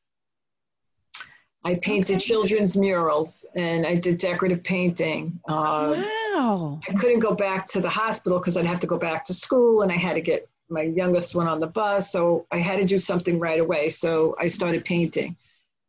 I 1.64 1.74
painted 1.82 2.16
Okay. 2.16 2.24
children's 2.24 2.76
murals 2.76 3.44
and 3.56 3.84
I 3.84 3.96
did 3.96 4.18
decorative 4.18 4.62
painting. 4.62 5.40
Um, 5.48 6.06
wow. 6.34 6.80
I 6.88 6.92
couldn't 6.92 7.18
go 7.18 7.34
back 7.34 7.66
to 7.68 7.80
the 7.80 7.90
hospital 7.90 8.38
because 8.38 8.56
I'd 8.56 8.64
have 8.64 8.78
to 8.80 8.86
go 8.86 8.96
back 8.96 9.24
to 9.24 9.34
school 9.34 9.82
and 9.82 9.90
I 9.90 9.96
had 9.96 10.14
to 10.14 10.20
get 10.20 10.48
my 10.70 10.82
youngest 10.82 11.34
one 11.34 11.48
on 11.48 11.58
the 11.58 11.66
bus. 11.66 12.12
So 12.12 12.46
I 12.50 12.58
had 12.58 12.78
to 12.78 12.84
do 12.84 12.98
something 12.98 13.38
right 13.38 13.60
away. 13.60 13.88
So 13.88 14.36
I 14.38 14.46
started 14.48 14.84
painting. 14.84 15.36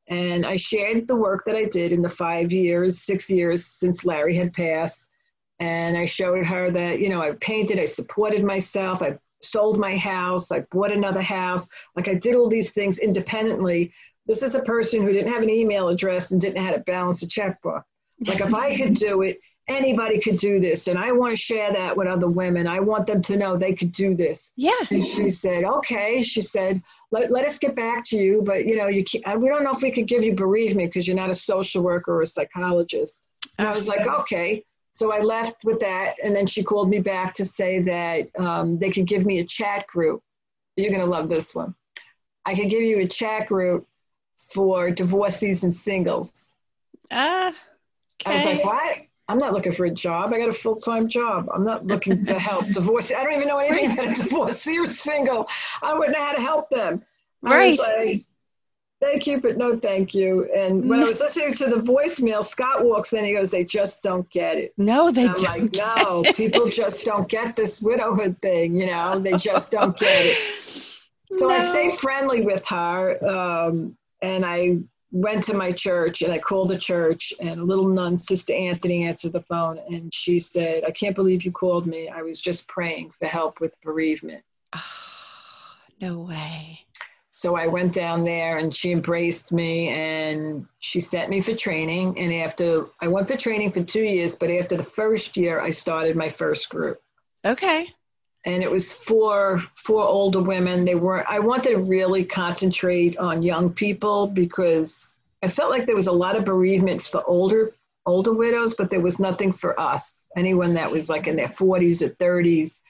And 0.07 0.45
I 0.45 0.57
shared 0.57 1.07
the 1.07 1.15
work 1.15 1.45
that 1.45 1.55
I 1.55 1.65
did 1.65 1.91
in 1.91 2.01
the 2.01 2.09
five 2.09 2.51
years, 2.51 2.99
six 2.99 3.29
years 3.29 3.65
since 3.65 4.05
Larry 4.05 4.35
had 4.35 4.53
passed. 4.53 5.07
And 5.59 5.95
I 5.97 6.05
showed 6.05 6.45
her 6.45 6.71
that, 6.71 6.99
you 6.99 7.09
know, 7.09 7.21
I 7.21 7.33
painted, 7.33 7.79
I 7.79 7.85
supported 7.85 8.43
myself, 8.43 9.03
I 9.03 9.19
sold 9.41 9.77
my 9.77 9.95
house, 9.95 10.51
I 10.51 10.61
bought 10.71 10.91
another 10.91 11.21
house. 11.21 11.67
Like 11.95 12.07
I 12.07 12.15
did 12.15 12.35
all 12.35 12.49
these 12.49 12.71
things 12.71 12.99
independently. 12.99 13.91
This 14.25 14.41
is 14.41 14.55
a 14.55 14.63
person 14.63 15.01
who 15.01 15.11
didn't 15.11 15.31
have 15.31 15.43
an 15.43 15.49
email 15.49 15.89
address 15.89 16.31
and 16.31 16.41
didn't 16.41 16.55
know 16.55 16.63
how 16.63 16.71
to 16.71 16.79
balance 16.79 17.21
a 17.23 17.27
checkbook. 17.27 17.83
Like 18.25 18.41
if 18.41 18.53
I 18.53 18.75
could 18.75 18.95
do 18.95 19.21
it, 19.21 19.39
anybody 19.69 20.19
could 20.19 20.37
do 20.37 20.59
this. 20.59 20.87
And 20.87 20.97
I 20.99 21.11
want 21.11 21.31
to 21.31 21.37
share 21.37 21.71
that 21.71 21.95
with 21.95 22.07
other 22.07 22.27
women. 22.27 22.67
I 22.67 22.79
want 22.79 23.07
them 23.07 23.21
to 23.21 23.37
know 23.37 23.55
they 23.55 23.73
could 23.73 23.91
do 23.91 24.15
this. 24.15 24.51
Yeah. 24.57 24.73
And 24.89 25.05
she 25.05 25.29
said, 25.29 25.63
okay. 25.63 26.21
She 26.23 26.41
said, 26.41 26.81
let, 27.11 27.31
let 27.31 27.45
us 27.45 27.59
get 27.59 27.75
back 27.75 28.03
to 28.05 28.17
you. 28.17 28.41
But, 28.43 28.65
you 28.65 28.75
know, 28.75 28.87
you 28.87 29.03
can't, 29.03 29.39
we 29.39 29.47
don't 29.47 29.63
know 29.63 29.71
if 29.71 29.81
we 29.81 29.91
could 29.91 30.07
give 30.07 30.23
you 30.23 30.33
bereavement 30.33 30.89
because 30.91 31.07
you're 31.07 31.15
not 31.15 31.29
a 31.29 31.35
social 31.35 31.83
worker 31.83 32.15
or 32.15 32.23
a 32.23 32.27
psychologist. 32.27 33.21
And 33.57 33.67
I 33.67 33.73
was 33.73 33.87
like, 33.87 34.07
okay. 34.07 34.65
So 34.91 35.13
I 35.13 35.19
left 35.19 35.63
with 35.63 35.79
that. 35.81 36.15
And 36.23 36.35
then 36.35 36.47
she 36.47 36.63
called 36.63 36.89
me 36.89 36.99
back 36.99 37.33
to 37.35 37.45
say 37.45 37.79
that 37.79 38.27
um, 38.39 38.79
they 38.79 38.89
could 38.89 39.05
give 39.05 39.25
me 39.25 39.39
a 39.39 39.45
chat 39.45 39.85
group. 39.87 40.21
You're 40.75 40.89
going 40.89 41.01
to 41.01 41.07
love 41.07 41.29
this 41.29 41.53
one. 41.53 41.75
I 42.45 42.55
could 42.55 42.69
give 42.69 42.81
you 42.81 42.99
a 42.99 43.07
chat 43.07 43.47
group 43.47 43.87
for 44.37 44.89
divorcees 44.89 45.63
and 45.63 45.75
singles. 45.75 46.49
Ah. 47.11 47.53
I 48.25 48.33
was 48.33 48.45
like, 48.45 48.55
okay. 48.55 48.65
what? 48.65 48.97
I'm 49.29 49.37
not 49.37 49.53
looking 49.53 49.71
for 49.71 49.85
a 49.85 49.91
job. 49.91 50.33
I 50.33 50.39
got 50.39 50.49
a 50.49 50.53
full 50.53 50.75
time 50.75 51.07
job. 51.07 51.47
I'm 51.53 51.63
not 51.63 51.85
looking 51.87 52.23
to 52.25 52.37
help 52.39 52.67
divorce. 52.71 53.11
I 53.11 53.23
don't 53.23 53.33
even 53.33 53.47
know 53.47 53.59
anything 53.59 53.91
about 53.97 54.11
a 54.19 54.23
divorcee 54.23 54.77
or 54.79 54.85
single. 54.87 55.47
I 55.81 55.93
wouldn't 55.93 56.17
know 56.17 56.23
how 56.23 56.33
to 56.33 56.41
help 56.41 56.69
them. 56.69 57.03
I 57.45 57.49
Right. 57.49 57.69
was 57.69 57.79
like, 57.79 58.21
thank 59.01 59.27
you, 59.27 59.39
but 59.39 59.57
no 59.57 59.77
thank 59.77 60.13
you. 60.13 60.49
And 60.53 60.89
when 60.89 61.01
I 61.01 61.07
was 61.07 61.21
listening 61.21 61.53
to 61.53 61.67
the 61.67 61.77
voicemail, 61.77 62.43
Scott 62.43 62.83
walks 62.83 63.13
in. 63.13 63.23
He 63.23 63.31
goes, 63.33 63.49
they 63.49 63.63
just 63.63 64.03
don't 64.03 64.29
get 64.29 64.57
it. 64.57 64.73
No, 64.77 65.09
they 65.11 65.27
I'm 65.27 65.33
don't. 65.35 65.43
like, 65.43 65.71
no, 65.73 66.25
people 66.33 66.67
just 66.69 67.05
don't 67.05 67.29
get 67.29 67.55
this 67.55 67.81
widowhood 67.81 68.41
thing. 68.41 68.75
You 68.75 68.87
know, 68.87 69.17
they 69.19 69.33
just 69.37 69.71
don't 69.71 69.97
get 69.97 70.25
it. 70.25 70.37
So 71.31 71.49
I 71.51 71.61
stay 71.61 71.89
friendly 71.95 72.41
with 72.41 72.65
her, 72.67 73.23
um, 73.23 73.95
and 74.23 74.43
I 74.45 74.79
went 75.11 75.43
to 75.43 75.53
my 75.53 75.71
church 75.71 76.21
and 76.21 76.31
I 76.31 76.39
called 76.39 76.69
the 76.69 76.77
church, 76.77 77.33
and 77.39 77.59
a 77.59 77.63
little 77.63 77.87
nun, 77.87 78.17
Sister 78.17 78.53
Anthony, 78.53 79.05
answered 79.07 79.33
the 79.33 79.41
phone, 79.41 79.79
and 79.89 80.13
she 80.13 80.39
said, 80.39 80.83
"I 80.83 80.91
can't 80.91 81.15
believe 81.15 81.43
you 81.43 81.51
called 81.51 81.87
me. 81.87 82.09
I 82.09 82.21
was 82.21 82.39
just 82.39 82.67
praying 82.67 83.11
for 83.11 83.27
help 83.27 83.59
with 83.59 83.79
bereavement." 83.81 84.43
Ah, 84.73 85.77
no 86.01 86.19
way. 86.19 86.79
So 87.31 87.55
I 87.55 87.67
went 87.67 87.93
down 87.93 88.25
there 88.25 88.57
and 88.57 88.75
she 88.75 88.91
embraced 88.91 89.53
me 89.53 89.87
and 89.89 90.65
she 90.79 90.99
sent 90.99 91.29
me 91.29 91.39
for 91.39 91.55
training. 91.55 92.19
And 92.19 92.33
after 92.33 92.87
I 93.01 93.07
went 93.07 93.29
for 93.29 93.37
training 93.37 93.71
for 93.71 93.81
two 93.81 94.03
years, 94.03 94.35
but 94.35 94.49
after 94.49 94.75
the 94.75 94.83
first 94.83 95.37
year, 95.37 95.61
I 95.61 95.69
started 95.69 96.17
my 96.17 96.27
first 96.27 96.69
group. 96.69 96.99
Okay. 97.45 97.93
And 98.45 98.63
it 98.63 98.71
was 98.71 98.93
for 98.93 99.59
for 99.75 100.03
older 100.03 100.41
women. 100.41 100.85
They 100.85 100.95
were 100.95 101.29
I 101.29 101.39
wanted 101.39 101.71
to 101.71 101.87
really 101.87 102.23
concentrate 102.23 103.17
on 103.17 103.43
young 103.43 103.71
people 103.71 104.27
because 104.27 105.15
I 105.43 105.47
felt 105.47 105.71
like 105.71 105.85
there 105.85 105.95
was 105.95 106.07
a 106.07 106.11
lot 106.11 106.37
of 106.37 106.45
bereavement 106.45 107.01
for 107.01 107.23
older 107.27 107.73
older 108.05 108.33
widows, 108.33 108.73
but 108.73 108.89
there 108.89 109.01
was 109.01 109.19
nothing 109.19 109.51
for 109.51 109.79
us. 109.79 110.21
Anyone 110.37 110.73
that 110.73 110.89
was 110.89 111.09
like 111.09 111.27
in 111.27 111.35
their 111.35 111.47
40s 111.47 112.01
or 112.01 112.09
30s 112.09 112.81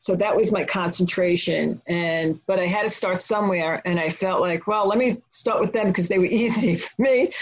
so 0.00 0.16
that 0.16 0.34
was 0.34 0.50
my 0.50 0.64
concentration. 0.64 1.82
And 1.86 2.40
but 2.46 2.58
i 2.58 2.64
had 2.64 2.84
to 2.84 2.88
start 2.88 3.20
somewhere 3.20 3.82
and 3.84 4.00
i 4.00 4.08
felt 4.08 4.40
like 4.40 4.66
well 4.66 4.88
let 4.88 4.96
me 4.96 5.20
start 5.28 5.60
with 5.60 5.74
them 5.74 5.88
because 5.88 6.08
they 6.08 6.18
were 6.18 6.24
easy 6.44 6.76
for 6.76 6.90
me. 6.98 7.32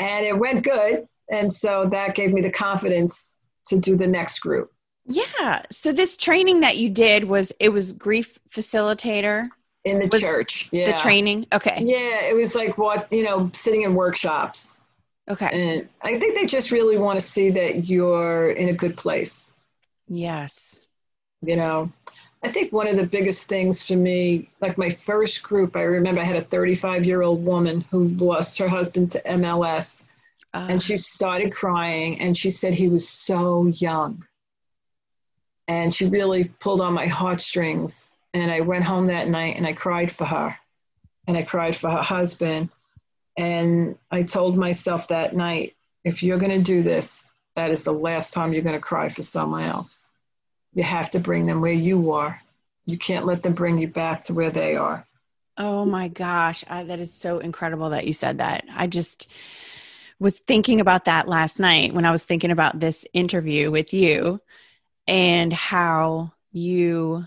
And 0.00 0.24
it 0.24 0.36
went 0.36 0.64
good. 0.64 1.06
And 1.30 1.52
so 1.52 1.86
that 1.90 2.14
gave 2.14 2.32
me 2.32 2.40
the 2.40 2.50
confidence 2.50 3.36
to 3.66 3.78
do 3.78 3.96
the 3.96 4.06
next 4.06 4.38
group 4.38 4.72
yeah. 5.06 5.62
So 5.70 5.92
this 5.92 6.16
training 6.16 6.60
that 6.60 6.76
you 6.76 6.88
did 6.88 7.24
was 7.24 7.52
it 7.60 7.70
was 7.70 7.92
grief 7.92 8.38
facilitator? 8.50 9.46
In 9.84 10.00
the 10.00 10.08
was 10.08 10.20
church 10.20 10.68
yeah. 10.72 10.90
the 10.90 10.94
training? 10.94 11.46
Okay. 11.52 11.78
Yeah 11.80 12.24
it 12.24 12.34
was 12.34 12.54
like 12.54 12.76
what 12.76 13.10
you 13.12 13.22
know 13.22 13.50
sitting 13.54 13.82
in 13.82 13.94
workshops. 13.94 14.78
Okay. 15.28 15.48
And 15.52 15.88
i 16.02 16.18
think 16.18 16.34
they 16.34 16.46
just 16.46 16.72
really 16.72 16.98
want 16.98 17.20
to 17.20 17.24
see 17.24 17.50
that 17.50 17.86
you're 17.88 18.50
in 18.50 18.68
a 18.68 18.72
good 18.72 18.96
place. 18.96 19.52
Yes. 20.08 20.82
You 21.42 21.56
know 21.56 21.92
i 22.42 22.48
think 22.48 22.72
one 22.72 22.88
of 22.88 22.96
the 22.96 23.06
biggest 23.06 23.48
things 23.48 23.82
for 23.82 23.96
me 23.96 24.48
like 24.60 24.78
my 24.78 24.90
first 24.90 25.42
group 25.42 25.76
i 25.76 25.82
remember 25.82 26.20
i 26.20 26.24
had 26.24 26.36
a 26.36 26.40
35 26.40 27.04
year 27.04 27.22
old 27.22 27.44
woman 27.44 27.84
who 27.90 28.08
lost 28.08 28.58
her 28.58 28.68
husband 28.68 29.10
to 29.10 29.20
mls 29.22 30.04
uh, 30.54 30.66
and 30.68 30.82
she 30.82 30.96
started 30.96 31.52
crying 31.52 32.20
and 32.20 32.36
she 32.36 32.50
said 32.50 32.74
he 32.74 32.88
was 32.88 33.08
so 33.08 33.66
young 33.66 34.22
and 35.68 35.94
she 35.94 36.06
really 36.06 36.44
pulled 36.44 36.80
on 36.80 36.92
my 36.92 37.06
heartstrings. 37.06 38.14
And 38.34 38.50
i 38.50 38.60
went 38.60 38.84
home 38.84 39.06
that 39.06 39.28
night 39.28 39.56
and 39.56 39.66
i 39.66 39.72
cried 39.72 40.12
for 40.12 40.24
her 40.24 40.56
and 41.26 41.36
i 41.36 41.42
cried 41.42 41.76
for 41.76 41.90
her 41.90 42.02
husband. 42.02 42.70
And 43.36 43.96
i 44.10 44.22
told 44.22 44.56
myself 44.56 45.08
that 45.08 45.34
night 45.36 45.74
if 46.04 46.22
you're 46.22 46.38
going 46.38 46.50
to 46.50 46.62
do 46.62 46.82
this 46.82 47.26
that 47.56 47.70
is 47.70 47.82
the 47.82 47.92
last 47.92 48.32
time 48.32 48.52
you're 48.52 48.62
going 48.62 48.74
to 48.76 48.80
cry 48.80 49.08
for 49.08 49.22
someone 49.22 49.64
else. 49.64 50.08
You 50.74 50.82
have 50.82 51.10
to 51.12 51.18
bring 51.18 51.46
them 51.46 51.62
where 51.62 51.72
you 51.72 52.12
are. 52.12 52.38
You 52.84 52.98
can't 52.98 53.24
let 53.24 53.42
them 53.42 53.54
bring 53.54 53.78
you 53.78 53.88
back 53.88 54.22
to 54.24 54.34
where 54.34 54.50
they 54.50 54.76
are. 54.76 55.06
oh 55.56 55.84
my 55.86 56.08
gosh 56.08 56.64
I, 56.68 56.84
that 56.84 57.00
is 57.00 57.12
so 57.12 57.38
incredible 57.38 57.90
that 57.90 58.06
you 58.06 58.12
said 58.12 58.38
that. 58.38 58.64
I 58.74 58.86
just 58.86 59.32
was 60.18 60.40
thinking 60.40 60.80
about 60.80 61.04
that 61.06 61.28
last 61.28 61.60
night 61.60 61.92
when 61.92 62.06
i 62.06 62.10
was 62.10 62.24
thinking 62.24 62.50
about 62.50 62.80
this 62.80 63.04
interview 63.12 63.70
with 63.70 63.92
you 63.92 64.40
and 65.08 65.52
how 65.52 66.32
you 66.52 67.26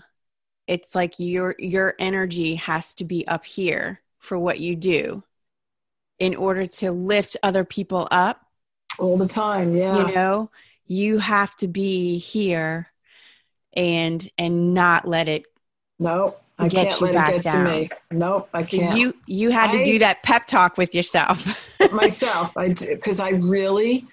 it's 0.66 0.94
like 0.94 1.14
your 1.18 1.54
your 1.58 1.94
energy 1.98 2.54
has 2.56 2.94
to 2.94 3.04
be 3.04 3.26
up 3.26 3.44
here 3.44 4.00
for 4.18 4.38
what 4.38 4.60
you 4.60 4.76
do 4.76 5.22
in 6.18 6.34
order 6.36 6.66
to 6.66 6.92
lift 6.92 7.36
other 7.42 7.64
people 7.64 8.06
up 8.10 8.42
All 8.98 9.16
the 9.16 9.26
time, 9.26 9.74
yeah. 9.74 9.96
you 9.96 10.14
know 10.14 10.48
you 10.86 11.18
have 11.18 11.54
to 11.56 11.68
be 11.68 12.18
here 12.18 12.88
and 13.74 14.28
and 14.38 14.74
not 14.74 15.06
let 15.06 15.28
it 15.28 15.44
nope, 15.98 16.42
I 16.58 16.68
Get 16.68 16.88
can't 16.88 17.00
you 17.00 17.06
let 17.06 17.14
back 17.14 17.30
it 17.30 17.42
get 17.42 17.42
down. 17.42 17.64
to 17.64 17.70
me. 17.80 17.90
Nope, 18.10 18.48
I 18.52 18.62
so 18.62 18.78
can't. 18.78 18.98
you 18.98 19.14
you 19.26 19.50
had 19.50 19.72
to 19.72 19.84
do 19.84 19.98
that 20.00 20.22
pep 20.22 20.46
talk 20.46 20.76
with 20.76 20.94
yourself 20.94 21.46
myself, 21.92 22.56
I 22.56 22.70
because 22.74 23.20
I 23.20 23.30
really 23.30 24.06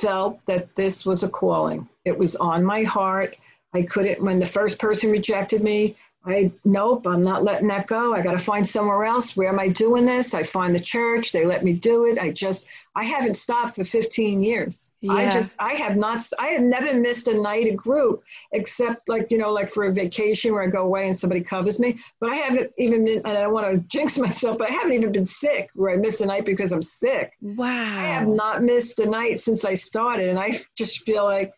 felt 0.00 0.44
that 0.46 0.74
this 0.76 1.04
was 1.04 1.22
a 1.22 1.28
calling. 1.28 1.88
It 2.04 2.16
was 2.16 2.36
on 2.36 2.64
my 2.64 2.82
heart. 2.82 3.36
I 3.74 3.82
couldn't. 3.82 4.22
When 4.22 4.38
the 4.38 4.46
first 4.46 4.78
person 4.78 5.10
rejected 5.10 5.62
me, 5.62 5.96
I 6.24 6.52
nope, 6.64 7.06
I'm 7.06 7.22
not 7.22 7.44
letting 7.44 7.68
that 7.68 7.86
go. 7.86 8.12
I 8.12 8.20
got 8.20 8.32
to 8.32 8.38
find 8.38 8.66
somewhere 8.66 9.04
else. 9.04 9.36
Where 9.36 9.48
am 9.48 9.60
I 9.60 9.68
doing 9.68 10.04
this? 10.04 10.34
I 10.34 10.42
find 10.42 10.74
the 10.74 10.80
church. 10.80 11.30
They 11.30 11.46
let 11.46 11.64
me 11.64 11.72
do 11.72 12.06
it. 12.06 12.18
I 12.18 12.32
just 12.32 12.66
I 12.96 13.04
haven't 13.04 13.36
stopped 13.36 13.76
for 13.76 13.84
15 13.84 14.42
years. 14.42 14.90
Yeah. 15.00 15.12
I 15.12 15.30
just 15.30 15.56
I 15.60 15.74
have 15.74 15.96
not. 15.96 16.28
I 16.38 16.48
have 16.48 16.62
never 16.62 16.92
missed 16.92 17.28
a 17.28 17.34
night 17.34 17.68
of 17.68 17.76
group 17.76 18.24
except 18.52 19.08
like 19.08 19.28
you 19.30 19.38
know 19.38 19.52
like 19.52 19.68
for 19.70 19.84
a 19.84 19.92
vacation 19.92 20.52
where 20.52 20.62
I 20.62 20.66
go 20.66 20.82
away 20.82 21.06
and 21.06 21.16
somebody 21.16 21.40
covers 21.40 21.78
me. 21.78 21.98
But 22.20 22.30
I 22.30 22.36
haven't 22.36 22.72
even 22.78 23.04
been. 23.04 23.18
And 23.18 23.38
I 23.38 23.42
don't 23.42 23.52
want 23.52 23.70
to 23.70 23.78
jinx 23.88 24.18
myself, 24.28 24.58
but 24.58 24.68
I 24.68 24.72
haven't 24.72 24.94
even 24.94 25.12
been 25.12 25.26
sick 25.26 25.70
where 25.74 25.92
I 25.92 25.96
missed 25.96 26.20
a 26.20 26.26
night 26.26 26.44
because 26.44 26.72
I'm 26.72 26.82
sick. 26.82 27.32
wow 27.40 27.64
I 27.64 28.04
have 28.06 28.26
not 28.26 28.62
missed 28.62 28.98
a 28.98 29.06
night 29.06 29.40
since 29.40 29.64
I 29.64 29.74
started, 29.74 30.28
and 30.28 30.38
I 30.38 30.60
just 30.76 31.04
feel 31.04 31.24
like 31.24 31.52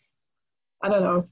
I 0.82 0.90
don't 0.90 1.02
know. 1.02 1.26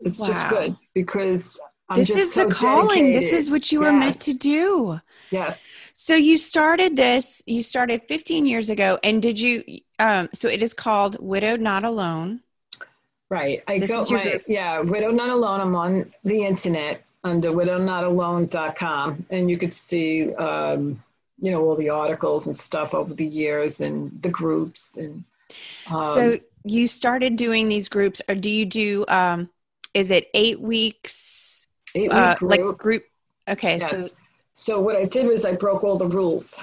It's 0.00 0.18
just 0.18 0.48
good 0.48 0.74
because 0.94 1.60
I'm 1.90 1.96
this 1.96 2.10
is 2.10 2.32
so 2.32 2.48
the 2.48 2.54
calling 2.54 3.12
this 3.12 3.32
is 3.32 3.50
what 3.50 3.70
you 3.72 3.80
were 3.80 3.92
meant 3.92 4.20
to 4.22 4.32
do 4.32 5.00
yes. 5.30 5.68
so 5.92 6.14
you 6.14 6.38
started 6.38 6.96
this 6.96 7.42
you 7.46 7.62
started 7.62 8.02
15 8.08 8.46
years 8.46 8.70
ago 8.70 8.98
and 9.02 9.20
did 9.20 9.38
you 9.38 9.64
um 9.98 10.28
so 10.32 10.48
it 10.48 10.62
is 10.62 10.72
called 10.72 11.16
widowed 11.20 11.60
not 11.60 11.84
alone 11.84 12.40
Right. 13.30 13.62
I 13.68 13.78
This 13.78 13.90
go 13.90 14.02
is 14.02 14.10
your 14.10 14.18
my 14.18 14.24
group. 14.24 14.42
yeah, 14.48 14.80
Widow 14.80 15.12
Not 15.12 15.30
Alone. 15.30 15.60
I'm 15.60 15.76
on 15.76 16.12
the 16.24 16.44
internet 16.44 17.04
under 17.22 17.50
widownotalone.com 17.52 19.26
and 19.30 19.48
you 19.48 19.56
could 19.56 19.72
see 19.72 20.34
um, 20.34 21.00
you 21.40 21.50
know, 21.52 21.62
all 21.62 21.76
the 21.76 21.88
articles 21.90 22.48
and 22.48 22.58
stuff 22.58 22.92
over 22.92 23.14
the 23.14 23.24
years 23.24 23.80
and 23.80 24.20
the 24.22 24.28
groups 24.28 24.96
and 24.96 25.24
um, 25.90 26.00
so 26.00 26.38
you 26.64 26.86
started 26.86 27.36
doing 27.36 27.68
these 27.68 27.88
groups 27.88 28.20
or 28.28 28.34
do 28.34 28.50
you 28.50 28.64
do 28.64 29.04
um 29.08 29.48
is 29.94 30.10
it 30.10 30.28
eight 30.34 30.60
weeks 30.60 31.66
eight 31.94 32.02
week 32.10 32.12
uh, 32.12 32.34
group. 32.36 32.50
like 32.50 32.78
group 32.78 33.04
okay 33.48 33.78
Yes. 33.78 33.90
so 33.90 34.14
So 34.52 34.80
what 34.80 34.96
I 34.96 35.04
did 35.04 35.26
was 35.26 35.44
I 35.44 35.52
broke 35.52 35.84
all 35.84 35.96
the 35.96 36.08
rules. 36.08 36.62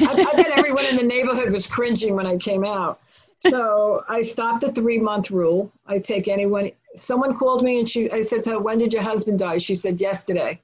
I, 0.00 0.06
I 0.30 0.36
bet 0.36 0.50
everyone 0.58 0.84
in 0.86 0.96
the 0.96 1.02
neighborhood 1.02 1.50
was 1.50 1.66
cringing 1.66 2.14
when 2.16 2.26
I 2.26 2.36
came 2.36 2.64
out. 2.64 3.00
So 3.40 4.04
I 4.08 4.22
stopped 4.22 4.60
the 4.62 4.72
three 4.72 4.98
month 4.98 5.30
rule. 5.30 5.70
I 5.86 5.98
take 5.98 6.28
anyone. 6.28 6.70
Someone 6.96 7.34
called 7.36 7.62
me 7.62 7.78
and 7.80 7.88
she. 7.88 8.10
I 8.10 8.20
said 8.22 8.42
to 8.44 8.50
her, 8.52 8.58
"When 8.58 8.78
did 8.78 8.92
your 8.92 9.02
husband 9.02 9.38
die?" 9.38 9.58
She 9.58 9.74
said, 9.74 10.00
"Yesterday." 10.00 10.60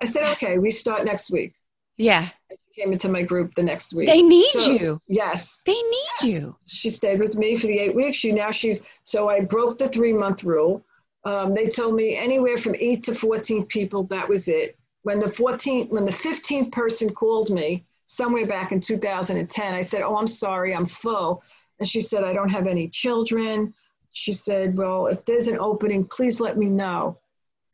I 0.00 0.06
said, 0.06 0.24
"Okay, 0.32 0.58
we 0.58 0.70
start 0.70 1.04
next 1.04 1.30
week." 1.30 1.52
yeah 1.96 2.28
She 2.50 2.82
came 2.82 2.92
into 2.92 3.08
my 3.08 3.22
group 3.22 3.54
the 3.54 3.62
next 3.62 3.94
week. 3.94 4.08
they 4.08 4.20
need 4.22 4.46
So- 4.48 4.72
you 4.72 5.00
Yes, 5.06 5.62
they 5.64 5.80
need 5.96 6.16
you 6.32 6.56
she 6.66 6.90
stayed 6.90 7.20
with 7.20 7.36
me 7.36 7.56
for 7.56 7.66
the 7.68 7.78
eight 7.78 7.94
weeks. 7.94 8.16
She 8.18 8.32
now 8.32 8.50
she's 8.50 8.80
so 9.04 9.28
I 9.28 9.40
broke 9.40 9.78
the 9.78 9.88
three 9.88 10.12
month 10.12 10.42
rule. 10.44 10.84
Um, 11.24 11.54
they 11.54 11.68
told 11.68 11.94
me 11.94 12.16
anywhere 12.16 12.58
from 12.58 12.74
eight 12.78 13.02
to 13.04 13.14
fourteen 13.14 13.64
people. 13.66 14.04
That 14.04 14.28
was 14.28 14.48
it. 14.48 14.76
When 15.04 15.20
the 15.20 15.26
14th, 15.26 15.88
when 15.90 16.04
the 16.04 16.12
15th 16.12 16.72
person 16.72 17.12
called 17.12 17.50
me 17.50 17.84
somewhere 18.06 18.46
back 18.46 18.72
in 18.72 18.80
2010, 18.80 19.74
I 19.74 19.80
said, 19.80 20.02
"Oh, 20.02 20.16
I'm 20.16 20.26
sorry, 20.26 20.74
I'm 20.74 20.86
full," 20.86 21.42
and 21.78 21.88
she 21.88 22.02
said, 22.02 22.24
"I 22.24 22.32
don't 22.32 22.50
have 22.50 22.66
any 22.66 22.88
children." 22.88 23.74
She 24.12 24.32
said, 24.32 24.76
"Well, 24.76 25.06
if 25.06 25.24
there's 25.24 25.48
an 25.48 25.58
opening, 25.58 26.04
please 26.06 26.40
let 26.40 26.56
me 26.56 26.66
know." 26.66 27.18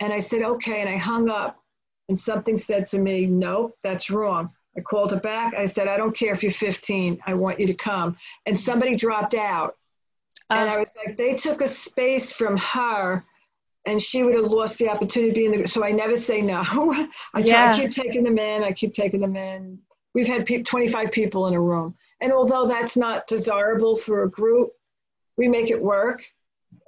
And 0.00 0.12
I 0.12 0.20
said, 0.20 0.42
"Okay," 0.42 0.80
and 0.80 0.88
I 0.88 0.96
hung 0.96 1.28
up. 1.28 1.56
And 2.08 2.18
something 2.18 2.56
said 2.56 2.86
to 2.88 2.98
me, 2.98 3.26
"No, 3.26 3.74
that's 3.82 4.10
wrong." 4.10 4.50
I 4.76 4.80
called 4.80 5.10
her 5.10 5.20
back. 5.20 5.54
I 5.54 5.66
said, 5.66 5.88
"I 5.88 5.96
don't 5.96 6.16
care 6.16 6.32
if 6.32 6.42
you're 6.42 6.52
15. 6.52 7.20
I 7.26 7.34
want 7.34 7.60
you 7.60 7.66
to 7.66 7.74
come." 7.74 8.16
And 8.46 8.58
somebody 8.58 8.94
dropped 8.96 9.34
out. 9.34 9.76
And 10.50 10.68
I 10.68 10.76
Uh, 10.76 10.80
was 10.80 10.92
like, 10.96 11.16
they 11.16 11.34
took 11.34 11.60
a 11.60 11.68
space 11.68 12.32
from 12.32 12.56
her, 12.56 13.24
and 13.86 14.00
she 14.00 14.22
would 14.22 14.34
have 14.34 14.44
lost 14.44 14.78
the 14.78 14.88
opportunity 14.88 15.32
to 15.32 15.40
be 15.40 15.46
in 15.46 15.62
the. 15.62 15.68
So 15.68 15.84
I 15.84 15.90
never 15.92 16.16
say 16.16 16.42
no. 16.42 16.60
I, 17.34 17.40
try- 17.40 17.42
Yeah. 17.42 17.72
I 17.72 17.76
keep 17.76 17.90
taking 17.92 18.22
them 18.22 18.38
in. 18.38 18.62
I 18.62 18.72
keep 18.72 18.94
taking 18.94 19.20
them 19.20 19.36
in. 19.36 19.78
We've 20.14 20.26
had 20.26 20.44
pe- 20.44 20.62
25 20.62 21.12
people 21.12 21.46
in 21.46 21.54
a 21.54 21.60
room, 21.60 21.94
and 22.20 22.32
although 22.32 22.66
that's 22.66 22.96
not 22.96 23.26
desirable 23.26 23.96
for 23.96 24.24
a 24.24 24.30
group, 24.30 24.72
we 25.36 25.46
make 25.48 25.70
it 25.70 25.80
work. 25.80 26.22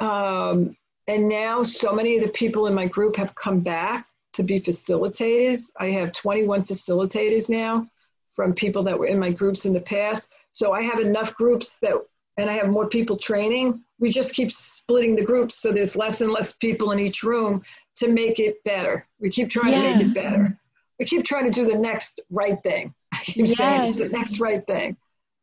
Um, 0.00 0.76
and 1.08 1.28
now, 1.28 1.62
so 1.62 1.92
many 1.92 2.16
of 2.16 2.22
the 2.22 2.30
people 2.30 2.66
in 2.66 2.74
my 2.74 2.86
group 2.86 3.16
have 3.16 3.34
come 3.34 3.60
back 3.60 4.06
to 4.34 4.42
be 4.42 4.60
facilitators. 4.60 5.70
I 5.78 5.90
have 5.90 6.12
21 6.12 6.64
facilitators 6.64 7.48
now 7.48 7.88
from 8.32 8.54
people 8.54 8.82
that 8.84 8.98
were 8.98 9.06
in 9.06 9.18
my 9.18 9.30
groups 9.30 9.66
in 9.66 9.72
the 9.72 9.80
past. 9.80 10.28
So 10.52 10.72
I 10.72 10.82
have 10.82 11.00
enough 11.00 11.34
groups 11.34 11.76
that 11.82 11.94
and 12.36 12.48
I 12.48 12.54
have 12.54 12.68
more 12.68 12.88
people 12.88 13.16
training, 13.16 13.82
we 13.98 14.10
just 14.10 14.34
keep 14.34 14.52
splitting 14.52 15.14
the 15.14 15.24
groups 15.24 15.60
so 15.60 15.70
there's 15.70 15.96
less 15.96 16.20
and 16.20 16.32
less 16.32 16.54
people 16.54 16.92
in 16.92 16.98
each 16.98 17.22
room 17.22 17.62
to 17.96 18.08
make 18.08 18.38
it 18.38 18.62
better. 18.64 19.06
We 19.20 19.30
keep 19.30 19.50
trying 19.50 19.72
to 19.72 19.78
make 19.78 20.00
it 20.00 20.14
better. 20.14 20.58
We 20.98 21.04
keep 21.04 21.24
trying 21.24 21.44
to 21.44 21.50
do 21.50 21.70
the 21.70 21.78
next 21.78 22.20
right 22.30 22.60
thing. 22.62 22.94
I 23.12 23.18
keep 23.18 23.46
saying 23.48 23.88
it's 23.88 23.98
the 23.98 24.08
next 24.08 24.40
right 24.40 24.66
thing. 24.66 24.96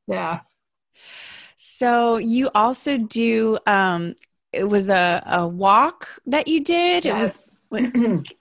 Yeah. 0.08 0.40
so 1.56 2.18
you 2.18 2.50
also 2.56 2.98
do 2.98 3.60
um 3.68 4.16
it 4.52 4.68
was 4.68 4.90
a, 4.90 5.22
a 5.28 5.48
walk 5.48 6.08
that 6.26 6.48
you 6.48 6.64
did 6.64 7.06
it 7.06 7.14
was 7.14 7.52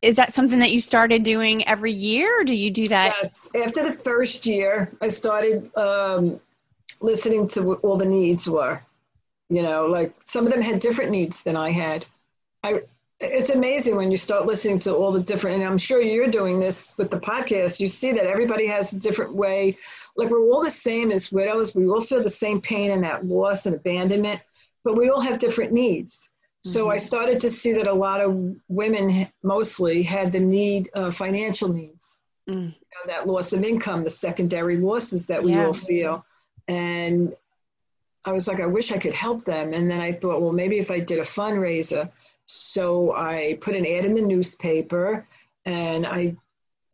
is 0.00 0.16
that 0.16 0.32
something 0.32 0.58
that 0.58 0.72
you 0.72 0.80
started 0.80 1.22
doing 1.22 1.68
every 1.68 1.92
year 1.92 2.40
or 2.40 2.44
do 2.44 2.54
you 2.54 2.70
do 2.70 2.88
that 2.88 3.14
yes 3.18 3.48
after 3.62 3.82
the 3.82 3.92
first 3.92 4.46
year 4.46 4.90
i 5.02 5.08
started 5.08 5.70
um, 5.76 6.40
listening 7.04 7.46
to 7.48 7.62
what 7.62 7.80
all 7.82 7.96
the 7.96 8.04
needs 8.04 8.48
were 8.48 8.80
you 9.48 9.62
know 9.62 9.86
like 9.86 10.14
some 10.24 10.46
of 10.46 10.52
them 10.52 10.62
had 10.62 10.80
different 10.80 11.10
needs 11.10 11.42
than 11.42 11.56
i 11.56 11.70
had 11.70 12.06
i 12.62 12.80
it's 13.20 13.50
amazing 13.50 13.94
when 13.94 14.10
you 14.10 14.16
start 14.16 14.46
listening 14.46 14.80
to 14.80 14.92
all 14.94 15.12
the 15.12 15.20
different 15.20 15.56
and 15.56 15.64
i'm 15.64 15.78
sure 15.78 16.00
you're 16.00 16.28
doing 16.28 16.58
this 16.58 16.96
with 16.98 17.10
the 17.10 17.20
podcast 17.20 17.78
you 17.78 17.86
see 17.86 18.12
that 18.12 18.26
everybody 18.26 18.66
has 18.66 18.92
a 18.92 18.98
different 18.98 19.34
way 19.34 19.76
like 20.16 20.30
we're 20.30 20.50
all 20.50 20.62
the 20.62 20.70
same 20.70 21.12
as 21.12 21.30
widows 21.30 21.74
we 21.74 21.86
all 21.86 22.00
feel 22.00 22.22
the 22.22 22.28
same 22.28 22.60
pain 22.60 22.90
and 22.90 23.04
that 23.04 23.26
loss 23.26 23.66
and 23.66 23.76
abandonment 23.76 24.40
but 24.84 24.96
we 24.96 25.08
all 25.08 25.20
have 25.20 25.38
different 25.38 25.72
needs 25.72 26.32
so 26.64 26.90
I 26.90 26.96
mm-hmm. 26.96 27.04
started 27.04 27.40
to 27.40 27.50
see 27.50 27.72
that 27.72 27.88
a 27.88 27.92
lot 27.92 28.20
of 28.20 28.54
women 28.68 29.28
mostly 29.42 30.02
had 30.02 30.30
the 30.30 30.38
need, 30.38 30.90
uh, 30.94 31.10
financial 31.10 31.68
needs, 31.68 32.20
mm. 32.48 32.54
you 32.54 32.60
know, 32.62 33.08
that 33.08 33.26
loss 33.26 33.52
of 33.52 33.64
income, 33.64 34.04
the 34.04 34.10
secondary 34.10 34.76
losses 34.76 35.26
that 35.26 35.42
we 35.42 35.52
yeah. 35.52 35.66
all 35.66 35.74
feel. 35.74 36.24
And 36.68 37.34
I 38.24 38.32
was 38.32 38.46
like, 38.46 38.60
I 38.60 38.66
wish 38.66 38.92
I 38.92 38.98
could 38.98 39.14
help 39.14 39.44
them. 39.44 39.72
And 39.72 39.90
then 39.90 40.00
I 40.00 40.12
thought, 40.12 40.40
well, 40.40 40.52
maybe 40.52 40.78
if 40.78 40.90
I 40.90 41.00
did 41.00 41.18
a 41.18 41.22
fundraiser. 41.22 42.10
So 42.46 43.14
I 43.14 43.58
put 43.60 43.74
an 43.74 43.86
ad 43.86 44.04
in 44.04 44.14
the 44.14 44.22
newspaper 44.22 45.26
and 45.64 46.06
I, 46.06 46.36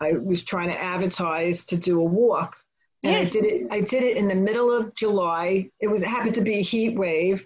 I 0.01 0.13
was 0.13 0.43
trying 0.43 0.69
to 0.69 0.81
advertise 0.81 1.65
to 1.67 1.77
do 1.77 2.01
a 2.01 2.05
walk. 2.05 2.57
And 3.03 3.13
yeah. 3.13 3.21
I 3.21 3.25
did 3.25 3.45
it. 3.45 3.67
I 3.71 3.81
did 3.81 4.03
it 4.03 4.17
in 4.17 4.27
the 4.27 4.35
middle 4.35 4.75
of 4.75 4.95
July. 4.95 5.71
It 5.81 5.87
was 5.87 6.03
it 6.03 6.09
happened 6.09 6.35
to 6.35 6.41
be 6.41 6.57
a 6.57 6.63
heat 6.63 6.97
wave. 6.97 7.45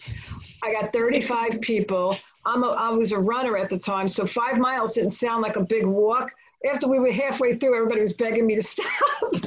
I 0.62 0.72
got 0.72 0.92
35 0.92 1.60
people. 1.60 2.16
I'm 2.46 2.64
a, 2.64 2.68
I 2.68 2.90
was 2.90 3.12
a 3.12 3.18
runner 3.18 3.56
at 3.56 3.68
the 3.68 3.78
time, 3.78 4.08
so 4.08 4.24
five 4.24 4.58
miles 4.58 4.94
didn't 4.94 5.10
sound 5.10 5.42
like 5.42 5.56
a 5.56 5.62
big 5.62 5.86
walk. 5.86 6.32
After 6.68 6.88
we 6.88 6.98
were 6.98 7.12
halfway 7.12 7.56
through, 7.56 7.76
everybody 7.76 8.00
was 8.00 8.12
begging 8.12 8.46
me 8.46 8.54
to 8.56 8.62
stop, 8.62 8.88
and 9.32 9.42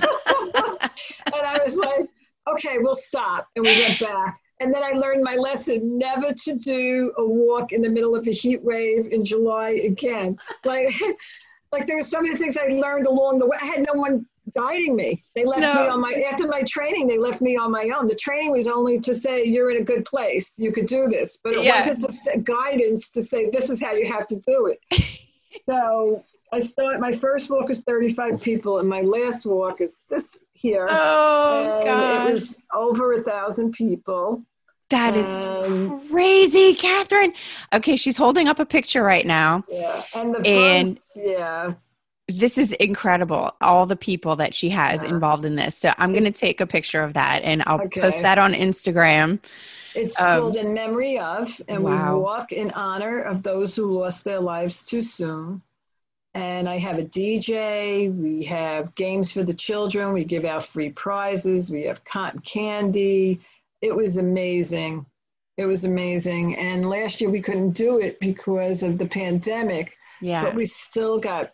I 1.33 1.59
was 1.63 1.77
like, 1.77 2.07
"Okay, 2.47 2.77
we'll 2.79 2.95
stop." 2.95 3.47
And 3.55 3.65
we 3.65 3.71
went 3.81 3.99
back. 3.99 4.39
And 4.61 4.73
then 4.73 4.83
I 4.83 4.91
learned 4.91 5.23
my 5.23 5.35
lesson: 5.35 5.97
never 5.97 6.31
to 6.31 6.53
do 6.55 7.13
a 7.17 7.25
walk 7.25 7.71
in 7.71 7.81
the 7.81 7.89
middle 7.89 8.15
of 8.15 8.27
a 8.27 8.31
heat 8.31 8.63
wave 8.63 9.11
in 9.11 9.25
July 9.25 9.81
again. 9.83 10.37
Like, 10.63 10.93
like 11.71 11.87
there 11.87 11.97
were 11.97 12.03
so 12.03 12.21
many 12.21 12.35
things 12.35 12.57
I 12.57 12.67
learned 12.67 13.07
along 13.07 13.39
the 13.39 13.47
way. 13.47 13.57
I 13.61 13.65
had 13.65 13.85
no 13.85 13.93
one 13.93 14.25
guiding 14.53 14.95
me. 14.95 15.23
They 15.33 15.45
left 15.45 15.61
no. 15.61 15.73
me 15.73 15.89
on 15.89 16.01
my 16.01 16.23
after 16.31 16.47
my 16.47 16.63
training. 16.63 17.07
They 17.07 17.17
left 17.17 17.41
me 17.41 17.57
on 17.57 17.71
my 17.71 17.89
own. 17.95 18.07
The 18.07 18.15
training 18.15 18.51
was 18.51 18.67
only 18.67 18.99
to 18.99 19.15
say 19.15 19.43
you're 19.43 19.71
in 19.71 19.77
a 19.77 19.83
good 19.83 20.05
place. 20.05 20.53
You 20.57 20.71
could 20.71 20.85
do 20.85 21.07
this, 21.07 21.37
but 21.43 21.53
it 21.53 21.63
yeah. 21.63 21.79
wasn't 21.79 22.01
to 22.01 22.37
guidance 22.39 23.09
to 23.11 23.23
say 23.23 23.49
this 23.49 23.69
is 23.69 23.81
how 23.81 23.93
you 23.93 24.11
have 24.11 24.27
to 24.27 24.35
do 24.47 24.67
it. 24.67 25.27
so 25.65 26.23
I 26.53 26.59
start. 26.59 26.99
My 26.99 27.11
first 27.11 27.49
walk 27.49 27.69
is 27.69 27.81
35 27.81 28.41
people, 28.41 28.79
and 28.79 28.87
my 28.87 29.01
last 29.01 29.45
walk 29.45 29.81
is 29.81 29.99
this 30.09 30.44
here. 30.65 30.87
Oh 30.89 31.77
and 31.77 31.85
gosh. 31.85 32.27
It 32.27 32.31
was 32.31 32.57
over 32.73 33.13
a 33.13 33.21
thousand 33.21 33.73
people. 33.73 34.43
That 34.89 35.15
is 35.15 36.09
crazy, 36.09 36.75
Kathryn. 36.75 37.33
Okay, 37.73 37.95
she's 37.95 38.17
holding 38.17 38.47
up 38.47 38.59
a 38.59 38.65
picture 38.65 39.03
right 39.03 39.25
now. 39.25 39.63
Yeah, 39.69 40.03
and 40.15 40.35
the 40.35 40.47
and 40.47 40.97
yeah, 41.15 41.71
this 42.27 42.57
is 42.57 42.71
incredible 42.73 43.55
all 43.61 43.85
the 43.85 43.95
people 43.95 44.35
that 44.35 44.53
she 44.53 44.69
has 44.69 45.03
yeah. 45.03 45.09
involved 45.09 45.45
in 45.45 45.55
this 45.55 45.77
so 45.77 45.93
i'm 45.99 46.11
going 46.11 46.23
to 46.23 46.31
take 46.31 46.59
a 46.59 46.65
picture 46.65 47.03
of 47.03 47.13
that 47.13 47.43
and 47.43 47.61
i'll 47.67 47.81
okay. 47.81 48.01
post 48.01 48.21
that 48.23 48.39
on 48.39 48.53
instagram 48.53 49.39
it's 49.93 50.19
um, 50.19 50.41
called 50.41 50.55
in 50.55 50.73
memory 50.73 51.19
of 51.19 51.61
and 51.67 51.83
wow. 51.83 52.15
we 52.15 52.21
walk 52.21 52.51
in 52.51 52.71
honor 52.71 53.21
of 53.21 53.43
those 53.43 53.75
who 53.75 53.99
lost 53.99 54.23
their 54.23 54.39
lives 54.39 54.83
too 54.83 55.03
soon 55.03 55.61
and 56.35 56.69
i 56.69 56.77
have 56.77 56.99
a 56.99 57.03
dj 57.03 58.13
we 58.15 58.43
have 58.43 58.93
games 58.95 59.31
for 59.31 59.41
the 59.41 59.53
children 59.53 60.13
we 60.13 60.23
give 60.23 60.45
out 60.45 60.63
free 60.63 60.91
prizes 60.91 61.71
we 61.71 61.83
have 61.83 62.03
cotton 62.03 62.39
candy. 62.41 63.39
It 63.81 63.95
was 63.95 64.17
amazing. 64.17 65.05
It 65.57 65.65
was 65.65 65.85
amazing. 65.85 66.57
And 66.57 66.89
last 66.89 67.21
year 67.21 67.29
we 67.29 67.41
couldn't 67.41 67.71
do 67.71 67.99
it 67.99 68.19
because 68.19 68.83
of 68.83 68.97
the 68.97 69.05
pandemic 69.05 69.95
yeah. 70.21 70.43
but 70.43 70.55
we 70.55 70.65
still 70.65 71.19
got 71.19 71.51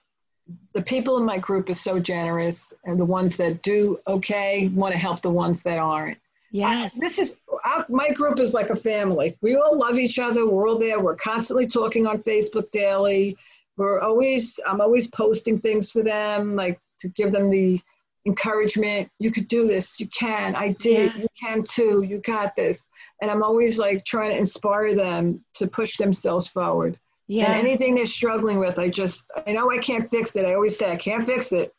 the 0.73 0.81
people 0.81 1.17
in 1.17 1.23
my 1.23 1.37
group 1.37 1.69
are 1.69 1.73
so 1.73 1.99
generous 1.99 2.73
and 2.85 2.99
the 2.99 3.05
ones 3.05 3.35
that 3.37 3.61
do 3.61 3.99
okay 4.07 4.67
want 4.69 4.93
to 4.93 4.97
help 4.97 5.21
the 5.21 5.29
ones 5.29 5.61
that 5.63 5.77
aren't. 5.77 6.17
Yes. 6.51 6.97
Uh, 6.97 6.99
this 6.99 7.19
is 7.19 7.35
our, 7.63 7.85
my 7.89 8.09
group 8.09 8.39
is 8.39 8.53
like 8.53 8.69
a 8.69 8.75
family. 8.75 9.37
We 9.41 9.55
all 9.55 9.77
love 9.77 9.97
each 9.97 10.19
other 10.19 10.45
we're 10.47 10.67
all 10.67 10.79
there 10.79 10.99
we're 10.99 11.15
constantly 11.15 11.67
talking 11.67 12.07
on 12.07 12.23
facebook 12.23 12.71
daily 12.71 13.37
we're 13.77 13.99
always 13.99 14.59
i'm 14.67 14.81
always 14.81 15.07
posting 15.07 15.59
things 15.59 15.91
for 15.91 16.03
them 16.03 16.55
like 16.55 16.79
to 16.99 17.07
give 17.09 17.31
them 17.31 17.49
the 17.49 17.79
encouragement 18.27 19.09
you 19.19 19.31
could 19.31 19.47
do 19.47 19.67
this 19.67 19.99
you 19.99 20.07
can 20.07 20.55
i 20.55 20.69
did 20.73 21.11
yeah. 21.13 21.21
you 21.21 21.27
can 21.41 21.63
too 21.63 22.03
you 22.07 22.19
got 22.19 22.55
this 22.55 22.87
and 23.21 23.31
i'm 23.31 23.41
always 23.41 23.79
like 23.79 24.05
trying 24.05 24.31
to 24.31 24.37
inspire 24.37 24.93
them 24.95 25.43
to 25.53 25.65
push 25.67 25.97
themselves 25.97 26.47
forward 26.47 26.99
yeah. 27.31 27.53
And 27.53 27.65
anything 27.65 27.95
they're 27.95 28.07
struggling 28.07 28.59
with, 28.59 28.77
I 28.77 28.89
just, 28.89 29.31
I 29.47 29.53
know 29.53 29.71
I 29.71 29.77
can't 29.77 30.09
fix 30.09 30.35
it. 30.35 30.45
I 30.45 30.53
always 30.53 30.77
say 30.77 30.91
I 30.91 30.97
can't 30.97 31.25
fix 31.25 31.53
it, 31.53 31.73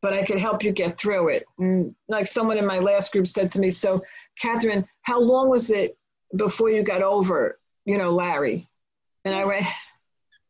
but 0.00 0.12
I 0.12 0.22
can 0.22 0.38
help 0.38 0.62
you 0.62 0.70
get 0.70 0.96
through 0.96 1.30
it. 1.30 1.44
And 1.58 1.92
like 2.06 2.28
someone 2.28 2.56
in 2.56 2.64
my 2.64 2.78
last 2.78 3.10
group 3.10 3.26
said 3.26 3.50
to 3.50 3.58
me, 3.58 3.70
so 3.70 4.00
Kathryn, 4.40 4.86
how 5.02 5.20
long 5.20 5.50
was 5.50 5.72
it 5.72 5.98
before 6.36 6.70
you 6.70 6.84
got 6.84 7.02
over, 7.02 7.58
you 7.84 7.98
know, 7.98 8.12
Larry? 8.12 8.68
And 9.24 9.34
I 9.34 9.44
went, 9.44 9.66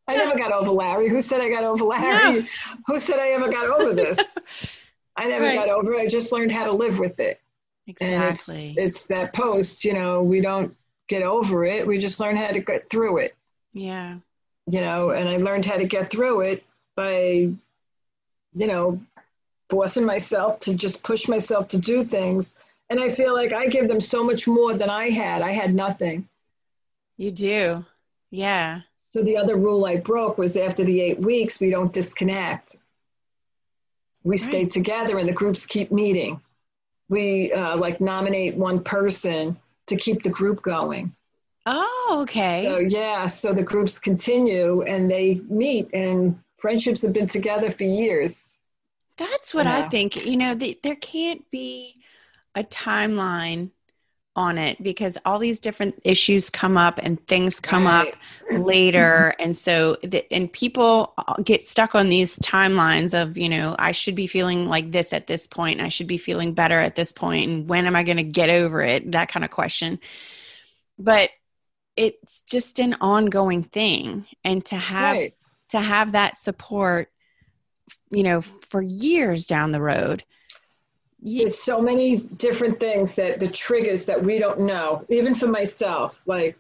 I 0.07 0.16
never 0.16 0.36
got 0.36 0.52
over 0.52 0.70
Larry. 0.70 1.09
Who 1.09 1.20
said 1.20 1.40
I 1.40 1.48
got 1.48 1.64
over 1.64 1.84
Larry? 1.84 2.40
No. 2.40 2.46
Who 2.86 2.98
said 2.98 3.18
I 3.18 3.30
ever 3.30 3.48
got 3.48 3.68
over 3.68 3.94
this? 3.94 4.36
I 5.16 5.28
never 5.28 5.44
right. 5.44 5.55
got 5.55 5.68
over 5.68 5.94
it. 5.94 6.00
I 6.00 6.09
just 6.09 6.32
learned 6.32 6.52
how 6.52 6.64
to 6.64 6.72
live 6.72 6.98
with 6.98 7.20
it. 7.20 7.40
Exactly. 7.86 8.14
And 8.14 8.24
it's, 8.24 8.59
it's 8.76 9.07
that 9.07 9.32
post, 9.32 9.84
you 9.84 9.94
know, 9.94 10.22
we 10.22 10.40
don't 10.40 10.74
get 11.09 11.22
over 11.22 11.64
it. 11.64 11.86
We 11.86 11.98
just 11.98 12.20
learn 12.20 12.36
how 12.36 12.48
to 12.48 12.61
get 12.61 12.88
through 12.90 13.18
it. 13.18 13.36
Yeah. 13.72 14.16
You 14.66 14.80
know, 14.80 15.11
and 15.11 15.28
I 15.28 15.36
learned 15.36 15.66
how 15.66 15.76
to 15.76 15.84
get 15.84 16.11
through 16.11 16.40
it 16.42 16.64
by, 16.96 17.16
you 17.16 18.66
know, 18.66 19.00
forcing 19.68 20.05
myself 20.05 20.61
to 20.61 20.74
just 20.74 21.02
push 21.02 21.28
myself 21.28 21.68
to 21.68 21.78
do 21.78 22.05
things. 22.05 22.57
And 22.90 23.00
I 23.00 23.09
feel 23.09 23.34
like 23.34 23.52
I 23.52 23.66
give 23.66 23.88
them 23.88 24.00
so 24.00 24.24
much 24.24 24.46
more 24.46 24.74
than 24.74 24.90
I 24.90 25.11
had. 25.11 25.42
I 25.42 25.50
had 25.50 25.74
nothing. 25.74 26.28
You 27.16 27.30
do. 27.30 27.84
Yeah. 28.30 28.80
So 29.14 29.22
the 29.22 29.36
other 29.36 29.54
rule 29.54 29.84
I 29.84 29.98
broke 29.98 30.38
was 30.38 30.56
after 30.56 30.82
the 30.82 31.00
eight 31.00 31.20
weeks, 31.20 31.60
we 31.60 31.70
don't 31.70 31.92
disconnect. 31.92 32.78
We 34.24 34.32
right. 34.32 34.40
stay 34.40 34.64
together 34.64 35.18
and 35.18 35.28
the 35.28 35.32
groups 35.32 35.66
keep 35.66 35.92
meeting. 35.92 36.40
We 37.08 37.52
uh, 37.52 37.76
like 37.76 38.00
nominate 38.00 38.56
one 38.56 38.82
person 38.82 39.56
to 39.86 39.94
keep 39.94 40.24
the 40.24 40.30
group 40.30 40.62
going. 40.62 41.14
Oh, 41.64 42.18
okay. 42.22 42.64
So 42.64 42.78
yeah, 42.78 43.28
so 43.28 43.52
the 43.52 43.62
groups 43.62 44.00
continue 44.00 44.82
and 44.82 45.08
they 45.08 45.40
meet, 45.48 45.88
and 45.94 46.36
friendships 46.58 47.02
have 47.02 47.12
been 47.12 47.28
together 47.28 47.70
for 47.70 47.84
years. 47.84 48.58
That's 49.16 49.54
what 49.54 49.66
yeah. 49.66 49.78
I 49.78 49.88
think. 49.90 50.26
You 50.26 50.36
know, 50.36 50.56
the, 50.56 50.76
there 50.82 50.96
can't 50.96 51.48
be 51.52 51.94
a 52.56 52.64
timeline 52.64 53.70
on 54.37 54.59
it 54.59 54.82
because 54.82 55.16
all 55.24 55.39
these 55.39 55.61
different 55.61 55.95
issues 56.05 56.51
come 56.51 56.76
up 56.76 56.99
and 57.03 57.24
things 57.28 57.61
come 57.61 57.87
right. 57.87 58.09
up 58.09 58.16
later 58.59 59.32
mm-hmm. 59.32 59.45
and 59.45 59.57
so 59.57 59.97
the, 60.03 60.24
and 60.32 60.53
people 60.53 61.14
get 61.45 61.62
stuck 61.62 61.95
on 61.95 62.09
these 62.09 62.37
timelines 62.41 63.14
of 63.14 63.39
you 63.39 63.49
know 63.49 63.76
i 63.78 63.93
should 63.93 64.16
be 64.16 64.26
feeling 64.26 64.68
like 64.68 64.91
this 64.91 65.12
at 65.12 65.26
this 65.26 65.47
point. 65.47 65.80
I 65.80 65.89
should 65.89 66.07
be 66.07 66.18
feeling 66.18 66.53
better 66.55 66.78
at 66.80 66.97
this 66.97 67.12
point. 67.12 67.49
And 67.49 67.68
when 67.68 67.87
am 67.87 67.97
i 67.97 68.03
going 68.03 68.16
to 68.16 68.22
get 68.22 68.51
over 68.51 68.82
it? 68.82 69.12
That 69.12 69.28
kind 69.28 69.45
of 69.45 69.51
question. 69.51 70.01
But 70.99 71.30
it's 71.97 72.43
just 72.43 72.80
an 72.80 72.97
ongoing 73.01 73.62
thing. 73.62 74.26
And 74.43 74.64
to 74.66 74.76
have 74.76 75.16
right. 75.16 75.35
to 75.70 75.80
have 75.80 76.12
that 76.12 76.37
support 76.37 77.11
you 78.11 78.22
know 78.22 78.41
for 78.41 78.80
years 78.80 79.47
down 79.47 79.70
the 79.70 79.80
road 79.80 80.24
there's 81.24 81.58
so 81.58 81.80
many 81.80 82.18
different 82.18 82.78
things 82.78 83.14
that 83.14 83.40
the 83.40 83.48
triggers 83.48 84.04
that 84.04 84.22
we 84.22 84.38
don't 84.38 84.60
know 84.60 85.04
even 85.08 85.34
for 85.34 85.46
myself 85.46 86.22
like 86.26 86.56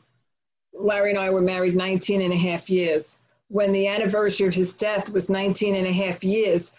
larry 0.72 1.10
and 1.10 1.18
i 1.18 1.30
were 1.30 1.42
married 1.42 1.76
19 1.76 2.22
and 2.22 2.32
a 2.32 2.36
half 2.36 2.68
years. 2.68 3.18
When 3.48 3.72
the 3.72 3.86
anniversary 3.86 4.48
of 4.48 4.54
his 4.54 4.74
death 4.74 5.10
was 5.10 5.28
19 5.28 5.76
and 5.76 5.86
a 5.86 5.92
half 5.92 6.24
years 6.24 6.72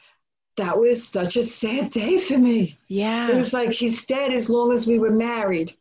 that 0.57 0.77
was 0.77 1.05
such 1.05 1.35
a 1.35 1.43
sad 1.43 1.89
day 1.89 2.17
for 2.17 2.37
me. 2.37 2.77
Yeah. 2.87 3.29
It 3.29 3.35
was 3.35 3.53
like 3.53 3.71
he's 3.71 4.05
dead 4.05 4.31
as 4.31 4.49
long 4.49 4.71
as 4.71 4.87
we 4.87 4.99
were 4.99 5.11
married. 5.11 5.73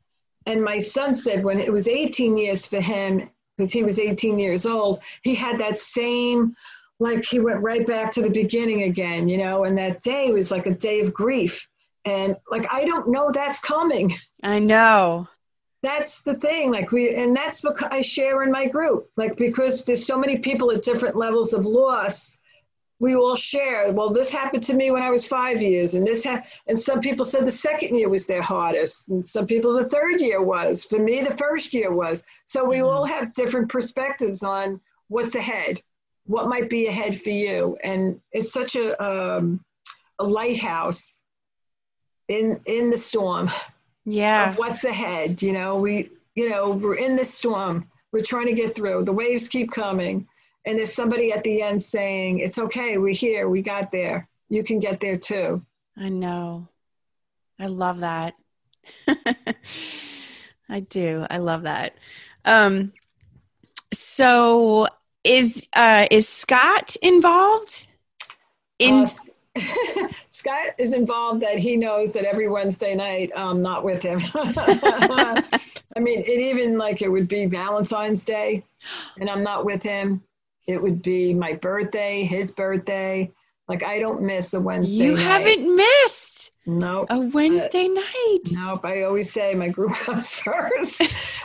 And 0.47 0.63
my 0.63 0.79
son 0.79 1.15
said 1.15 1.45
when 1.45 1.61
it 1.61 1.73
was 1.73 1.89
18 1.89 2.37
years 2.37 2.67
for 2.67 2.81
him, 2.81 3.29
because 3.57 3.71
he 3.71 3.83
was 3.83 3.99
18 3.99 4.39
years 4.39 4.67
old, 4.67 5.01
he 5.23 5.35
had 5.35 5.59
that 5.59 5.79
same, 5.79 6.55
like 6.99 7.25
he 7.25 7.39
went 7.39 7.63
right 7.63 7.87
back 7.87 8.11
to 8.13 8.23
the 8.23 8.31
beginning 8.31 8.83
again, 8.83 9.29
you 9.29 9.39
know, 9.39 9.65
and 9.65 9.79
that 9.79 10.03
day 10.03 10.31
was 10.33 10.51
like 10.51 10.67
a 10.67 10.75
day 10.75 11.01
of 11.01 11.15
grief. 11.15 11.69
And 12.05 12.37
like, 12.51 12.67
I 12.73 12.85
don't 12.85 13.09
know 13.09 13.31
that's 13.33 13.61
coming. 13.61 14.15
I 14.43 14.59
know. 14.59 15.29
that's 15.85 16.23
the 16.23 16.35
thing 16.35 16.71
like 16.71 16.91
we 16.93 17.15
and 17.15 17.37
that's 17.37 17.63
what 17.63 17.77
i 17.93 18.01
share 18.01 18.43
in 18.43 18.51
my 18.51 18.65
group 18.67 19.11
like 19.19 19.37
because 19.37 19.85
there's 19.85 20.07
so 20.07 20.17
many 20.17 20.39
people 20.39 20.71
at 20.73 20.83
different 20.83 21.15
levels 21.15 21.53
of 21.53 21.67
loss 21.67 22.39
we 23.01 23.15
all 23.15 23.37
share 23.37 23.93
well 23.93 24.09
this 24.09 24.33
happened 24.33 24.63
to 24.63 24.73
me 24.73 24.91
when 24.91 25.03
i 25.03 25.11
was 25.11 25.27
five 25.27 25.61
years 25.61 25.95
and 25.95 26.07
this 26.07 26.25
ha- 26.25 26.43
and 26.69 26.79
some 26.79 27.01
people 27.03 27.25
said 27.25 27.45
the 27.45 27.51
second 27.51 27.95
year 27.95 28.09
was 28.09 28.25
their 28.27 28.41
hardest 28.41 29.09
and 29.09 29.25
some 29.25 29.47
people 29.47 29.75
the 29.75 29.89
third 29.91 30.23
year 30.23 30.41
was 30.43 30.85
for 30.85 30.99
me 30.99 31.23
the 31.23 31.37
first 31.37 31.75
year 31.75 31.93
was 31.93 32.23
so 32.47 32.65
we 32.65 32.77
mm-hmm. 32.77 32.87
all 32.87 33.05
have 33.05 33.35
different 33.35 33.69
perspectives 33.69 34.43
on 34.43 34.81
what's 35.09 35.35
ahead 35.35 35.83
what 36.25 36.49
might 36.49 36.71
be 36.71 36.87
ahead 36.87 37.21
for 37.21 37.31
you 37.31 37.77
and 37.85 38.19
it's 38.33 38.53
such 38.53 38.75
a 38.75 38.87
um, 39.05 39.61
a 40.19 40.25
lighthouse 40.25 41.21
in 42.29 42.61
in 42.67 42.91
the 42.91 42.97
storm 42.97 43.51
yeah. 44.05 44.51
of 44.51 44.59
what's 44.59 44.85
ahead 44.85 45.43
you 45.43 45.53
know 45.53 45.77
we 45.77 46.11
you 46.35 46.51
know 46.51 46.71
we're 46.71 46.97
in 46.97 47.17
this 47.17 47.33
storm. 47.33 47.89
We're 48.13 48.23
trying 48.23 48.47
to 48.47 48.53
get 48.53 48.75
through. 48.75 49.05
The 49.05 49.13
waves 49.13 49.49
keep 49.49 49.73
coming. 49.73 50.27
And 50.67 50.79
there's 50.79 50.95
somebody 50.95 51.33
at 51.33 51.45
the 51.45 51.63
end 51.63 51.83
saying 51.83 52.39
it's 52.39 52.59
okay. 52.59 52.97
We're 52.97 53.13
here. 53.13 53.49
We 53.49 53.61
got 53.61 53.93
there. 53.93 54.29
You 54.49 54.65
can 54.65 54.81
get 54.81 55.01
there 55.01 55.17
too. 55.17 55.65
I 55.97 56.09
know. 56.09 56.69
I 57.59 57.67
love 57.67 58.01
that. 58.01 58.35
I 60.69 60.81
do. 60.81 61.27
I 61.29 61.39
love 61.39 61.63
that. 61.63 61.97
Um 62.45 62.93
so 63.93 64.89
is 65.23 65.69
uh 65.75 66.07
is 66.11 66.29
scott 66.29 66.97
involved 67.01 67.87
in 68.79 68.95
uh, 68.95 69.07
Scott 70.31 70.75
is 70.79 70.95
involved 70.95 71.41
that 71.43 71.59
he 71.59 71.77
knows 71.77 72.13
that 72.13 72.25
every 72.25 72.49
Wednesday 72.49 72.95
night 72.95 73.31
I'm 73.37 73.63
not 73.63 73.85
with 73.85 74.03
him. 74.03 74.21
I 74.35 76.01
mean, 76.01 76.21
it 76.21 76.41
even 76.41 76.77
like 76.77 77.03
it 77.03 77.09
would 77.09 77.29
be 77.29 77.47
Valentine's 77.47 78.25
Day 78.25 78.65
and 79.21 79.31
I'm 79.31 79.43
not 79.43 79.65
with 79.65 79.83
him. 79.83 80.23
It 80.67 80.83
would 80.83 81.03
be 81.03 81.35
my 81.35 81.53
birthday, 81.53 82.25
his 82.25 82.51
birthday. 82.51 83.31
Like 83.69 83.83
I 83.83 83.99
don't 83.99 84.23
miss 84.23 84.55
a 84.55 84.61
Wednesday. 84.61 84.97
You 84.97 85.15
night. 85.15 85.23
haven't 85.23 85.77
missed. 85.77 86.53
Nope. 86.67 87.07
A 87.11 87.21
Wednesday 87.21 87.87
uh, 87.87 87.95
night. 87.95 88.41
Nope. 88.53 88.85
I 88.85 89.03
always 89.03 89.31
say 89.31 89.55
my 89.55 89.69
group 89.69 89.93
comes 89.95 90.33
first 90.33 91.03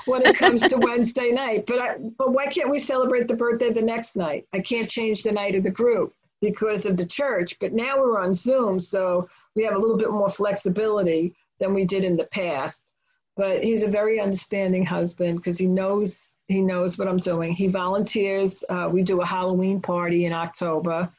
when 0.07 0.25
it 0.25 0.37
comes 0.37 0.67
to 0.69 0.77
Wednesday 0.77 1.31
night. 1.31 1.65
But 1.65 1.79
I, 1.79 1.97
but 2.17 2.31
why 2.31 2.47
can't 2.47 2.69
we 2.69 2.79
celebrate 2.79 3.27
the 3.27 3.35
birthday 3.35 3.71
the 3.71 3.81
next 3.81 4.15
night? 4.15 4.47
I 4.53 4.59
can't 4.59 4.89
change 4.89 5.23
the 5.23 5.31
night 5.31 5.55
of 5.55 5.63
the 5.63 5.69
group 5.69 6.13
because 6.41 6.85
of 6.85 6.97
the 6.97 7.05
church. 7.05 7.57
But 7.59 7.73
now 7.73 7.97
we're 7.97 8.19
on 8.19 8.33
Zoom, 8.33 8.79
so 8.79 9.27
we 9.55 9.63
have 9.63 9.75
a 9.75 9.79
little 9.79 9.97
bit 9.97 10.11
more 10.11 10.29
flexibility 10.29 11.35
than 11.59 11.73
we 11.73 11.85
did 11.85 12.03
in 12.03 12.15
the 12.15 12.25
past. 12.25 12.93
But 13.35 13.63
he's 13.63 13.83
a 13.83 13.87
very 13.87 14.19
understanding 14.19 14.85
husband 14.85 15.37
because 15.37 15.57
he 15.57 15.67
knows 15.67 16.35
he 16.47 16.61
knows 16.61 16.97
what 16.97 17.07
I'm 17.07 17.19
doing. 17.19 17.53
He 17.53 17.67
volunteers. 17.67 18.63
Uh, 18.69 18.89
we 18.91 19.01
do 19.01 19.21
a 19.21 19.25
Halloween 19.25 19.81
party 19.81 20.25
in 20.25 20.33
October, 20.33 21.09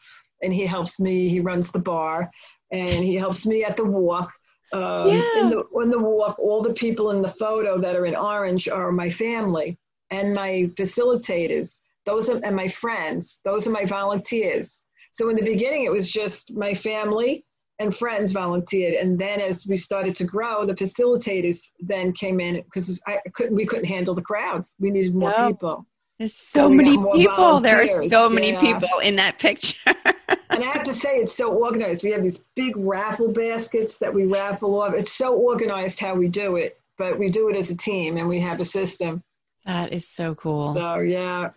and 0.42 0.52
he 0.52 0.66
helps 0.66 1.00
me. 1.00 1.28
He 1.28 1.40
runs 1.40 1.70
the 1.70 1.78
bar, 1.78 2.30
and 2.70 3.04
he 3.04 3.14
helps 3.14 3.46
me 3.46 3.64
at 3.64 3.76
the 3.76 3.84
walk. 3.84 4.32
Um, 4.72 5.08
yeah. 5.08 5.40
in 5.40 5.48
the 5.48 5.64
in 5.82 5.90
the 5.90 5.98
walk, 5.98 6.38
all 6.38 6.62
the 6.62 6.74
people 6.74 7.10
in 7.10 7.22
the 7.22 7.28
photo 7.28 7.78
that 7.78 7.96
are 7.96 8.06
in 8.06 8.14
orange 8.14 8.68
are 8.68 8.92
my 8.92 9.10
family 9.10 9.78
and 10.10 10.34
my 10.34 10.70
facilitators. 10.74 11.78
Those 12.04 12.28
are 12.28 12.40
and 12.44 12.56
my 12.56 12.68
friends. 12.68 13.40
Those 13.44 13.66
are 13.66 13.72
my 13.72 13.84
volunteers. 13.84 14.86
So 15.12 15.28
in 15.28 15.36
the 15.36 15.42
beginning, 15.42 15.84
it 15.84 15.90
was 15.90 16.10
just 16.10 16.52
my 16.52 16.74
family 16.74 17.44
and 17.78 17.94
friends 17.96 18.32
volunteered, 18.32 18.94
and 18.94 19.18
then 19.18 19.40
as 19.40 19.66
we 19.66 19.76
started 19.76 20.14
to 20.16 20.24
grow, 20.24 20.66
the 20.66 20.74
facilitators 20.74 21.70
then 21.80 22.12
came 22.12 22.38
in 22.38 22.56
because 22.56 23.00
I 23.06 23.18
couldn't 23.34 23.56
we 23.56 23.64
couldn't 23.64 23.86
handle 23.86 24.14
the 24.14 24.22
crowds. 24.22 24.74
We 24.78 24.90
needed 24.90 25.14
more 25.14 25.32
people. 25.32 25.86
There's 26.18 26.34
so, 26.34 26.68
so 26.68 26.68
many 26.68 26.98
people. 26.98 27.60
There 27.60 27.82
are 27.82 27.86
so 27.86 28.28
many 28.28 28.52
yeah. 28.52 28.60
people 28.60 28.98
in 29.02 29.16
that 29.16 29.38
picture. 29.38 29.78
and 30.50 30.62
I 30.62 30.66
have 30.66 30.82
to 30.82 30.92
say, 30.92 31.16
it's 31.16 31.34
so 31.34 31.50
organized. 31.50 32.04
We 32.04 32.10
have 32.10 32.22
these 32.22 32.42
big 32.54 32.76
raffle 32.76 33.32
baskets 33.32 33.96
that 34.00 34.12
we 34.12 34.26
raffle 34.26 34.82
off. 34.82 34.92
It's 34.92 35.16
so 35.16 35.34
organized 35.34 35.98
how 35.98 36.14
we 36.14 36.28
do 36.28 36.56
it, 36.56 36.78
but 36.98 37.18
we 37.18 37.30
do 37.30 37.48
it 37.48 37.56
as 37.56 37.70
a 37.70 37.76
team 37.76 38.18
and 38.18 38.28
we 38.28 38.38
have 38.40 38.60
a 38.60 38.64
system. 38.66 39.22
That 39.64 39.94
is 39.94 40.06
so 40.06 40.34
cool. 40.34 40.74
So 40.74 40.96
yeah, 40.98 41.50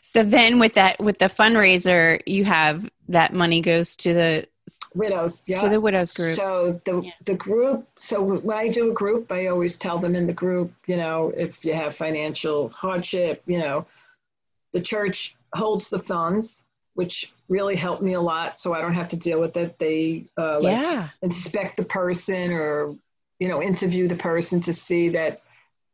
so 0.00 0.22
then 0.22 0.58
with 0.58 0.74
that 0.74 0.98
with 1.00 1.18
the 1.18 1.26
fundraiser, 1.26 2.20
you 2.26 2.44
have 2.44 2.90
that 3.08 3.32
money 3.32 3.60
goes 3.60 3.96
to 3.96 4.12
the 4.12 4.46
widows 4.94 5.44
yeah 5.46 5.54
to 5.54 5.68
the 5.68 5.80
widows 5.80 6.12
group 6.12 6.36
so 6.36 6.72
the 6.84 7.00
yeah. 7.02 7.12
the 7.24 7.34
group 7.34 7.86
so 8.00 8.20
when 8.20 8.58
i 8.58 8.66
do 8.66 8.90
a 8.90 8.92
group 8.92 9.30
i 9.30 9.46
always 9.46 9.78
tell 9.78 9.98
them 9.98 10.16
in 10.16 10.26
the 10.26 10.32
group 10.32 10.72
you 10.86 10.96
know 10.96 11.32
if 11.36 11.64
you 11.64 11.72
have 11.72 11.94
financial 11.94 12.68
hardship 12.70 13.42
you 13.46 13.60
know 13.60 13.86
the 14.72 14.80
church 14.80 15.36
holds 15.54 15.88
the 15.88 15.98
funds 15.98 16.64
which 16.94 17.32
really 17.48 17.76
helped 17.76 18.02
me 18.02 18.14
a 18.14 18.20
lot 18.20 18.58
so 18.58 18.74
i 18.74 18.80
don't 18.80 18.94
have 18.94 19.08
to 19.08 19.16
deal 19.16 19.40
with 19.40 19.56
it 19.56 19.78
they 19.78 20.24
uh, 20.36 20.58
like 20.60 20.72
yeah. 20.72 21.08
inspect 21.22 21.76
the 21.76 21.84
person 21.84 22.50
or 22.50 22.96
you 23.38 23.46
know 23.46 23.62
interview 23.62 24.08
the 24.08 24.16
person 24.16 24.60
to 24.60 24.72
see 24.72 25.10
that 25.10 25.42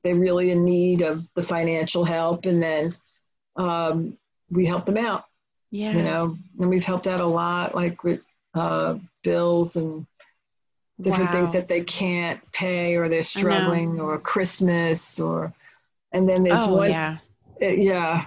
they're 0.03 0.15
really 0.15 0.51
in 0.51 0.65
need 0.65 1.03
of 1.03 1.29
the 1.35 1.43
financial 1.43 2.05
help 2.05 2.47
and 2.47 2.63
then 2.63 2.91
um, 3.57 4.16
we 4.50 4.66
help 4.66 4.86
them 4.86 4.98
out. 4.98 5.24
Yeah. 5.70 5.92
You 5.92 6.03
know, 6.03 6.36
and 6.59 6.68
we've 6.68 6.84
helped 6.84 7.07
out 7.07 7.20
a 7.20 7.26
lot, 7.26 7.74
like 7.74 8.05
with 8.05 8.20
uh, 8.55 8.96
bills 9.22 9.76
and 9.76 10.07
different 11.00 11.30
wow. 11.30 11.32
things 11.32 11.50
that 11.53 11.66
they 11.66 11.80
can't 11.80 12.40
pay 12.53 12.96
or 12.96 13.09
they're 13.09 13.22
struggling 13.22 13.98
or 13.98 14.18
Christmas 14.18 15.18
or, 15.18 15.53
and 16.12 16.28
then 16.28 16.42
there's 16.42 16.61
oh, 16.61 16.76
one. 16.76 16.90
Yeah. 16.90 17.18
Uh, 17.61 17.66
yeah. 17.66 18.26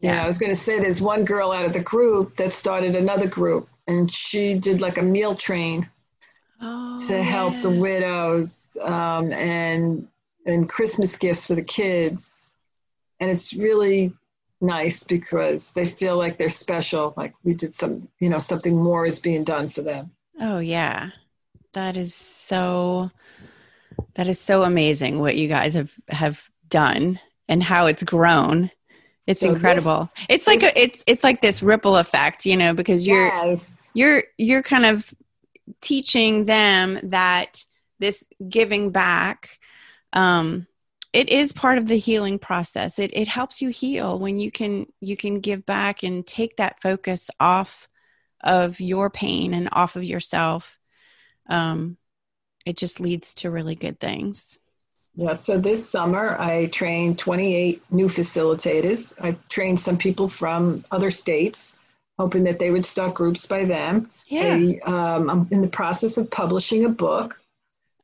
Yeah. 0.00 0.22
I 0.22 0.26
was 0.26 0.36
going 0.36 0.52
to 0.52 0.56
say 0.56 0.78
there's 0.78 1.00
one 1.00 1.24
girl 1.24 1.52
out 1.52 1.64
of 1.64 1.72
the 1.72 1.80
group 1.80 2.36
that 2.36 2.52
started 2.52 2.94
another 2.94 3.26
group 3.26 3.68
and 3.86 4.12
she 4.12 4.54
did 4.54 4.80
like 4.80 4.98
a 4.98 5.02
meal 5.02 5.34
train 5.34 5.88
oh, 6.60 7.06
to 7.08 7.22
help 7.22 7.54
yeah. 7.54 7.62
the 7.62 7.70
widows 7.70 8.76
um, 8.82 9.32
and 9.32 10.06
and 10.46 10.68
Christmas 10.68 11.16
gifts 11.16 11.46
for 11.46 11.54
the 11.54 11.62
kids 11.62 12.45
and 13.20 13.30
it's 13.30 13.54
really 13.54 14.12
nice 14.60 15.04
because 15.04 15.72
they 15.72 15.84
feel 15.86 16.16
like 16.16 16.38
they're 16.38 16.48
special 16.50 17.12
like 17.16 17.34
we 17.44 17.54
did 17.54 17.74
some 17.74 18.08
you 18.20 18.28
know 18.28 18.38
something 18.38 18.76
more 18.76 19.06
is 19.06 19.20
being 19.20 19.44
done 19.44 19.68
for 19.68 19.82
them. 19.82 20.10
Oh 20.40 20.58
yeah. 20.58 21.10
That 21.72 21.96
is 21.96 22.14
so 22.14 23.10
that 24.14 24.28
is 24.28 24.40
so 24.40 24.62
amazing 24.62 25.18
what 25.18 25.36
you 25.36 25.48
guys 25.48 25.74
have 25.74 25.92
have 26.08 26.50
done 26.68 27.20
and 27.48 27.62
how 27.62 27.86
it's 27.86 28.02
grown. 28.02 28.70
It's 29.26 29.40
so 29.40 29.50
incredible. 29.50 30.10
This, 30.16 30.26
it's 30.28 30.46
like 30.46 30.60
this, 30.60 30.74
a, 30.74 30.82
it's 30.82 31.04
it's 31.06 31.24
like 31.24 31.42
this 31.42 31.62
ripple 31.62 31.96
effect 31.96 32.46
you 32.46 32.56
know 32.56 32.72
because 32.72 33.06
you're 33.06 33.26
yes. 33.26 33.90
you're 33.94 34.24
you're 34.38 34.62
kind 34.62 34.86
of 34.86 35.12
teaching 35.80 36.44
them 36.44 36.98
that 37.02 37.64
this 37.98 38.24
giving 38.48 38.90
back 38.90 39.58
um 40.12 40.66
it 41.16 41.30
is 41.30 41.50
part 41.50 41.78
of 41.78 41.86
the 41.86 41.96
healing 41.96 42.38
process. 42.38 42.98
It, 42.98 43.10
it 43.14 43.26
helps 43.26 43.62
you 43.62 43.70
heal 43.70 44.18
when 44.18 44.38
you 44.38 44.50
can 44.50 44.86
you 45.00 45.16
can 45.16 45.40
give 45.40 45.64
back 45.64 46.02
and 46.02 46.26
take 46.26 46.58
that 46.58 46.82
focus 46.82 47.30
off 47.40 47.88
of 48.42 48.78
your 48.80 49.08
pain 49.08 49.54
and 49.54 49.70
off 49.72 49.96
of 49.96 50.04
yourself. 50.04 50.78
Um, 51.48 51.96
it 52.66 52.76
just 52.76 53.00
leads 53.00 53.34
to 53.36 53.50
really 53.50 53.76
good 53.76 53.98
things. 53.98 54.58
Yeah 55.14 55.32
so 55.32 55.56
this 55.56 55.88
summer 55.88 56.38
i 56.38 56.66
trained 56.66 57.18
28 57.18 57.82
new 57.90 58.08
facilitators. 58.08 59.14
I 59.18 59.38
trained 59.48 59.80
some 59.80 59.96
people 59.96 60.28
from 60.28 60.84
other 60.90 61.10
states 61.10 61.72
hoping 62.18 62.44
that 62.44 62.58
they 62.58 62.70
would 62.70 62.84
start 62.84 63.14
groups 63.14 63.46
by 63.46 63.64
them. 63.64 64.10
Yeah. 64.26 64.54
I, 64.54 64.80
um, 64.84 65.30
i'm 65.30 65.48
in 65.50 65.62
the 65.62 65.68
process 65.80 66.18
of 66.18 66.30
publishing 66.30 66.84
a 66.84 66.90
book 66.90 67.40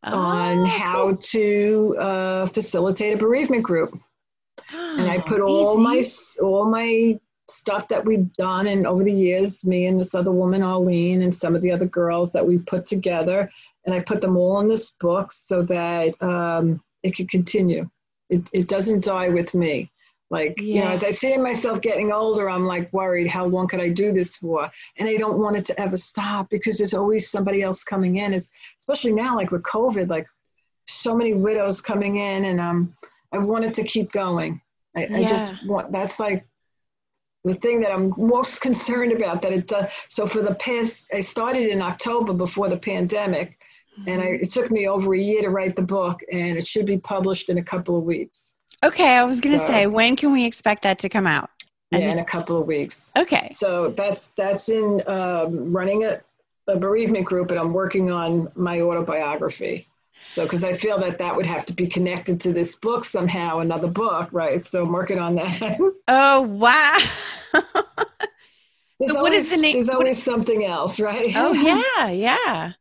oh, 0.05 0.16
on 0.16 0.64
how 0.64 1.09
cool. 1.09 1.16
to 1.16 1.96
uh, 1.98 2.46
facilitate 2.46 3.14
a 3.14 3.16
bereavement 3.16 3.62
group. 3.62 3.98
and 4.72 5.11
I 5.11 5.18
put 5.18 5.40
all 5.42 5.78
my 5.78 6.03
all 6.42 6.66
my 6.66 7.18
stuff 7.48 7.88
that 7.88 8.05
we've 8.05 8.32
done 8.34 8.66
and 8.68 8.86
over 8.86 9.05
the 9.05 9.12
years, 9.12 9.64
me 9.64 9.86
and 9.86 9.98
this 9.98 10.14
other 10.14 10.32
woman, 10.32 10.62
Arlene, 10.62 11.22
and 11.22 11.34
some 11.34 11.55
of 11.55 11.61
the 11.61 11.70
other 11.70 11.86
girls 11.86 12.32
that 12.32 12.46
we 12.46 12.59
put 12.59 12.86
together, 12.86 13.50
and 13.84 13.94
I 13.94 14.00
put 14.00 14.20
them 14.20 14.36
all 14.36 14.61
in 14.61 14.68
this 14.68 14.90
book 15.00 15.32
so 15.32 15.62
that 15.62 16.20
um, 16.22 16.82
it 17.03 17.16
could 17.16 17.28
continue. 17.28 17.88
It, 18.30 18.48
it 18.53 18.68
doesn't 18.68 19.05
die 19.05 19.28
with 19.28 19.55
me. 19.55 19.90
Like, 20.33 20.55
yeah. 20.57 20.64
you 20.64 20.80
know, 20.80 20.91
as 20.91 21.05
I 21.05 21.11
see 21.11 21.37
myself 21.37 21.83
getting 21.83 22.11
older, 22.11 22.49
I'm 22.49 22.64
like 22.66 22.91
worried, 22.91 23.28
how 23.28 23.45
long 23.45 23.68
could 23.68 23.80
I 23.80 23.91
do 23.91 24.12
this 24.12 24.35
for? 24.35 24.70
And 24.97 25.07
I 25.07 25.16
don't 25.16 25.39
want 25.39 25.57
it 25.57 25.64
to 25.66 25.78
ever 25.78 25.99
stop 25.99 26.49
because 26.49 26.78
there's 26.78 26.95
always 26.95 27.30
somebody 27.30 27.62
else 27.62 27.85
coming 27.85 28.16
in. 28.16 28.33
It's 28.33 28.51
especially 28.78 29.12
now, 29.12 29.37
like 29.37 29.51
with 29.51 29.62
COVID, 29.62 30.09
like 30.09 30.26
so 30.89 31.14
many 31.14 31.35
widows 31.35 31.83
coming 31.83 32.16
in 32.16 32.47
and 32.47 32.62
um, 32.62 32.97
I 33.30 33.39
wanted 33.39 33.74
to 33.74 33.85
keep 33.85 34.11
going. 34.11 34.62
I, 34.97 35.05
yeah. 35.05 35.18
I 35.18 35.24
just 35.24 35.53
want, 35.66 35.93
that's 35.93 36.18
like 36.18 36.47
the 37.45 37.55
thing 37.55 37.83
that 37.83 37.93
I'm 37.93 38.14
most 38.16 38.61
concerned 38.62 39.12
about 39.12 39.43
that 39.43 39.53
it 39.53 39.66
does. 39.66 39.91
So 40.09 40.26
for 40.26 40.41
the 40.41 40.55
past, 40.55 41.05
I 41.12 41.20
started 41.20 41.68
in 41.68 41.83
October 41.83 42.33
before 42.33 42.70
the 42.70 42.78
pandemic 42.78 43.59
Mm-hmm. 43.99 44.09
And 44.09 44.22
I, 44.22 44.26
it 44.26 44.51
took 44.51 44.70
me 44.70 44.89
over 44.89 45.14
a 45.14 45.18
year 45.18 45.43
to 45.43 45.51
write 45.51 45.76
the 45.76 45.83
book, 45.83 46.20
and 46.33 46.57
it 46.57 46.66
should 46.66 46.87
be 46.87 46.99
published 46.99 47.51
in 47.51 47.59
a 47.59 47.62
couple 47.62 47.97
of 47.97 48.05
weeks. 48.05 48.55
Okay, 48.85 49.16
I 49.16 49.24
was 49.24 49.41
going 49.41 49.53
to 49.53 49.59
so, 49.59 49.66
say, 49.66 49.87
when 49.87 50.16
can 50.16 50.33
we 50.33 50.45
expect 50.45 50.83
that 50.83 50.99
to 51.01 51.09
come 51.09 51.26
out? 51.26 51.51
Yeah, 51.93 52.11
in 52.11 52.18
a 52.18 52.24
couple 52.24 52.61
of 52.61 52.66
weeks. 52.66 53.12
Okay. 53.18 53.49
So 53.53 53.89
that's 53.89 54.28
that's 54.28 54.70
in 54.70 55.03
um, 55.07 55.72
running 55.72 56.05
a, 56.05 56.20
a 56.66 56.76
bereavement 56.78 57.26
group, 57.26 57.51
and 57.51 57.61
I'm 57.61 57.72
working 57.72 58.11
on 58.11 58.51
my 58.55 58.80
autobiography. 58.80 59.87
So, 60.24 60.45
because 60.45 60.64
I 60.64 60.72
feel 60.72 60.99
that 61.01 61.18
that 61.18 61.35
would 61.35 61.47
have 61.47 61.66
to 61.66 61.72
be 61.72 61.87
connected 61.87 62.41
to 62.43 62.53
this 62.53 62.76
book 62.76 63.05
somehow, 63.05 63.59
another 63.59 63.89
book, 63.89 64.28
right? 64.33 64.64
So, 64.64 64.83
I'm 64.83 64.93
working 64.93 65.18
on 65.18 65.35
that. 65.37 65.78
Oh 66.09 66.43
wow! 66.43 66.99
so 67.55 67.62
what 68.99 69.33
is 69.33 69.51
the 69.51 69.57
name? 69.59 69.74
There's 69.74 69.89
always 69.89 70.18
is, 70.18 70.22
something 70.22 70.64
else, 70.64 70.99
right? 70.99 71.33
Oh 71.37 71.53
yeah, 71.99 72.11
yeah. 72.11 72.72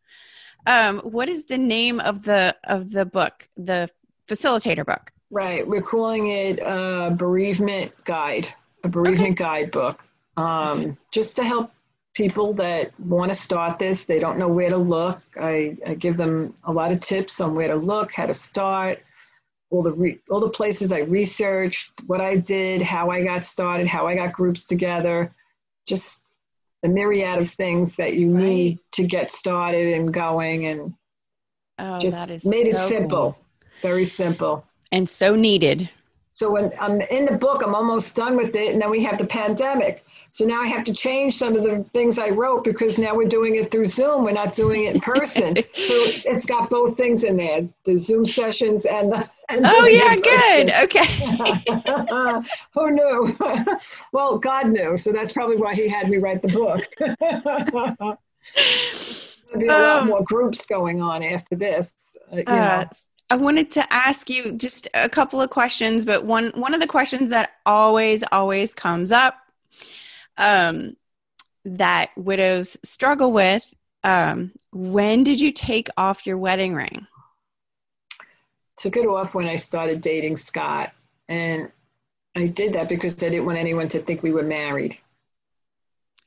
Um, 0.65 0.99
what 0.99 1.29
is 1.29 1.45
the 1.45 1.57
name 1.57 1.99
of 1.99 2.23
the 2.23 2.55
of 2.63 2.91
the 2.91 3.05
book, 3.05 3.47
the 3.55 3.89
facilitator 4.27 4.85
book? 4.85 5.11
Right, 5.31 5.65
we're 5.65 5.81
calling 5.81 6.27
it 6.27 6.59
a 6.59 7.15
bereavement 7.15 7.93
guide, 8.03 8.49
a 8.83 8.89
bereavement 8.89 9.39
okay. 9.39 9.43
guidebook, 9.43 10.03
um, 10.35 10.97
just 11.13 11.37
to 11.37 11.45
help 11.45 11.71
people 12.13 12.53
that 12.55 12.91
want 12.99 13.31
to 13.31 13.37
start 13.37 13.79
this. 13.79 14.03
They 14.03 14.19
don't 14.19 14.37
know 14.37 14.49
where 14.49 14.69
to 14.69 14.77
look. 14.77 15.21
I, 15.39 15.77
I 15.87 15.93
give 15.93 16.17
them 16.17 16.53
a 16.65 16.71
lot 16.73 16.91
of 16.91 16.99
tips 16.99 17.39
on 17.39 17.55
where 17.55 17.69
to 17.69 17.75
look, 17.75 18.11
how 18.13 18.25
to 18.25 18.33
start, 18.33 18.99
all 19.69 19.81
the 19.81 19.93
re- 19.93 20.19
all 20.29 20.41
the 20.41 20.49
places 20.49 20.91
I 20.91 20.99
researched, 20.99 21.93
what 22.07 22.19
I 22.19 22.35
did, 22.35 22.81
how 22.81 23.09
I 23.09 23.23
got 23.23 23.45
started, 23.45 23.87
how 23.87 24.05
I 24.07 24.15
got 24.15 24.33
groups 24.33 24.65
together, 24.65 25.33
just 25.87 26.29
the 26.83 26.89
myriad 26.89 27.39
of 27.39 27.49
things 27.49 27.95
that 27.95 28.15
you 28.15 28.31
right. 28.31 28.43
need 28.43 28.79
to 28.91 29.03
get 29.03 29.31
started 29.31 29.93
and 29.93 30.13
going 30.13 30.65
and 30.65 30.93
oh, 31.79 31.99
just 31.99 32.45
made 32.45 32.65
so 32.65 32.71
it 32.71 32.77
simple. 32.79 33.31
Cool. 33.31 33.45
Very 33.81 34.05
simple. 34.05 34.65
And 34.91 35.07
so 35.07 35.35
needed. 35.35 35.89
So 36.31 36.51
when 36.51 36.71
I'm 36.79 37.01
in 37.01 37.25
the 37.25 37.37
book, 37.37 37.61
I'm 37.63 37.75
almost 37.75 38.15
done 38.15 38.37
with 38.37 38.55
it, 38.55 38.73
and 38.73 38.81
then 38.81 38.89
we 38.89 39.03
have 39.03 39.17
the 39.17 39.25
pandemic. 39.25 40.05
So 40.31 40.45
now 40.45 40.61
I 40.61 40.67
have 40.67 40.85
to 40.85 40.93
change 40.93 41.35
some 41.35 41.57
of 41.57 41.63
the 41.63 41.83
things 41.93 42.17
I 42.17 42.29
wrote 42.29 42.63
because 42.63 42.97
now 42.97 43.13
we're 43.13 43.27
doing 43.27 43.57
it 43.57 43.69
through 43.69 43.87
Zoom. 43.87 44.23
We're 44.23 44.31
not 44.31 44.53
doing 44.53 44.85
it 44.85 44.95
in 44.95 45.01
person. 45.01 45.55
so 45.73 46.05
it's 46.05 46.45
got 46.45 46.69
both 46.69 46.95
things 46.95 47.25
in 47.25 47.35
there: 47.35 47.67
the 47.83 47.97
Zoom 47.97 48.25
sessions 48.25 48.85
and 48.85 49.11
the. 49.11 49.29
And 49.49 49.65
oh 49.67 49.87
yeah, 49.87 50.15
good. 50.23 50.71
Okay. 50.83 51.05
Who 52.73 52.91
knew? 52.91 53.37
well, 54.13 54.37
God 54.37 54.69
knew. 54.69 54.95
So 54.95 55.11
that's 55.11 55.33
probably 55.33 55.57
why 55.57 55.75
He 55.75 55.89
had 55.89 56.09
me 56.09 56.17
write 56.17 56.41
the 56.41 56.47
book. 56.47 56.87
There'll 59.51 59.59
be 59.59 59.67
a 59.67 59.73
um, 59.73 59.81
lot 59.81 60.05
more 60.05 60.23
groups 60.23 60.65
going 60.65 61.01
on 61.01 61.23
after 61.23 61.55
this. 61.55 62.07
Uh, 62.31 62.49
uh, 62.49 62.85
I 63.31 63.35
wanted 63.35 63.71
to 63.71 63.93
ask 63.93 64.29
you 64.29 64.51
just 64.51 64.89
a 64.93 65.07
couple 65.07 65.39
of 65.39 65.49
questions, 65.49 66.03
but 66.03 66.25
one 66.25 66.51
one 66.53 66.73
of 66.73 66.81
the 66.81 66.87
questions 66.87 67.29
that 67.29 67.51
always 67.65 68.25
always 68.29 68.73
comes 68.73 69.09
up 69.09 69.37
um, 70.37 70.97
that 71.63 72.11
widows 72.17 72.77
struggle 72.83 73.31
with. 73.31 73.73
Um, 74.03 74.51
when 74.73 75.23
did 75.23 75.39
you 75.39 75.53
take 75.53 75.87
off 75.95 76.27
your 76.27 76.37
wedding 76.37 76.75
ring? 76.75 77.07
Took 78.75 78.97
it 78.97 79.07
off 79.07 79.33
when 79.33 79.47
I 79.47 79.55
started 79.55 80.01
dating 80.01 80.35
Scott. 80.35 80.91
And 81.29 81.71
I 82.35 82.47
did 82.47 82.73
that 82.73 82.89
because 82.89 83.13
I 83.23 83.29
didn't 83.29 83.45
want 83.45 83.57
anyone 83.57 83.87
to 83.89 84.01
think 84.01 84.23
we 84.23 84.33
were 84.33 84.43
married. 84.43 84.97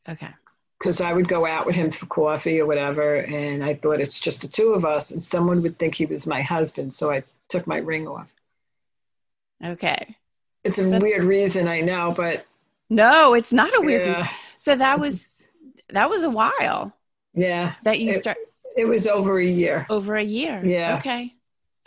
Okay. 0.08 0.30
Because 0.78 1.00
I 1.00 1.12
would 1.12 1.28
go 1.28 1.46
out 1.46 1.66
with 1.66 1.74
him 1.74 1.90
for 1.90 2.06
coffee 2.06 2.60
or 2.60 2.66
whatever, 2.66 3.16
and 3.16 3.64
I 3.64 3.74
thought 3.74 4.00
it's 4.00 4.20
just 4.20 4.42
the 4.42 4.48
two 4.48 4.74
of 4.74 4.84
us, 4.84 5.12
and 5.12 5.22
someone 5.22 5.62
would 5.62 5.78
think 5.78 5.94
he 5.94 6.06
was 6.06 6.26
my 6.26 6.42
husband. 6.42 6.92
So 6.92 7.10
I 7.10 7.22
took 7.48 7.66
my 7.66 7.78
ring 7.78 8.06
off. 8.06 8.32
Okay. 9.64 10.16
It's 10.64 10.78
a 10.78 10.90
so- 10.90 10.98
weird 10.98 11.24
reason, 11.24 11.68
I 11.68 11.80
know, 11.80 12.12
but 12.16 12.46
no, 12.90 13.34
it's 13.34 13.52
not 13.52 13.76
a 13.76 13.80
weird. 13.80 14.06
Yeah. 14.06 14.28
So 14.56 14.76
that 14.76 14.98
was 14.98 15.48
that 15.90 16.10
was 16.10 16.22
a 16.22 16.30
while. 16.30 16.94
Yeah. 17.34 17.74
That 17.84 18.00
you 18.00 18.12
start. 18.14 18.36
It 18.76 18.86
was 18.86 19.06
over 19.06 19.38
a 19.38 19.46
year. 19.46 19.86
Over 19.88 20.16
a 20.16 20.22
year. 20.22 20.64
Yeah. 20.64 20.96
Okay. 20.96 21.34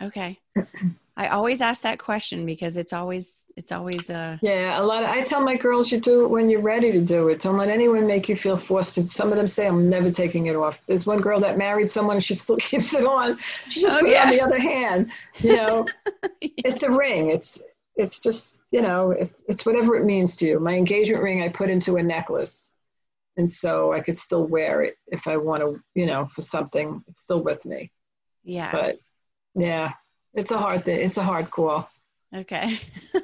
Okay. 0.02 0.38
I 1.18 1.28
always 1.28 1.60
ask 1.60 1.82
that 1.82 1.98
question 1.98 2.46
because 2.46 2.76
it's 2.76 2.92
always 2.92 3.44
it's 3.56 3.72
always 3.72 4.08
a 4.08 4.38
yeah 4.40 4.80
a 4.80 4.84
lot 4.84 5.02
of, 5.02 5.10
I 5.10 5.22
tell 5.22 5.40
my 5.40 5.56
girls 5.56 5.90
you 5.90 5.98
do 5.98 6.24
it 6.24 6.28
when 6.28 6.48
you're 6.48 6.62
ready 6.62 6.92
to 6.92 7.00
do 7.00 7.28
it. 7.28 7.40
Don't 7.40 7.56
let 7.56 7.68
anyone 7.68 8.06
make 8.06 8.28
you 8.28 8.36
feel 8.36 8.56
forced 8.56 8.94
to. 8.94 9.06
Some 9.08 9.32
of 9.32 9.36
them 9.36 9.48
say 9.48 9.66
I'm 9.66 9.90
never 9.90 10.12
taking 10.12 10.46
it 10.46 10.54
off. 10.54 10.80
There's 10.86 11.06
one 11.06 11.20
girl 11.20 11.40
that 11.40 11.58
married 11.58 11.90
someone 11.90 12.16
and 12.16 12.24
she 12.24 12.36
still 12.36 12.56
keeps 12.70 12.94
it 12.94 13.04
on. 13.04 13.36
She 13.68 13.80
just 13.80 13.96
oh, 13.96 14.00
put 14.00 14.10
yeah. 14.10 14.22
it 14.22 14.26
on 14.28 14.36
the 14.36 14.40
other 14.42 14.60
hand. 14.60 15.10
You 15.40 15.56
know, 15.56 15.86
yeah. 16.40 16.48
it's 16.64 16.84
a 16.84 16.90
ring. 16.90 17.30
It's 17.30 17.60
it's 17.98 18.20
just 18.20 18.58
you 18.70 18.80
know 18.80 19.10
if, 19.10 19.30
it's 19.48 19.66
whatever 19.66 19.96
it 19.96 20.04
means 20.04 20.36
to 20.36 20.46
you 20.46 20.60
my 20.60 20.74
engagement 20.74 21.22
ring 21.22 21.42
i 21.42 21.48
put 21.48 21.68
into 21.68 21.96
a 21.96 22.02
necklace 22.02 22.72
and 23.36 23.50
so 23.50 23.92
i 23.92 24.00
could 24.00 24.16
still 24.16 24.46
wear 24.46 24.82
it 24.82 24.96
if 25.08 25.26
i 25.26 25.36
want 25.36 25.60
to 25.60 25.82
you 25.94 26.06
know 26.06 26.24
for 26.26 26.40
something 26.40 27.02
it's 27.08 27.20
still 27.20 27.42
with 27.42 27.66
me 27.66 27.90
yeah 28.44 28.70
but 28.70 28.98
yeah 29.56 29.92
it's 30.38 30.50
a 30.50 30.58
hard 30.58 30.84
thing 30.84 31.00
it's 31.00 31.18
a 31.18 31.22
hard 31.22 31.50
call 31.50 31.88
okay. 32.34 32.78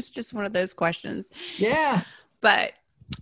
It's 0.00 0.08
just 0.08 0.32
one 0.32 0.46
of 0.46 0.52
those 0.54 0.72
questions. 0.72 1.26
Yeah. 1.58 2.02
But 2.40 2.72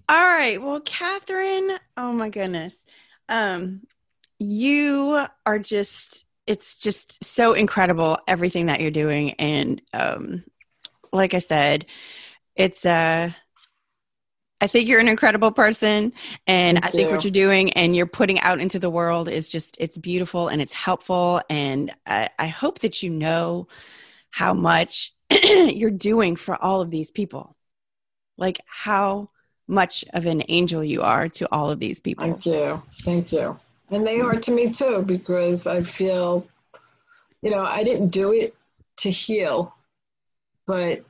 all 0.09 0.16
right. 0.16 0.62
Well 0.62 0.81
Kathryn 0.81 1.76
oh 1.97 2.12
my 2.12 2.29
goodness. 2.29 2.87
Um 3.29 3.83
you 4.39 5.26
are 5.45 5.59
just 5.59 6.24
it's 6.47 6.79
just 6.79 7.24
so 7.24 7.53
incredible 7.55 8.18
everything 8.29 8.66
that 8.66 8.81
you're 8.81 8.93
doing. 8.93 9.33
And 9.41 9.83
um 9.93 10.45
like 11.12 11.35
I 11.35 11.41
said, 11.41 11.87
it's 12.55 12.87
uh 12.87 13.31
I 14.61 14.66
think 14.66 14.88
you're 14.88 15.00
an 15.00 15.09
incredible 15.09 15.52
person 15.52 16.12
and 16.46 16.78
Thank 16.78 16.84
I 16.84 16.90
think 16.90 17.09
you. 17.09 17.14
what 17.14 17.24
you're 17.24 17.30
doing 17.30 17.72
and 17.74 17.94
you're 17.94 18.06
putting 18.06 18.40
out 18.40 18.61
into 18.61 18.78
the 18.78 18.90
world 18.90 19.28
is 19.28 19.48
just 19.48 19.76
it's 19.78 19.96
beautiful 19.96 20.48
and 20.48 20.61
it's 20.61 20.72
helpful 20.74 21.40
and 21.48 21.94
I, 22.06 22.28
I 22.38 22.46
hope 22.48 22.80
that 22.80 23.02
you 23.02 23.11
know 23.11 23.68
how 24.30 24.54
much 24.54 25.12
you're 25.30 25.90
doing 25.90 26.34
for 26.36 26.61
all 26.62 26.80
of 26.80 26.90
these 26.90 27.11
people. 27.11 27.56
Like 28.36 28.61
how 28.66 29.30
much 29.68 30.04
of 30.14 30.26
an 30.26 30.42
angel 30.48 30.82
you 30.82 31.02
are 31.02 31.28
to 31.28 31.48
all 31.52 31.70
of 31.70 31.78
these 31.78 32.00
people. 32.00 32.24
Thank 32.24 32.46
you. 32.46 32.82
Thank 33.02 33.32
you. 33.32 33.59
And 33.90 34.06
they 34.06 34.20
are 34.20 34.36
to 34.36 34.50
me 34.50 34.70
too 34.70 35.02
because 35.02 35.66
I 35.66 35.82
feel 35.82 36.46
you 37.42 37.50
know, 37.50 37.64
I 37.64 37.84
didn't 37.84 38.09
do 38.09 38.32
it 38.32 38.56
to 38.98 39.11
heal 39.11 39.74
but 40.68 41.02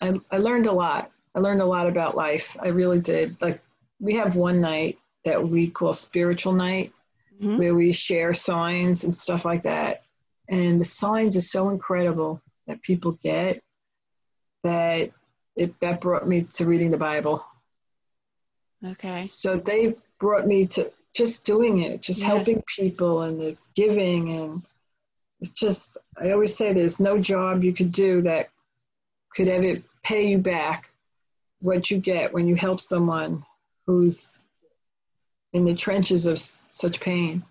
I, 0.00 0.12
I 0.30 0.36
learned 0.36 0.66
a 0.66 0.72
lot. 0.72 1.10
I 1.36 1.40
learned 1.40 1.60
a 1.60 1.66
lot 1.66 1.86
about 1.86 2.16
life. 2.16 2.56
I 2.58 2.68
really 2.68 2.98
did. 2.98 3.36
Like 3.42 3.62
we 4.00 4.14
have 4.14 4.36
one 4.36 4.60
night 4.60 4.98
that 5.24 5.46
we 5.46 5.68
call 5.68 5.92
spiritual 5.92 6.54
night 6.54 6.92
mm-hmm. 7.38 7.58
where 7.58 7.74
we 7.74 7.92
share 7.92 8.32
signs 8.32 9.04
and 9.04 9.16
stuff 9.16 9.44
like 9.44 9.64
that. 9.64 10.02
And 10.48 10.80
the 10.80 10.84
signs 10.86 11.36
are 11.36 11.42
so 11.42 11.68
incredible 11.68 12.40
that 12.66 12.82
people 12.82 13.18
get 13.22 13.62
that 14.62 15.10
it 15.56 15.78
that 15.80 16.00
brought 16.00 16.26
me 16.26 16.42
to 16.52 16.64
reading 16.64 16.90
the 16.90 16.96
Bible. 16.96 17.44
Okay. 18.84 19.24
So 19.24 19.56
they 19.56 19.94
brought 20.18 20.46
me 20.46 20.66
to 20.68 20.90
just 21.14 21.44
doing 21.44 21.82
it, 21.82 22.00
just 22.00 22.20
yeah. 22.20 22.28
helping 22.28 22.62
people 22.76 23.22
and 23.22 23.40
this 23.40 23.70
giving 23.74 24.30
and 24.30 24.62
it's 25.40 25.50
just 25.50 25.98
I 26.18 26.30
always 26.30 26.56
say 26.56 26.72
there's 26.72 26.98
no 26.98 27.18
job 27.18 27.62
you 27.62 27.74
could 27.74 27.92
do 27.92 28.22
that 28.22 28.48
could 29.34 29.48
ever 29.48 29.82
pay 30.02 30.28
you 30.28 30.38
back 30.38 30.90
what 31.60 31.90
you 31.90 31.98
get 31.98 32.32
when 32.32 32.46
you 32.46 32.54
help 32.54 32.80
someone 32.80 33.44
who's 33.86 34.40
in 35.52 35.64
the 35.64 35.74
trenches 35.74 36.26
of 36.26 36.38
such 36.38 37.00
pain. 37.00 37.42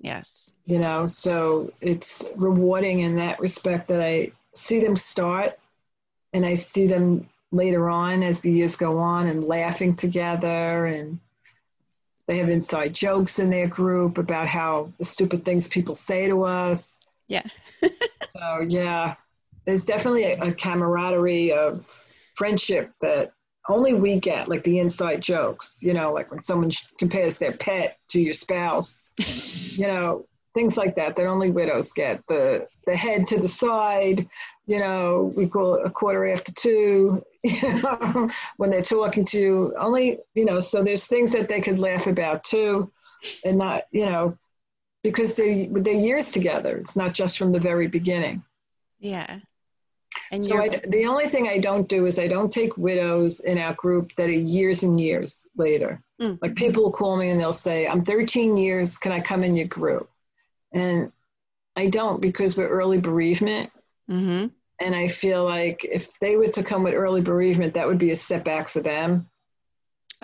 Yes. 0.00 0.52
You 0.66 0.78
know, 0.78 1.06
so 1.06 1.72
it's 1.80 2.24
rewarding 2.36 3.00
in 3.00 3.16
that 3.16 3.38
respect 3.38 3.88
that 3.88 4.00
I 4.00 4.32
see 4.54 4.80
them 4.80 4.96
start 4.96 5.58
and 6.32 6.44
I 6.44 6.54
see 6.54 6.86
them 6.86 7.28
later 7.52 7.90
on 7.90 8.22
as 8.22 8.40
the 8.40 8.50
years 8.50 8.76
go 8.76 8.98
on 8.98 9.28
and 9.28 9.44
laughing 9.44 9.94
together 9.94 10.86
and 10.86 11.20
they 12.26 12.38
have 12.38 12.48
inside 12.48 12.94
jokes 12.94 13.38
in 13.38 13.50
their 13.50 13.66
group 13.66 14.18
about 14.18 14.48
how 14.48 14.90
the 14.98 15.04
stupid 15.04 15.44
things 15.44 15.68
people 15.68 15.94
say 15.94 16.26
to 16.26 16.44
us. 16.44 16.94
Yeah. 17.28 17.42
so 17.82 18.66
yeah, 18.66 19.16
there's 19.64 19.84
definitely 19.84 20.24
a, 20.24 20.40
a 20.40 20.52
camaraderie 20.52 21.52
of 21.52 22.01
friendship 22.42 22.90
that 23.00 23.32
only 23.68 23.92
we 23.92 24.18
get, 24.18 24.48
like 24.48 24.64
the 24.64 24.80
inside 24.80 25.22
jokes, 25.22 25.80
you 25.80 25.94
know, 25.94 26.12
like 26.12 26.28
when 26.28 26.40
someone 26.40 26.72
compares 26.98 27.38
their 27.38 27.52
pet 27.52 27.98
to 28.08 28.20
your 28.20 28.32
spouse, 28.32 29.12
you 29.76 29.86
know, 29.86 30.26
things 30.52 30.76
like 30.76 30.96
that 30.96 31.14
that 31.14 31.26
only 31.26 31.52
widows 31.52 31.92
get. 31.92 32.20
The 32.26 32.66
the 32.88 32.96
head 32.96 33.28
to 33.28 33.38
the 33.38 33.46
side, 33.46 34.28
you 34.66 34.80
know, 34.80 35.32
we 35.36 35.46
call 35.46 35.76
it 35.76 35.86
a 35.86 35.90
quarter 35.90 36.26
after 36.26 36.50
two, 36.50 37.22
you 37.44 37.80
know, 37.80 38.28
when 38.56 38.70
they're 38.70 38.82
talking 38.82 39.24
to 39.26 39.38
you. 39.38 39.74
Only, 39.78 40.18
you 40.34 40.44
know, 40.44 40.58
so 40.58 40.82
there's 40.82 41.06
things 41.06 41.30
that 41.30 41.48
they 41.48 41.60
could 41.60 41.78
laugh 41.78 42.08
about 42.08 42.42
too, 42.42 42.90
and 43.44 43.56
not, 43.56 43.84
you 43.92 44.06
know, 44.06 44.36
because 45.04 45.34
they 45.34 45.68
they're 45.70 45.94
years 45.94 46.32
together. 46.32 46.76
It's 46.78 46.96
not 46.96 47.14
just 47.14 47.38
from 47.38 47.52
the 47.52 47.60
very 47.60 47.86
beginning. 47.86 48.42
Yeah. 48.98 49.38
And 50.32 50.42
so 50.42 50.62
I, 50.62 50.80
the 50.88 51.04
only 51.04 51.28
thing 51.28 51.46
I 51.46 51.58
don't 51.58 51.86
do 51.86 52.06
is 52.06 52.18
I 52.18 52.26
don't 52.26 52.50
take 52.50 52.78
widows 52.78 53.40
in 53.40 53.58
our 53.58 53.74
group 53.74 54.12
that 54.16 54.30
are 54.30 54.32
years 54.32 54.82
and 54.82 54.98
years 54.98 55.46
later. 55.58 56.02
Mm. 56.20 56.38
Like 56.40 56.54
people 56.54 56.82
will 56.82 56.90
call 56.90 57.18
me 57.18 57.28
and 57.28 57.38
they'll 57.38 57.52
say, 57.52 57.86
"I'm 57.86 58.00
13 58.00 58.56
years. 58.56 58.96
Can 58.96 59.12
I 59.12 59.20
come 59.20 59.44
in 59.44 59.54
your 59.54 59.66
group?" 59.66 60.08
And 60.72 61.12
I 61.76 61.88
don't 61.88 62.22
because 62.22 62.56
we're 62.56 62.68
early 62.68 62.98
bereavement. 62.98 63.70
Mm-hmm. 64.10 64.46
And 64.80 64.94
I 64.94 65.06
feel 65.06 65.44
like 65.44 65.84
if 65.84 66.18
they 66.18 66.36
were 66.36 66.48
to 66.48 66.62
come 66.62 66.82
with 66.82 66.94
early 66.94 67.20
bereavement, 67.20 67.74
that 67.74 67.86
would 67.86 67.98
be 67.98 68.10
a 68.10 68.16
setback 68.16 68.68
for 68.68 68.80
them. 68.80 69.28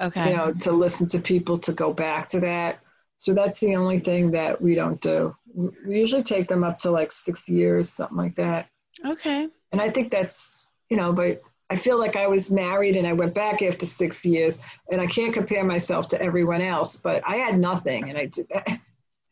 Okay. 0.01 0.31
You 0.31 0.37
know, 0.37 0.53
to 0.55 0.73
listen 0.73 1.07
to 1.09 1.19
people 1.19 1.59
to 1.59 1.73
go 1.73 1.93
back 1.93 2.29
to 2.29 2.41
that. 2.41 2.81
So 3.19 3.35
that's 3.35 3.61
the 3.61 3.77
only 3.77 3.99
thing 3.99 4.31
that 4.31 4.61
we 4.61 4.75
don't 4.75 5.01
do. 5.03 5.37
We 5.55 5.99
usually 5.99 6.23
take 6.23 6.49
them 6.49 6.65
up 6.65 6.79
to 6.81 6.91
like 6.91 7.13
six 7.13 7.49
years, 7.49 7.91
something 7.91 8.17
like 8.17 8.37
that. 8.37 8.69
Okay. 9.05 9.49
And 9.73 9.81
I 9.81 9.91
think 9.91 10.11
that's, 10.11 10.69
you 10.89 10.97
know, 10.97 11.13
but 11.13 11.43
I 11.71 11.77
feel 11.77 11.99
like 11.99 12.17
I 12.17 12.27
was 12.27 12.51
married 12.51 12.97
and 12.97 13.07
I 13.07 13.13
went 13.13 13.35
back 13.35 13.63
after 13.63 13.85
six 13.85 14.25
years 14.25 14.59
and 14.91 15.01
I 15.01 15.07
can't 15.07 15.35
compare 15.35 15.65
myself 15.65 16.09
to 16.09 16.23
everyone 16.23 16.63
else, 16.63 16.97
but 16.97 17.23
I 17.27 17.37
had 17.37 17.59
nothing 17.59 18.09
and 18.09 18.19
I 18.19 18.27
did 18.27 18.49
that. 18.51 18.81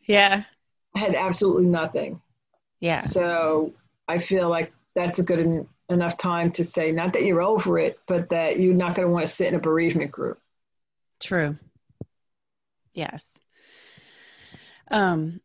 Yeah. 0.09 0.45
I 0.95 0.99
had 1.01 1.17
absolutely 1.17 1.67
nothing. 1.67 2.23
Yeah. 2.79 3.01
So 3.01 3.75
I 4.07 4.19
feel 4.19 4.49
like 4.49 4.73
that's 4.95 5.19
a 5.19 5.25
good 5.25 5.41
en- 5.41 5.69
enough 5.89 6.17
time 6.17 6.53
to 6.53 6.63
say, 6.63 6.93
not 6.93 7.13
that 7.15 7.25
you're 7.25 7.43
over 7.43 7.77
it, 7.81 7.99
but 8.07 8.29
that 8.29 8.61
you're 8.61 8.73
not 8.73 8.95
going 8.95 9.09
to 9.09 9.13
want 9.13 9.27
to 9.27 9.33
sit 9.33 9.49
in 9.49 9.57
a 9.57 9.59
bereavement 9.59 10.13
group. 10.13 10.39
True. 11.19 11.59
Yes. 12.93 13.37
Um, 14.93 15.41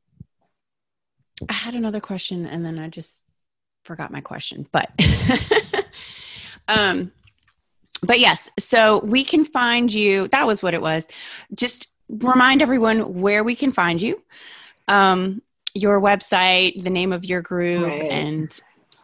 I 1.50 1.54
had 1.54 1.74
another 1.74 2.00
question 2.00 2.46
and 2.46 2.64
then 2.64 2.78
I 2.78 2.88
just 2.88 3.24
forgot 3.84 4.12
my 4.12 4.22
question, 4.22 4.68
but 4.72 4.92
um 6.68 7.12
but 8.04 8.20
yes, 8.20 8.50
so 8.58 9.00
we 9.04 9.24
can 9.24 9.46
find 9.46 9.94
you. 9.94 10.28
That 10.30 10.48
was 10.48 10.64
what 10.64 10.74
it 10.74 10.82
was. 10.82 11.08
Just 11.54 11.88
remind 12.10 12.62
everyone 12.62 13.22
where 13.22 13.44
we 13.44 13.56
can 13.56 13.72
find 13.72 14.02
you. 14.02 14.22
Um 14.88 15.42
your 15.74 16.02
website, 16.02 16.84
the 16.84 16.90
name 16.90 17.14
of 17.14 17.24
your 17.24 17.42
group 17.42 17.88
right. 17.88 18.12
and 18.12 18.60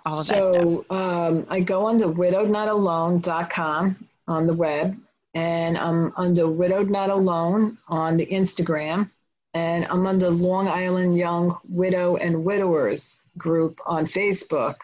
all 0.05 0.19
of 0.19 0.25
so, 0.25 0.35
that 0.35 0.49
stuff. 0.49 0.91
Um, 0.91 1.45
I 1.49 1.61
go 1.61 1.85
on 1.85 1.97
to 1.99 2.07
widowednotalone.com 2.07 4.07
on 4.27 4.47
the 4.47 4.53
web 4.53 4.97
and 5.33 5.77
I'm 5.77 6.11
under 6.17 6.49
Widowed 6.49 6.89
Not 6.89 7.09
Alone 7.09 7.77
on 7.87 8.17
the 8.17 8.25
Instagram 8.25 9.09
and 9.57 9.87
I'm 9.89 10.05
on 10.05 10.19
the 10.19 10.29
Long 10.29 10.67
Island 10.67 11.17
Young 11.17 11.57
Widow 11.67 12.17
and 12.17 12.43
Widowers 12.43 13.21
group 13.39 13.79
on 13.87 14.05
Facebook 14.05 14.75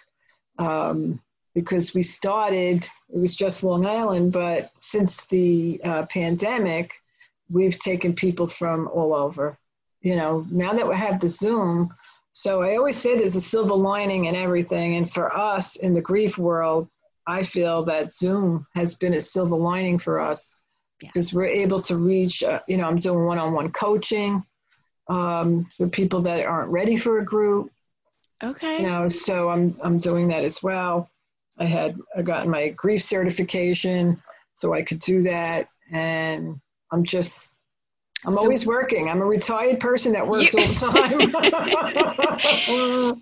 um, 0.57 1.21
because 1.53 1.93
we 1.93 2.01
started, 2.01 2.83
it 3.13 3.19
was 3.19 3.35
just 3.35 3.63
Long 3.63 3.85
Island, 3.85 4.31
but 4.31 4.71
since 4.77 5.25
the 5.25 5.79
uh, 5.83 6.05
pandemic, 6.07 6.91
we've 7.51 7.77
taken 7.77 8.13
people 8.13 8.47
from 8.47 8.87
all 8.87 9.13
over. 9.13 9.57
You 10.01 10.15
know, 10.15 10.45
now 10.49 10.73
that 10.73 10.87
we 10.87 10.95
have 10.95 11.19
the 11.19 11.27
Zoom, 11.27 11.93
so 12.31 12.63
I 12.63 12.75
always 12.75 12.97
say 12.97 13.15
there's 13.15 13.35
a 13.35 13.41
silver 13.41 13.75
lining 13.75 14.25
in 14.25 14.35
everything. 14.35 14.95
And 14.95 15.07
for 15.07 15.35
us 15.37 15.75
in 15.75 15.93
the 15.93 16.01
grief 16.01 16.39
world, 16.39 16.87
I 17.27 17.43
feel 17.43 17.83
that 17.85 18.11
Zoom 18.11 18.65
has 18.73 18.95
been 18.95 19.13
a 19.13 19.21
silver 19.21 19.55
lining 19.55 19.99
for 19.99 20.19
us 20.19 20.59
because 20.97 21.27
yes. 21.27 21.33
we're 21.33 21.45
able 21.63 21.79
to 21.81 21.97
reach, 21.97 22.41
uh, 22.41 22.61
you 22.67 22.77
know, 22.77 22.85
I'm 22.85 22.97
doing 22.97 23.25
one 23.25 23.37
on 23.37 23.53
one 23.53 23.71
coaching 23.71 24.43
um, 25.07 25.67
for 25.77 25.87
people 25.87 26.21
that 26.21 26.45
aren't 26.45 26.71
ready 26.71 26.97
for 26.97 27.19
a 27.19 27.25
group. 27.25 27.71
Okay. 28.43 28.81
You 28.81 28.87
know, 28.87 29.07
so 29.07 29.49
I'm 29.49 29.77
I'm 29.81 29.99
doing 29.99 30.27
that 30.29 30.43
as 30.43 30.61
well. 30.61 31.09
I 31.57 31.65
had 31.65 31.97
I 32.17 32.21
gotten 32.21 32.49
my 32.49 32.69
grief 32.69 33.03
certification, 33.03 34.21
so 34.55 34.73
I 34.73 34.81
could 34.81 34.99
do 34.99 35.23
that, 35.23 35.67
and 35.91 36.59
I'm 36.91 37.03
just 37.03 37.55
I'm 38.25 38.31
so, 38.33 38.39
always 38.39 38.65
working. 38.65 39.09
I'm 39.09 39.21
a 39.21 39.25
retired 39.25 39.79
person 39.79 40.13
that 40.13 40.27
works 40.27 40.53
you, 40.53 40.61
all 40.61 40.67
the 40.67 40.79
time. 42.71 43.21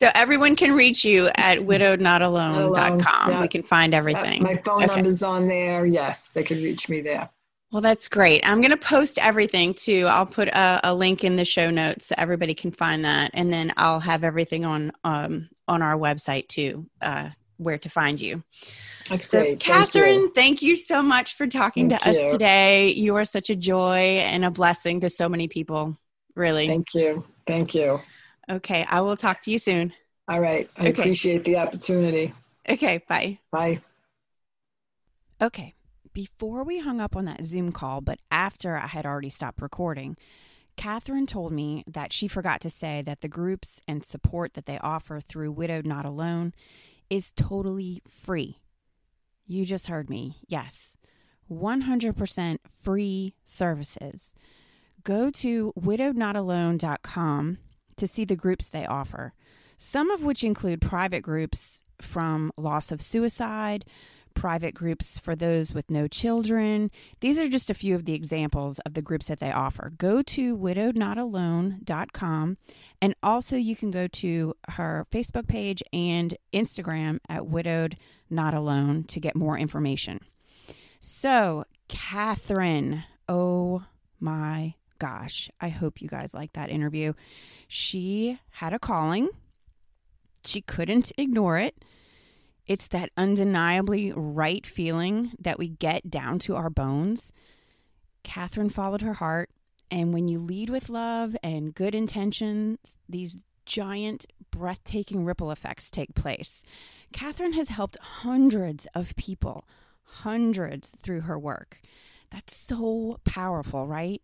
so 0.00 0.10
everyone 0.14 0.56
can 0.56 0.72
reach 0.72 1.04
you 1.04 1.28
at 1.36 1.58
widowednotalone.com. 1.58 3.30
Yeah. 3.30 3.40
We 3.40 3.48
can 3.48 3.62
find 3.62 3.94
everything. 3.94 4.42
Yeah, 4.42 4.52
my 4.52 4.54
phone 4.56 4.84
okay. 4.84 4.94
number's 4.94 5.22
on 5.22 5.48
there. 5.48 5.84
Yes, 5.86 6.28
they 6.28 6.42
can 6.42 6.62
reach 6.62 6.88
me 6.88 7.00
there. 7.00 7.28
Well, 7.72 7.82
that's 7.82 8.08
great. 8.08 8.40
I'm 8.44 8.60
going 8.60 8.72
to 8.72 8.76
post 8.76 9.18
everything 9.18 9.74
too. 9.74 10.06
I'll 10.08 10.26
put 10.26 10.48
a, 10.48 10.80
a, 10.82 10.92
link 10.92 11.22
in 11.22 11.36
the 11.36 11.44
show 11.44 11.70
notes 11.70 12.06
so 12.06 12.16
everybody 12.18 12.52
can 12.52 12.72
find 12.72 13.04
that, 13.04 13.30
and 13.32 13.52
then 13.52 13.72
I'll 13.76 14.00
have 14.00 14.24
everything 14.24 14.64
on 14.64 14.90
um, 15.04 15.48
on 15.68 15.80
our 15.80 15.96
website 15.96 16.48
too, 16.48 16.86
uh, 17.00 17.30
where 17.58 17.78
to 17.78 17.88
find 17.88 18.20
you. 18.20 18.42
That's 19.08 19.28
so, 19.28 19.40
great. 19.40 19.60
Kathryn, 19.60 19.92
thank 19.92 19.92
you. 19.92 20.32
thank 20.34 20.62
you. 20.62 20.76
so 20.76 21.00
much 21.00 21.36
for 21.36 21.46
talking 21.46 21.88
thank 21.88 22.02
to 22.02 22.12
you. 22.12 22.26
us 22.26 22.32
today. 22.32 22.90
You 22.90 23.14
are 23.14 23.24
such 23.24 23.50
a 23.50 23.56
joy 23.56 24.18
and 24.18 24.44
a 24.44 24.50
blessing 24.50 24.98
to 25.00 25.10
so 25.10 25.28
many 25.28 25.46
people. 25.46 25.96
Really. 26.34 26.66
Thank 26.66 26.92
you. 26.94 27.24
Thank 27.46 27.74
you. 27.74 28.00
Okay, 28.50 28.84
I 28.88 29.00
will 29.00 29.16
talk 29.16 29.42
to 29.42 29.52
you 29.52 29.58
soon. 29.58 29.92
All 30.26 30.40
right. 30.40 30.68
I 30.76 30.88
okay. 30.88 31.02
appreciate 31.02 31.44
the 31.44 31.56
opportunity. 31.56 32.32
Okay. 32.68 33.00
Bye. 33.08 33.38
Bye. 33.52 33.80
Okay 35.40 35.74
before 36.12 36.64
we 36.64 36.80
hung 36.80 37.00
up 37.00 37.16
on 37.16 37.24
that 37.26 37.44
Zoom 37.44 37.72
call, 37.72 38.00
but 38.00 38.18
after 38.30 38.76
I 38.76 38.86
had 38.86 39.06
already 39.06 39.30
stopped 39.30 39.62
recording, 39.62 40.16
Kathryn 40.76 41.26
told 41.26 41.52
me 41.52 41.84
that 41.86 42.12
she 42.12 42.26
forgot 42.28 42.60
to 42.62 42.70
say 42.70 43.02
that 43.02 43.20
the 43.20 43.28
groups 43.28 43.80
and 43.86 44.04
support 44.04 44.54
that 44.54 44.66
they 44.66 44.78
offer 44.78 45.20
through 45.20 45.52
Widowed 45.52 45.86
Not 45.86 46.06
Alone 46.06 46.54
is 47.08 47.32
totally 47.32 48.02
free. 48.08 48.58
You 49.46 49.64
just 49.64 49.88
heard 49.88 50.08
me. 50.08 50.36
Yes, 50.46 50.96
100% 51.50 52.58
free 52.82 53.34
services. 53.42 54.32
Go 55.02 55.30
to 55.30 55.72
widowednotalone.com 55.78 57.58
to 57.96 58.06
see 58.06 58.24
the 58.24 58.36
groups 58.36 58.70
they 58.70 58.86
offer, 58.86 59.34
some 59.76 60.10
of 60.10 60.22
which 60.22 60.44
include 60.44 60.80
private 60.80 61.22
groups 61.22 61.82
from 62.00 62.52
loss 62.56 62.92
of 62.92 63.02
suicide 63.02 63.84
private 64.40 64.74
groups 64.74 65.18
for 65.18 65.36
those 65.36 65.74
with 65.74 65.90
no 65.90 66.08
children. 66.08 66.90
These 67.20 67.38
are 67.38 67.46
just 67.46 67.68
a 67.68 67.74
few 67.74 67.94
of 67.94 68.06
the 68.06 68.14
examples 68.14 68.78
of 68.80 68.94
the 68.94 69.02
groups 69.02 69.28
that 69.28 69.38
they 69.38 69.52
offer. 69.52 69.92
Go 69.98 70.22
to 70.22 70.56
widowednotalone.com 70.56 72.56
and 73.02 73.14
also 73.22 73.56
you 73.56 73.76
can 73.76 73.90
go 73.90 74.08
to 74.08 74.54
her 74.70 75.06
Facebook 75.12 75.46
page 75.46 75.82
and 75.92 76.34
Instagram 76.54 77.18
at 77.28 77.48
widowed 77.48 77.98
not 78.30 78.54
alone 78.54 79.04
to 79.08 79.20
get 79.20 79.36
more 79.36 79.58
information. 79.58 80.20
So, 81.00 81.64
Kathryn, 81.90 83.04
oh 83.28 83.84
my 84.20 84.72
gosh, 84.98 85.50
I 85.60 85.68
hope 85.68 86.00
you 86.00 86.08
guys 86.08 86.32
like 86.32 86.54
that 86.54 86.70
interview. 86.70 87.12
She 87.68 88.40
had 88.52 88.72
a 88.72 88.78
calling. 88.78 89.28
She 90.46 90.62
couldn't 90.62 91.12
ignore 91.18 91.58
it. 91.58 91.76
It's 92.70 92.86
that 92.86 93.10
undeniably 93.16 94.12
right 94.14 94.64
feeling 94.64 95.32
that 95.40 95.58
we 95.58 95.66
get 95.66 96.08
down 96.08 96.38
to 96.38 96.54
our 96.54 96.70
bones. 96.70 97.32
Kathryn 98.22 98.70
followed 98.70 99.02
her 99.02 99.14
heart, 99.14 99.50
and 99.90 100.14
when 100.14 100.28
you 100.28 100.38
lead 100.38 100.70
with 100.70 100.88
love 100.88 101.36
and 101.42 101.74
good 101.74 101.96
intentions, 101.96 102.96
these 103.08 103.44
giant, 103.66 104.24
breathtaking 104.52 105.24
ripple 105.24 105.50
effects 105.50 105.90
take 105.90 106.14
place. 106.14 106.62
Kathryn 107.12 107.54
has 107.54 107.70
helped 107.70 107.98
hundreds 108.00 108.86
of 108.94 109.16
people, 109.16 109.66
hundreds 110.04 110.92
through 111.02 111.22
her 111.22 111.36
work. 111.36 111.80
That's 112.30 112.54
so 112.56 113.18
powerful, 113.24 113.88
right? 113.88 114.22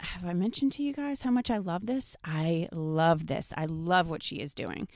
Have 0.00 0.24
I 0.24 0.32
mentioned 0.32 0.72
to 0.72 0.82
you 0.82 0.94
guys 0.94 1.20
how 1.20 1.30
much 1.30 1.50
I 1.50 1.58
love 1.58 1.84
this? 1.84 2.16
I 2.24 2.70
love 2.72 3.26
this. 3.26 3.52
I 3.54 3.66
love 3.66 4.08
what 4.08 4.22
she 4.22 4.36
is 4.36 4.54
doing. 4.54 4.88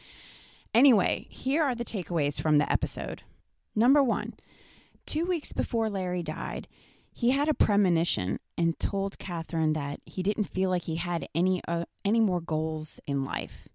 Anyway, 0.74 1.26
here 1.30 1.62
are 1.62 1.74
the 1.74 1.84
takeaways 1.84 2.40
from 2.40 2.58
the 2.58 2.70
episode. 2.70 3.22
Number 3.74 4.02
one, 4.02 4.34
two 5.06 5.24
weeks 5.24 5.52
before 5.52 5.88
Larry 5.88 6.22
died, 6.22 6.68
he 7.12 7.30
had 7.30 7.48
a 7.48 7.54
premonition 7.54 8.38
and 8.56 8.78
told 8.78 9.18
Kathryn 9.18 9.74
that 9.74 10.00
he 10.04 10.22
didn't 10.22 10.44
feel 10.44 10.70
like 10.70 10.82
he 10.82 10.96
had 10.96 11.28
any 11.34 11.60
uh, 11.66 11.84
any 12.04 12.20
more 12.20 12.40
goals 12.40 13.00
in 13.06 13.24
life. 13.24 13.68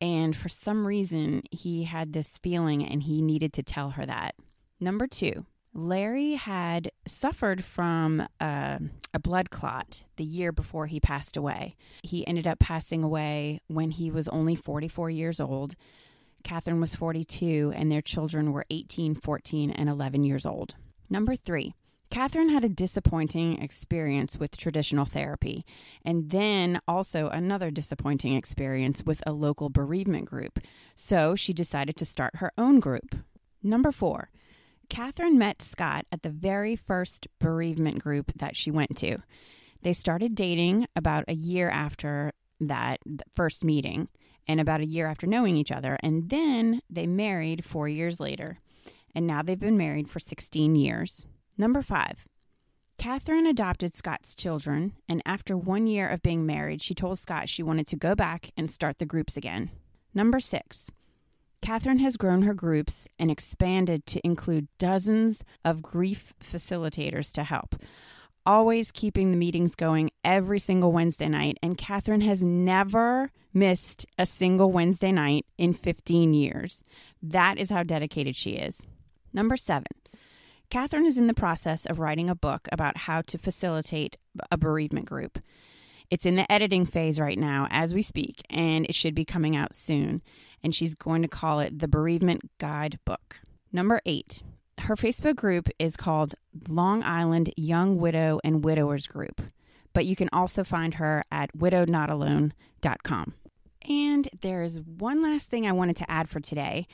And 0.00 0.34
for 0.34 0.48
some 0.48 0.86
reason, 0.86 1.42
he 1.50 1.84
had 1.84 2.12
this 2.12 2.38
feeling 2.38 2.84
and 2.84 3.02
he 3.02 3.22
needed 3.22 3.52
to 3.54 3.62
tell 3.62 3.90
her 3.90 4.06
that. 4.06 4.34
Number 4.80 5.06
two, 5.06 5.46
Larry 5.74 6.32
had 6.32 6.90
suffered 7.06 7.62
from 7.62 8.26
uh, 8.40 8.78
a 9.14 9.18
blood 9.18 9.50
clot 9.50 10.04
the 10.16 10.24
year 10.24 10.50
before 10.50 10.86
he 10.86 10.98
passed 10.98 11.36
away. 11.36 11.76
He 12.02 12.26
ended 12.26 12.46
up 12.46 12.58
passing 12.58 13.02
away 13.02 13.60
when 13.68 13.90
he 13.90 14.10
was 14.10 14.28
only 14.28 14.54
44 14.54 15.10
years 15.10 15.40
old 15.40 15.76
Kathryn 16.42 16.80
was 16.80 16.94
42, 16.94 17.72
and 17.74 17.90
their 17.90 18.02
children 18.02 18.52
were 18.52 18.66
18, 18.70 19.14
14, 19.14 19.70
and 19.70 19.88
11 19.88 20.24
years 20.24 20.44
old. 20.44 20.74
Number 21.08 21.36
three, 21.36 21.74
Kathryn 22.10 22.50
had 22.50 22.62
a 22.62 22.68
disappointing 22.68 23.62
experience 23.62 24.36
with 24.36 24.56
traditional 24.56 25.06
therapy, 25.06 25.64
and 26.04 26.30
then 26.30 26.78
also 26.86 27.28
another 27.28 27.70
disappointing 27.70 28.36
experience 28.36 29.02
with 29.04 29.22
a 29.26 29.32
local 29.32 29.70
bereavement 29.70 30.26
group. 30.26 30.58
So 30.94 31.34
she 31.34 31.54
decided 31.54 31.96
to 31.96 32.04
start 32.04 32.36
her 32.36 32.52
own 32.58 32.80
group. 32.80 33.14
Number 33.62 33.92
four, 33.92 34.30
Kathryn 34.90 35.36
met 35.36 35.62
Scott 35.62 36.04
at 36.12 36.22
the 36.22 36.28
very 36.28 36.76
first 36.76 37.28
bereavement 37.38 38.02
group 38.02 38.30
that 38.36 38.56
she 38.56 38.70
went 38.70 38.94
to. 38.98 39.18
They 39.80 39.94
started 39.94 40.34
dating 40.34 40.86
about 40.94 41.24
a 41.28 41.34
year 41.34 41.70
after 41.70 42.32
that 42.60 43.00
first 43.34 43.64
meeting 43.64 44.08
and 44.46 44.60
about 44.60 44.80
a 44.80 44.86
year 44.86 45.06
after 45.06 45.26
knowing 45.26 45.56
each 45.56 45.72
other, 45.72 45.98
and 46.02 46.28
then 46.28 46.80
they 46.90 47.06
married 47.06 47.64
four 47.64 47.88
years 47.88 48.20
later. 48.20 48.58
And 49.14 49.26
now 49.26 49.42
they've 49.42 49.58
been 49.58 49.76
married 49.76 50.08
for 50.08 50.18
16 50.18 50.74
years. 50.74 51.26
Number 51.58 51.82
five, 51.82 52.26
Kathryn 52.98 53.48
adopted 53.48 53.94
Scott's 53.94 54.34
children, 54.34 54.92
and 55.08 55.22
after 55.26 55.56
one 55.56 55.86
year 55.86 56.08
of 56.08 56.22
being 56.22 56.46
married, 56.46 56.80
she 56.80 56.94
told 56.94 57.18
Scott 57.18 57.48
she 57.48 57.62
wanted 57.62 57.86
to 57.88 57.96
go 57.96 58.14
back 58.14 58.50
and 58.56 58.70
start 58.70 58.98
the 58.98 59.06
groups 59.06 59.36
again. 59.36 59.70
Number 60.14 60.40
six, 60.40 60.90
Kathryn 61.62 62.00
has 62.00 62.16
grown 62.16 62.42
her 62.42 62.54
groups 62.54 63.08
and 63.18 63.30
expanded 63.30 64.06
to 64.06 64.20
include 64.24 64.68
dozens 64.78 65.44
of 65.64 65.82
grief 65.82 66.34
facilitators 66.42 67.32
to 67.32 67.44
help, 67.44 67.76
always 68.46 68.92
keeping 68.92 69.30
the 69.30 69.36
meetings 69.36 69.74
going 69.74 70.10
every 70.24 70.58
single 70.58 70.92
Wednesday 70.92 71.28
night. 71.28 71.58
And 71.62 71.78
Kathryn 71.78 72.22
has 72.22 72.42
never 72.42 73.30
missed 73.54 74.06
a 74.18 74.26
single 74.26 74.72
Wednesday 74.72 75.12
night 75.12 75.46
in 75.58 75.72
15 75.72 76.34
years. 76.34 76.82
That 77.22 77.58
is 77.58 77.70
how 77.70 77.82
dedicated 77.82 78.36
she 78.36 78.52
is. 78.52 78.82
Number 79.32 79.56
seven, 79.56 79.86
Kathryn 80.70 81.06
is 81.06 81.18
in 81.18 81.26
the 81.26 81.34
process 81.34 81.86
of 81.86 81.98
writing 81.98 82.30
a 82.30 82.34
book 82.34 82.68
about 82.72 82.96
how 82.96 83.22
to 83.22 83.38
facilitate 83.38 84.16
a 84.50 84.56
bereavement 84.56 85.06
group. 85.06 85.38
It's 86.10 86.26
in 86.26 86.36
the 86.36 86.50
editing 86.50 86.84
phase 86.84 87.18
right 87.18 87.38
now 87.38 87.68
as 87.70 87.94
we 87.94 88.02
speak, 88.02 88.42
and 88.50 88.84
it 88.84 88.94
should 88.94 89.14
be 89.14 89.24
coming 89.24 89.56
out 89.56 89.74
soon. 89.74 90.22
And 90.62 90.74
she's 90.74 90.94
going 90.94 91.22
to 91.22 91.28
call 91.28 91.60
it 91.60 91.78
the 91.78 91.88
Bereavement 91.88 92.42
Guide 92.58 92.98
Book. 93.04 93.40
Number 93.72 94.00
eight, 94.04 94.42
her 94.82 94.96
Facebook 94.96 95.36
group 95.36 95.68
is 95.78 95.96
called 95.96 96.34
Long 96.68 97.02
Island 97.04 97.52
Young 97.56 97.98
Widow 97.98 98.40
and 98.42 98.64
Widowers 98.64 99.06
Group, 99.06 99.40
but 99.92 100.06
you 100.06 100.16
can 100.16 100.28
also 100.32 100.64
find 100.64 100.94
her 100.94 101.22
at 101.30 101.56
widowednotalone.com. 101.56 103.34
And 103.88 104.28
there 104.40 104.62
is 104.62 104.80
one 104.80 105.22
last 105.22 105.50
thing 105.50 105.66
I 105.66 105.72
wanted 105.72 105.96
to 105.96 106.10
add 106.10 106.28
for 106.28 106.40
today 106.40 106.86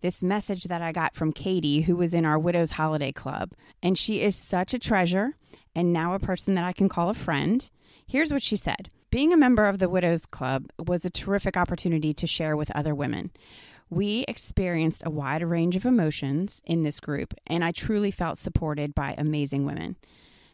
this 0.00 0.22
message 0.22 0.64
that 0.64 0.82
I 0.82 0.92
got 0.92 1.14
from 1.14 1.32
Katie, 1.32 1.80
who 1.80 1.96
was 1.96 2.12
in 2.12 2.26
our 2.26 2.38
Widows 2.38 2.72
Holiday 2.72 3.10
Club. 3.10 3.52
And 3.82 3.96
she 3.96 4.20
is 4.20 4.36
such 4.36 4.74
a 4.74 4.78
treasure 4.78 5.34
and 5.74 5.94
now 5.94 6.12
a 6.12 6.18
person 6.18 6.54
that 6.56 6.64
I 6.64 6.74
can 6.74 6.90
call 6.90 7.08
a 7.08 7.14
friend. 7.14 7.68
Here's 8.06 8.30
what 8.30 8.42
she 8.42 8.56
said 8.56 8.90
Being 9.10 9.32
a 9.32 9.36
member 9.36 9.66
of 9.66 9.78
the 9.78 9.88
Widows 9.88 10.26
Club 10.26 10.66
was 10.86 11.04
a 11.04 11.10
terrific 11.10 11.56
opportunity 11.56 12.12
to 12.14 12.26
share 12.26 12.54
with 12.56 12.70
other 12.72 12.94
women. 12.94 13.30
We 13.94 14.24
experienced 14.26 15.04
a 15.06 15.10
wide 15.10 15.44
range 15.44 15.76
of 15.76 15.86
emotions 15.86 16.60
in 16.64 16.82
this 16.82 16.98
group, 16.98 17.32
and 17.46 17.62
I 17.62 17.70
truly 17.70 18.10
felt 18.10 18.38
supported 18.38 18.92
by 18.92 19.14
amazing 19.16 19.66
women. 19.66 19.94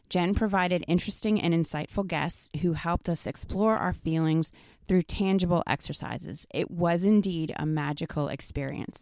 Jen 0.09 0.35
provided 0.35 0.85
interesting 0.87 1.41
and 1.41 1.51
insightful 1.51 2.05
guests 2.05 2.51
who 2.61 2.73
helped 2.73 3.09
us 3.09 3.25
explore 3.25 3.77
our 3.77 3.93
feelings 3.93 4.51
through 4.87 5.01
tangible 5.01 5.63
exercises. 5.65 6.45
It 6.53 6.69
was 6.69 7.03
indeed 7.03 7.51
a 7.55 7.65
magical 7.65 8.27
experience. 8.27 8.99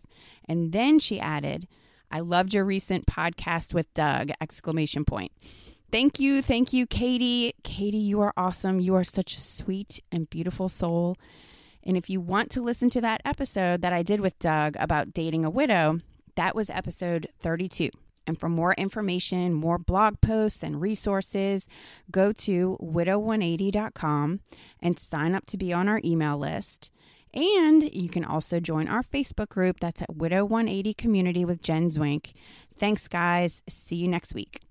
And 0.48 0.72
then 0.72 1.00
she 1.00 1.20
added, 1.20 1.68
I 2.10 2.22
loved 2.22 2.54
your 2.54 2.64
recent 2.64 3.08
podcast 3.08 3.74
with 3.74 3.94
Doug 3.94 4.30
exclamation 4.40 5.04
point. 5.04 5.34
Thank 5.92 6.18
you, 6.18 6.42
thank 6.42 6.72
you 6.72 6.88
Katie. 6.88 7.56
Katie, 7.64 7.98
you 7.98 8.22
are 8.22 8.34
awesome. 8.38 8.80
You 8.80 8.96
are 8.96 9.04
such 9.04 9.36
a 9.36 9.42
sweet 9.42 10.00
and 10.14 10.30
beautiful 10.30 10.70
soul. 10.70 11.18
And 11.90 11.98
if 11.98 12.08
you 12.08 12.22
want 12.22 12.52
to 12.52 12.62
listen 12.62 12.92
to 12.92 13.02
that 13.02 13.24
episode 13.26 13.82
that 13.82 13.94
I 13.94 14.04
did 14.04 14.22
with 14.22 14.38
Doug 14.38 14.76
about 14.80 15.12
dating 15.12 15.44
a 15.44 15.50
widow, 15.50 16.02
that 16.36 16.56
was 16.56 16.70
episode 16.70 17.30
32. 17.40 17.90
And 18.28 18.40
for 18.40 18.48
more 18.48 18.74
information, 18.74 19.56
more 19.56 19.80
blog 19.80 20.22
posts 20.22 20.62
and 20.62 20.80
resources, 20.80 21.68
go 22.12 22.32
to 22.32 22.78
widow180.com 22.80 24.40
and 24.84 25.00
sign 25.00 25.34
up 25.34 25.48
to 25.48 25.58
be 25.58 25.74
on 25.74 25.90
our 25.90 26.00
email 26.06 26.38
list. 26.38 26.92
And 27.34 27.92
you 27.92 28.08
can 28.08 28.24
also 28.24 28.60
join 28.60 28.88
our 28.88 29.02
Facebook 29.02 29.50
group 29.50 29.80
that's 29.80 30.04
at 30.04 30.16
Widow 30.16 30.46
180 30.46 30.94
Community 30.94 31.44
with 31.44 31.64
Jen 31.64 31.90
Zwinck. 31.90 32.34
Thanks, 32.78 33.08
guys. 33.08 33.64
See 33.68 33.96
you 33.96 34.08
next 34.08 34.36
week. 34.36 34.62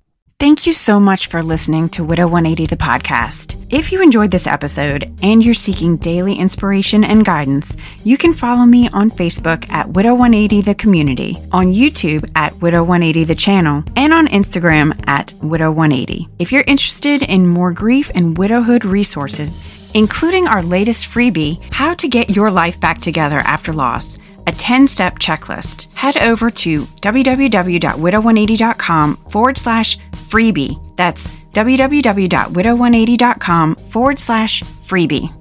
Thank 0.41 0.69
you 0.69 0.73
so 0.73 1.01
much 1.01 1.27
for 1.27 1.43
listening 1.43 1.89
to 1.89 2.05
Widow 2.05 2.29
180 2.29 2.67
the 2.67 2.77
podcast. 2.77 3.57
If 3.71 3.91
you 3.91 4.01
enjoyed 4.01 4.31
this 4.31 4.47
episode 4.47 5.13
and 5.21 5.45
you're 5.45 5.53
seeking 5.53 5.97
daily 5.97 6.37
inspiration 6.37 7.03
and 7.03 7.25
guidance, 7.25 7.77
you 8.05 8.17
can 8.17 8.33
follow 8.33 8.65
me 8.65 8.89
on 8.91 9.11
Facebook 9.11 9.69
at 9.69 9.89
Widow 9.89 10.15
180 10.15 10.61
the 10.61 10.77
community, 10.77 11.37
on 11.51 11.75
YouTube 11.75 12.31
at 12.37 12.55
Widow 12.63 12.85
180 12.85 13.25
the 13.25 13.35
channel, 13.35 13.83
and 13.97 14.13
on 14.13 14.29
Instagram 14.29 14.95
at 15.09 15.33
Widow 15.43 15.73
180. 15.73 16.29
If 16.39 16.53
you're 16.53 16.63
interested 16.69 17.23
in 17.23 17.49
more 17.49 17.73
grief 17.73 18.09
and 18.15 18.39
widowhood 18.39 18.85
resources, 18.85 19.59
including 19.95 20.47
our 20.47 20.63
latest 20.63 21.11
freebie, 21.11 21.61
How 21.73 21.95
to 21.95 22.07
Get 22.07 22.31
Your 22.31 22.53
Life 22.53 22.79
Back 22.79 23.01
Together 23.01 23.39
After 23.39 23.73
Loss, 23.73 24.21
a 24.49 24.53
10 24.53 24.89
step 24.89 25.19
checklist, 25.19 25.95
head 25.95 26.17
over 26.17 26.51
to 26.51 26.81
www.widow180.com 26.81 29.17
forward 29.29 29.59
slash 29.59 29.99
freebie. 30.13 30.97
That's 30.97 31.29
www.widow180.com 31.53 33.75
forward 33.77 34.19
slash 34.19 34.63
freebie. 34.63 35.38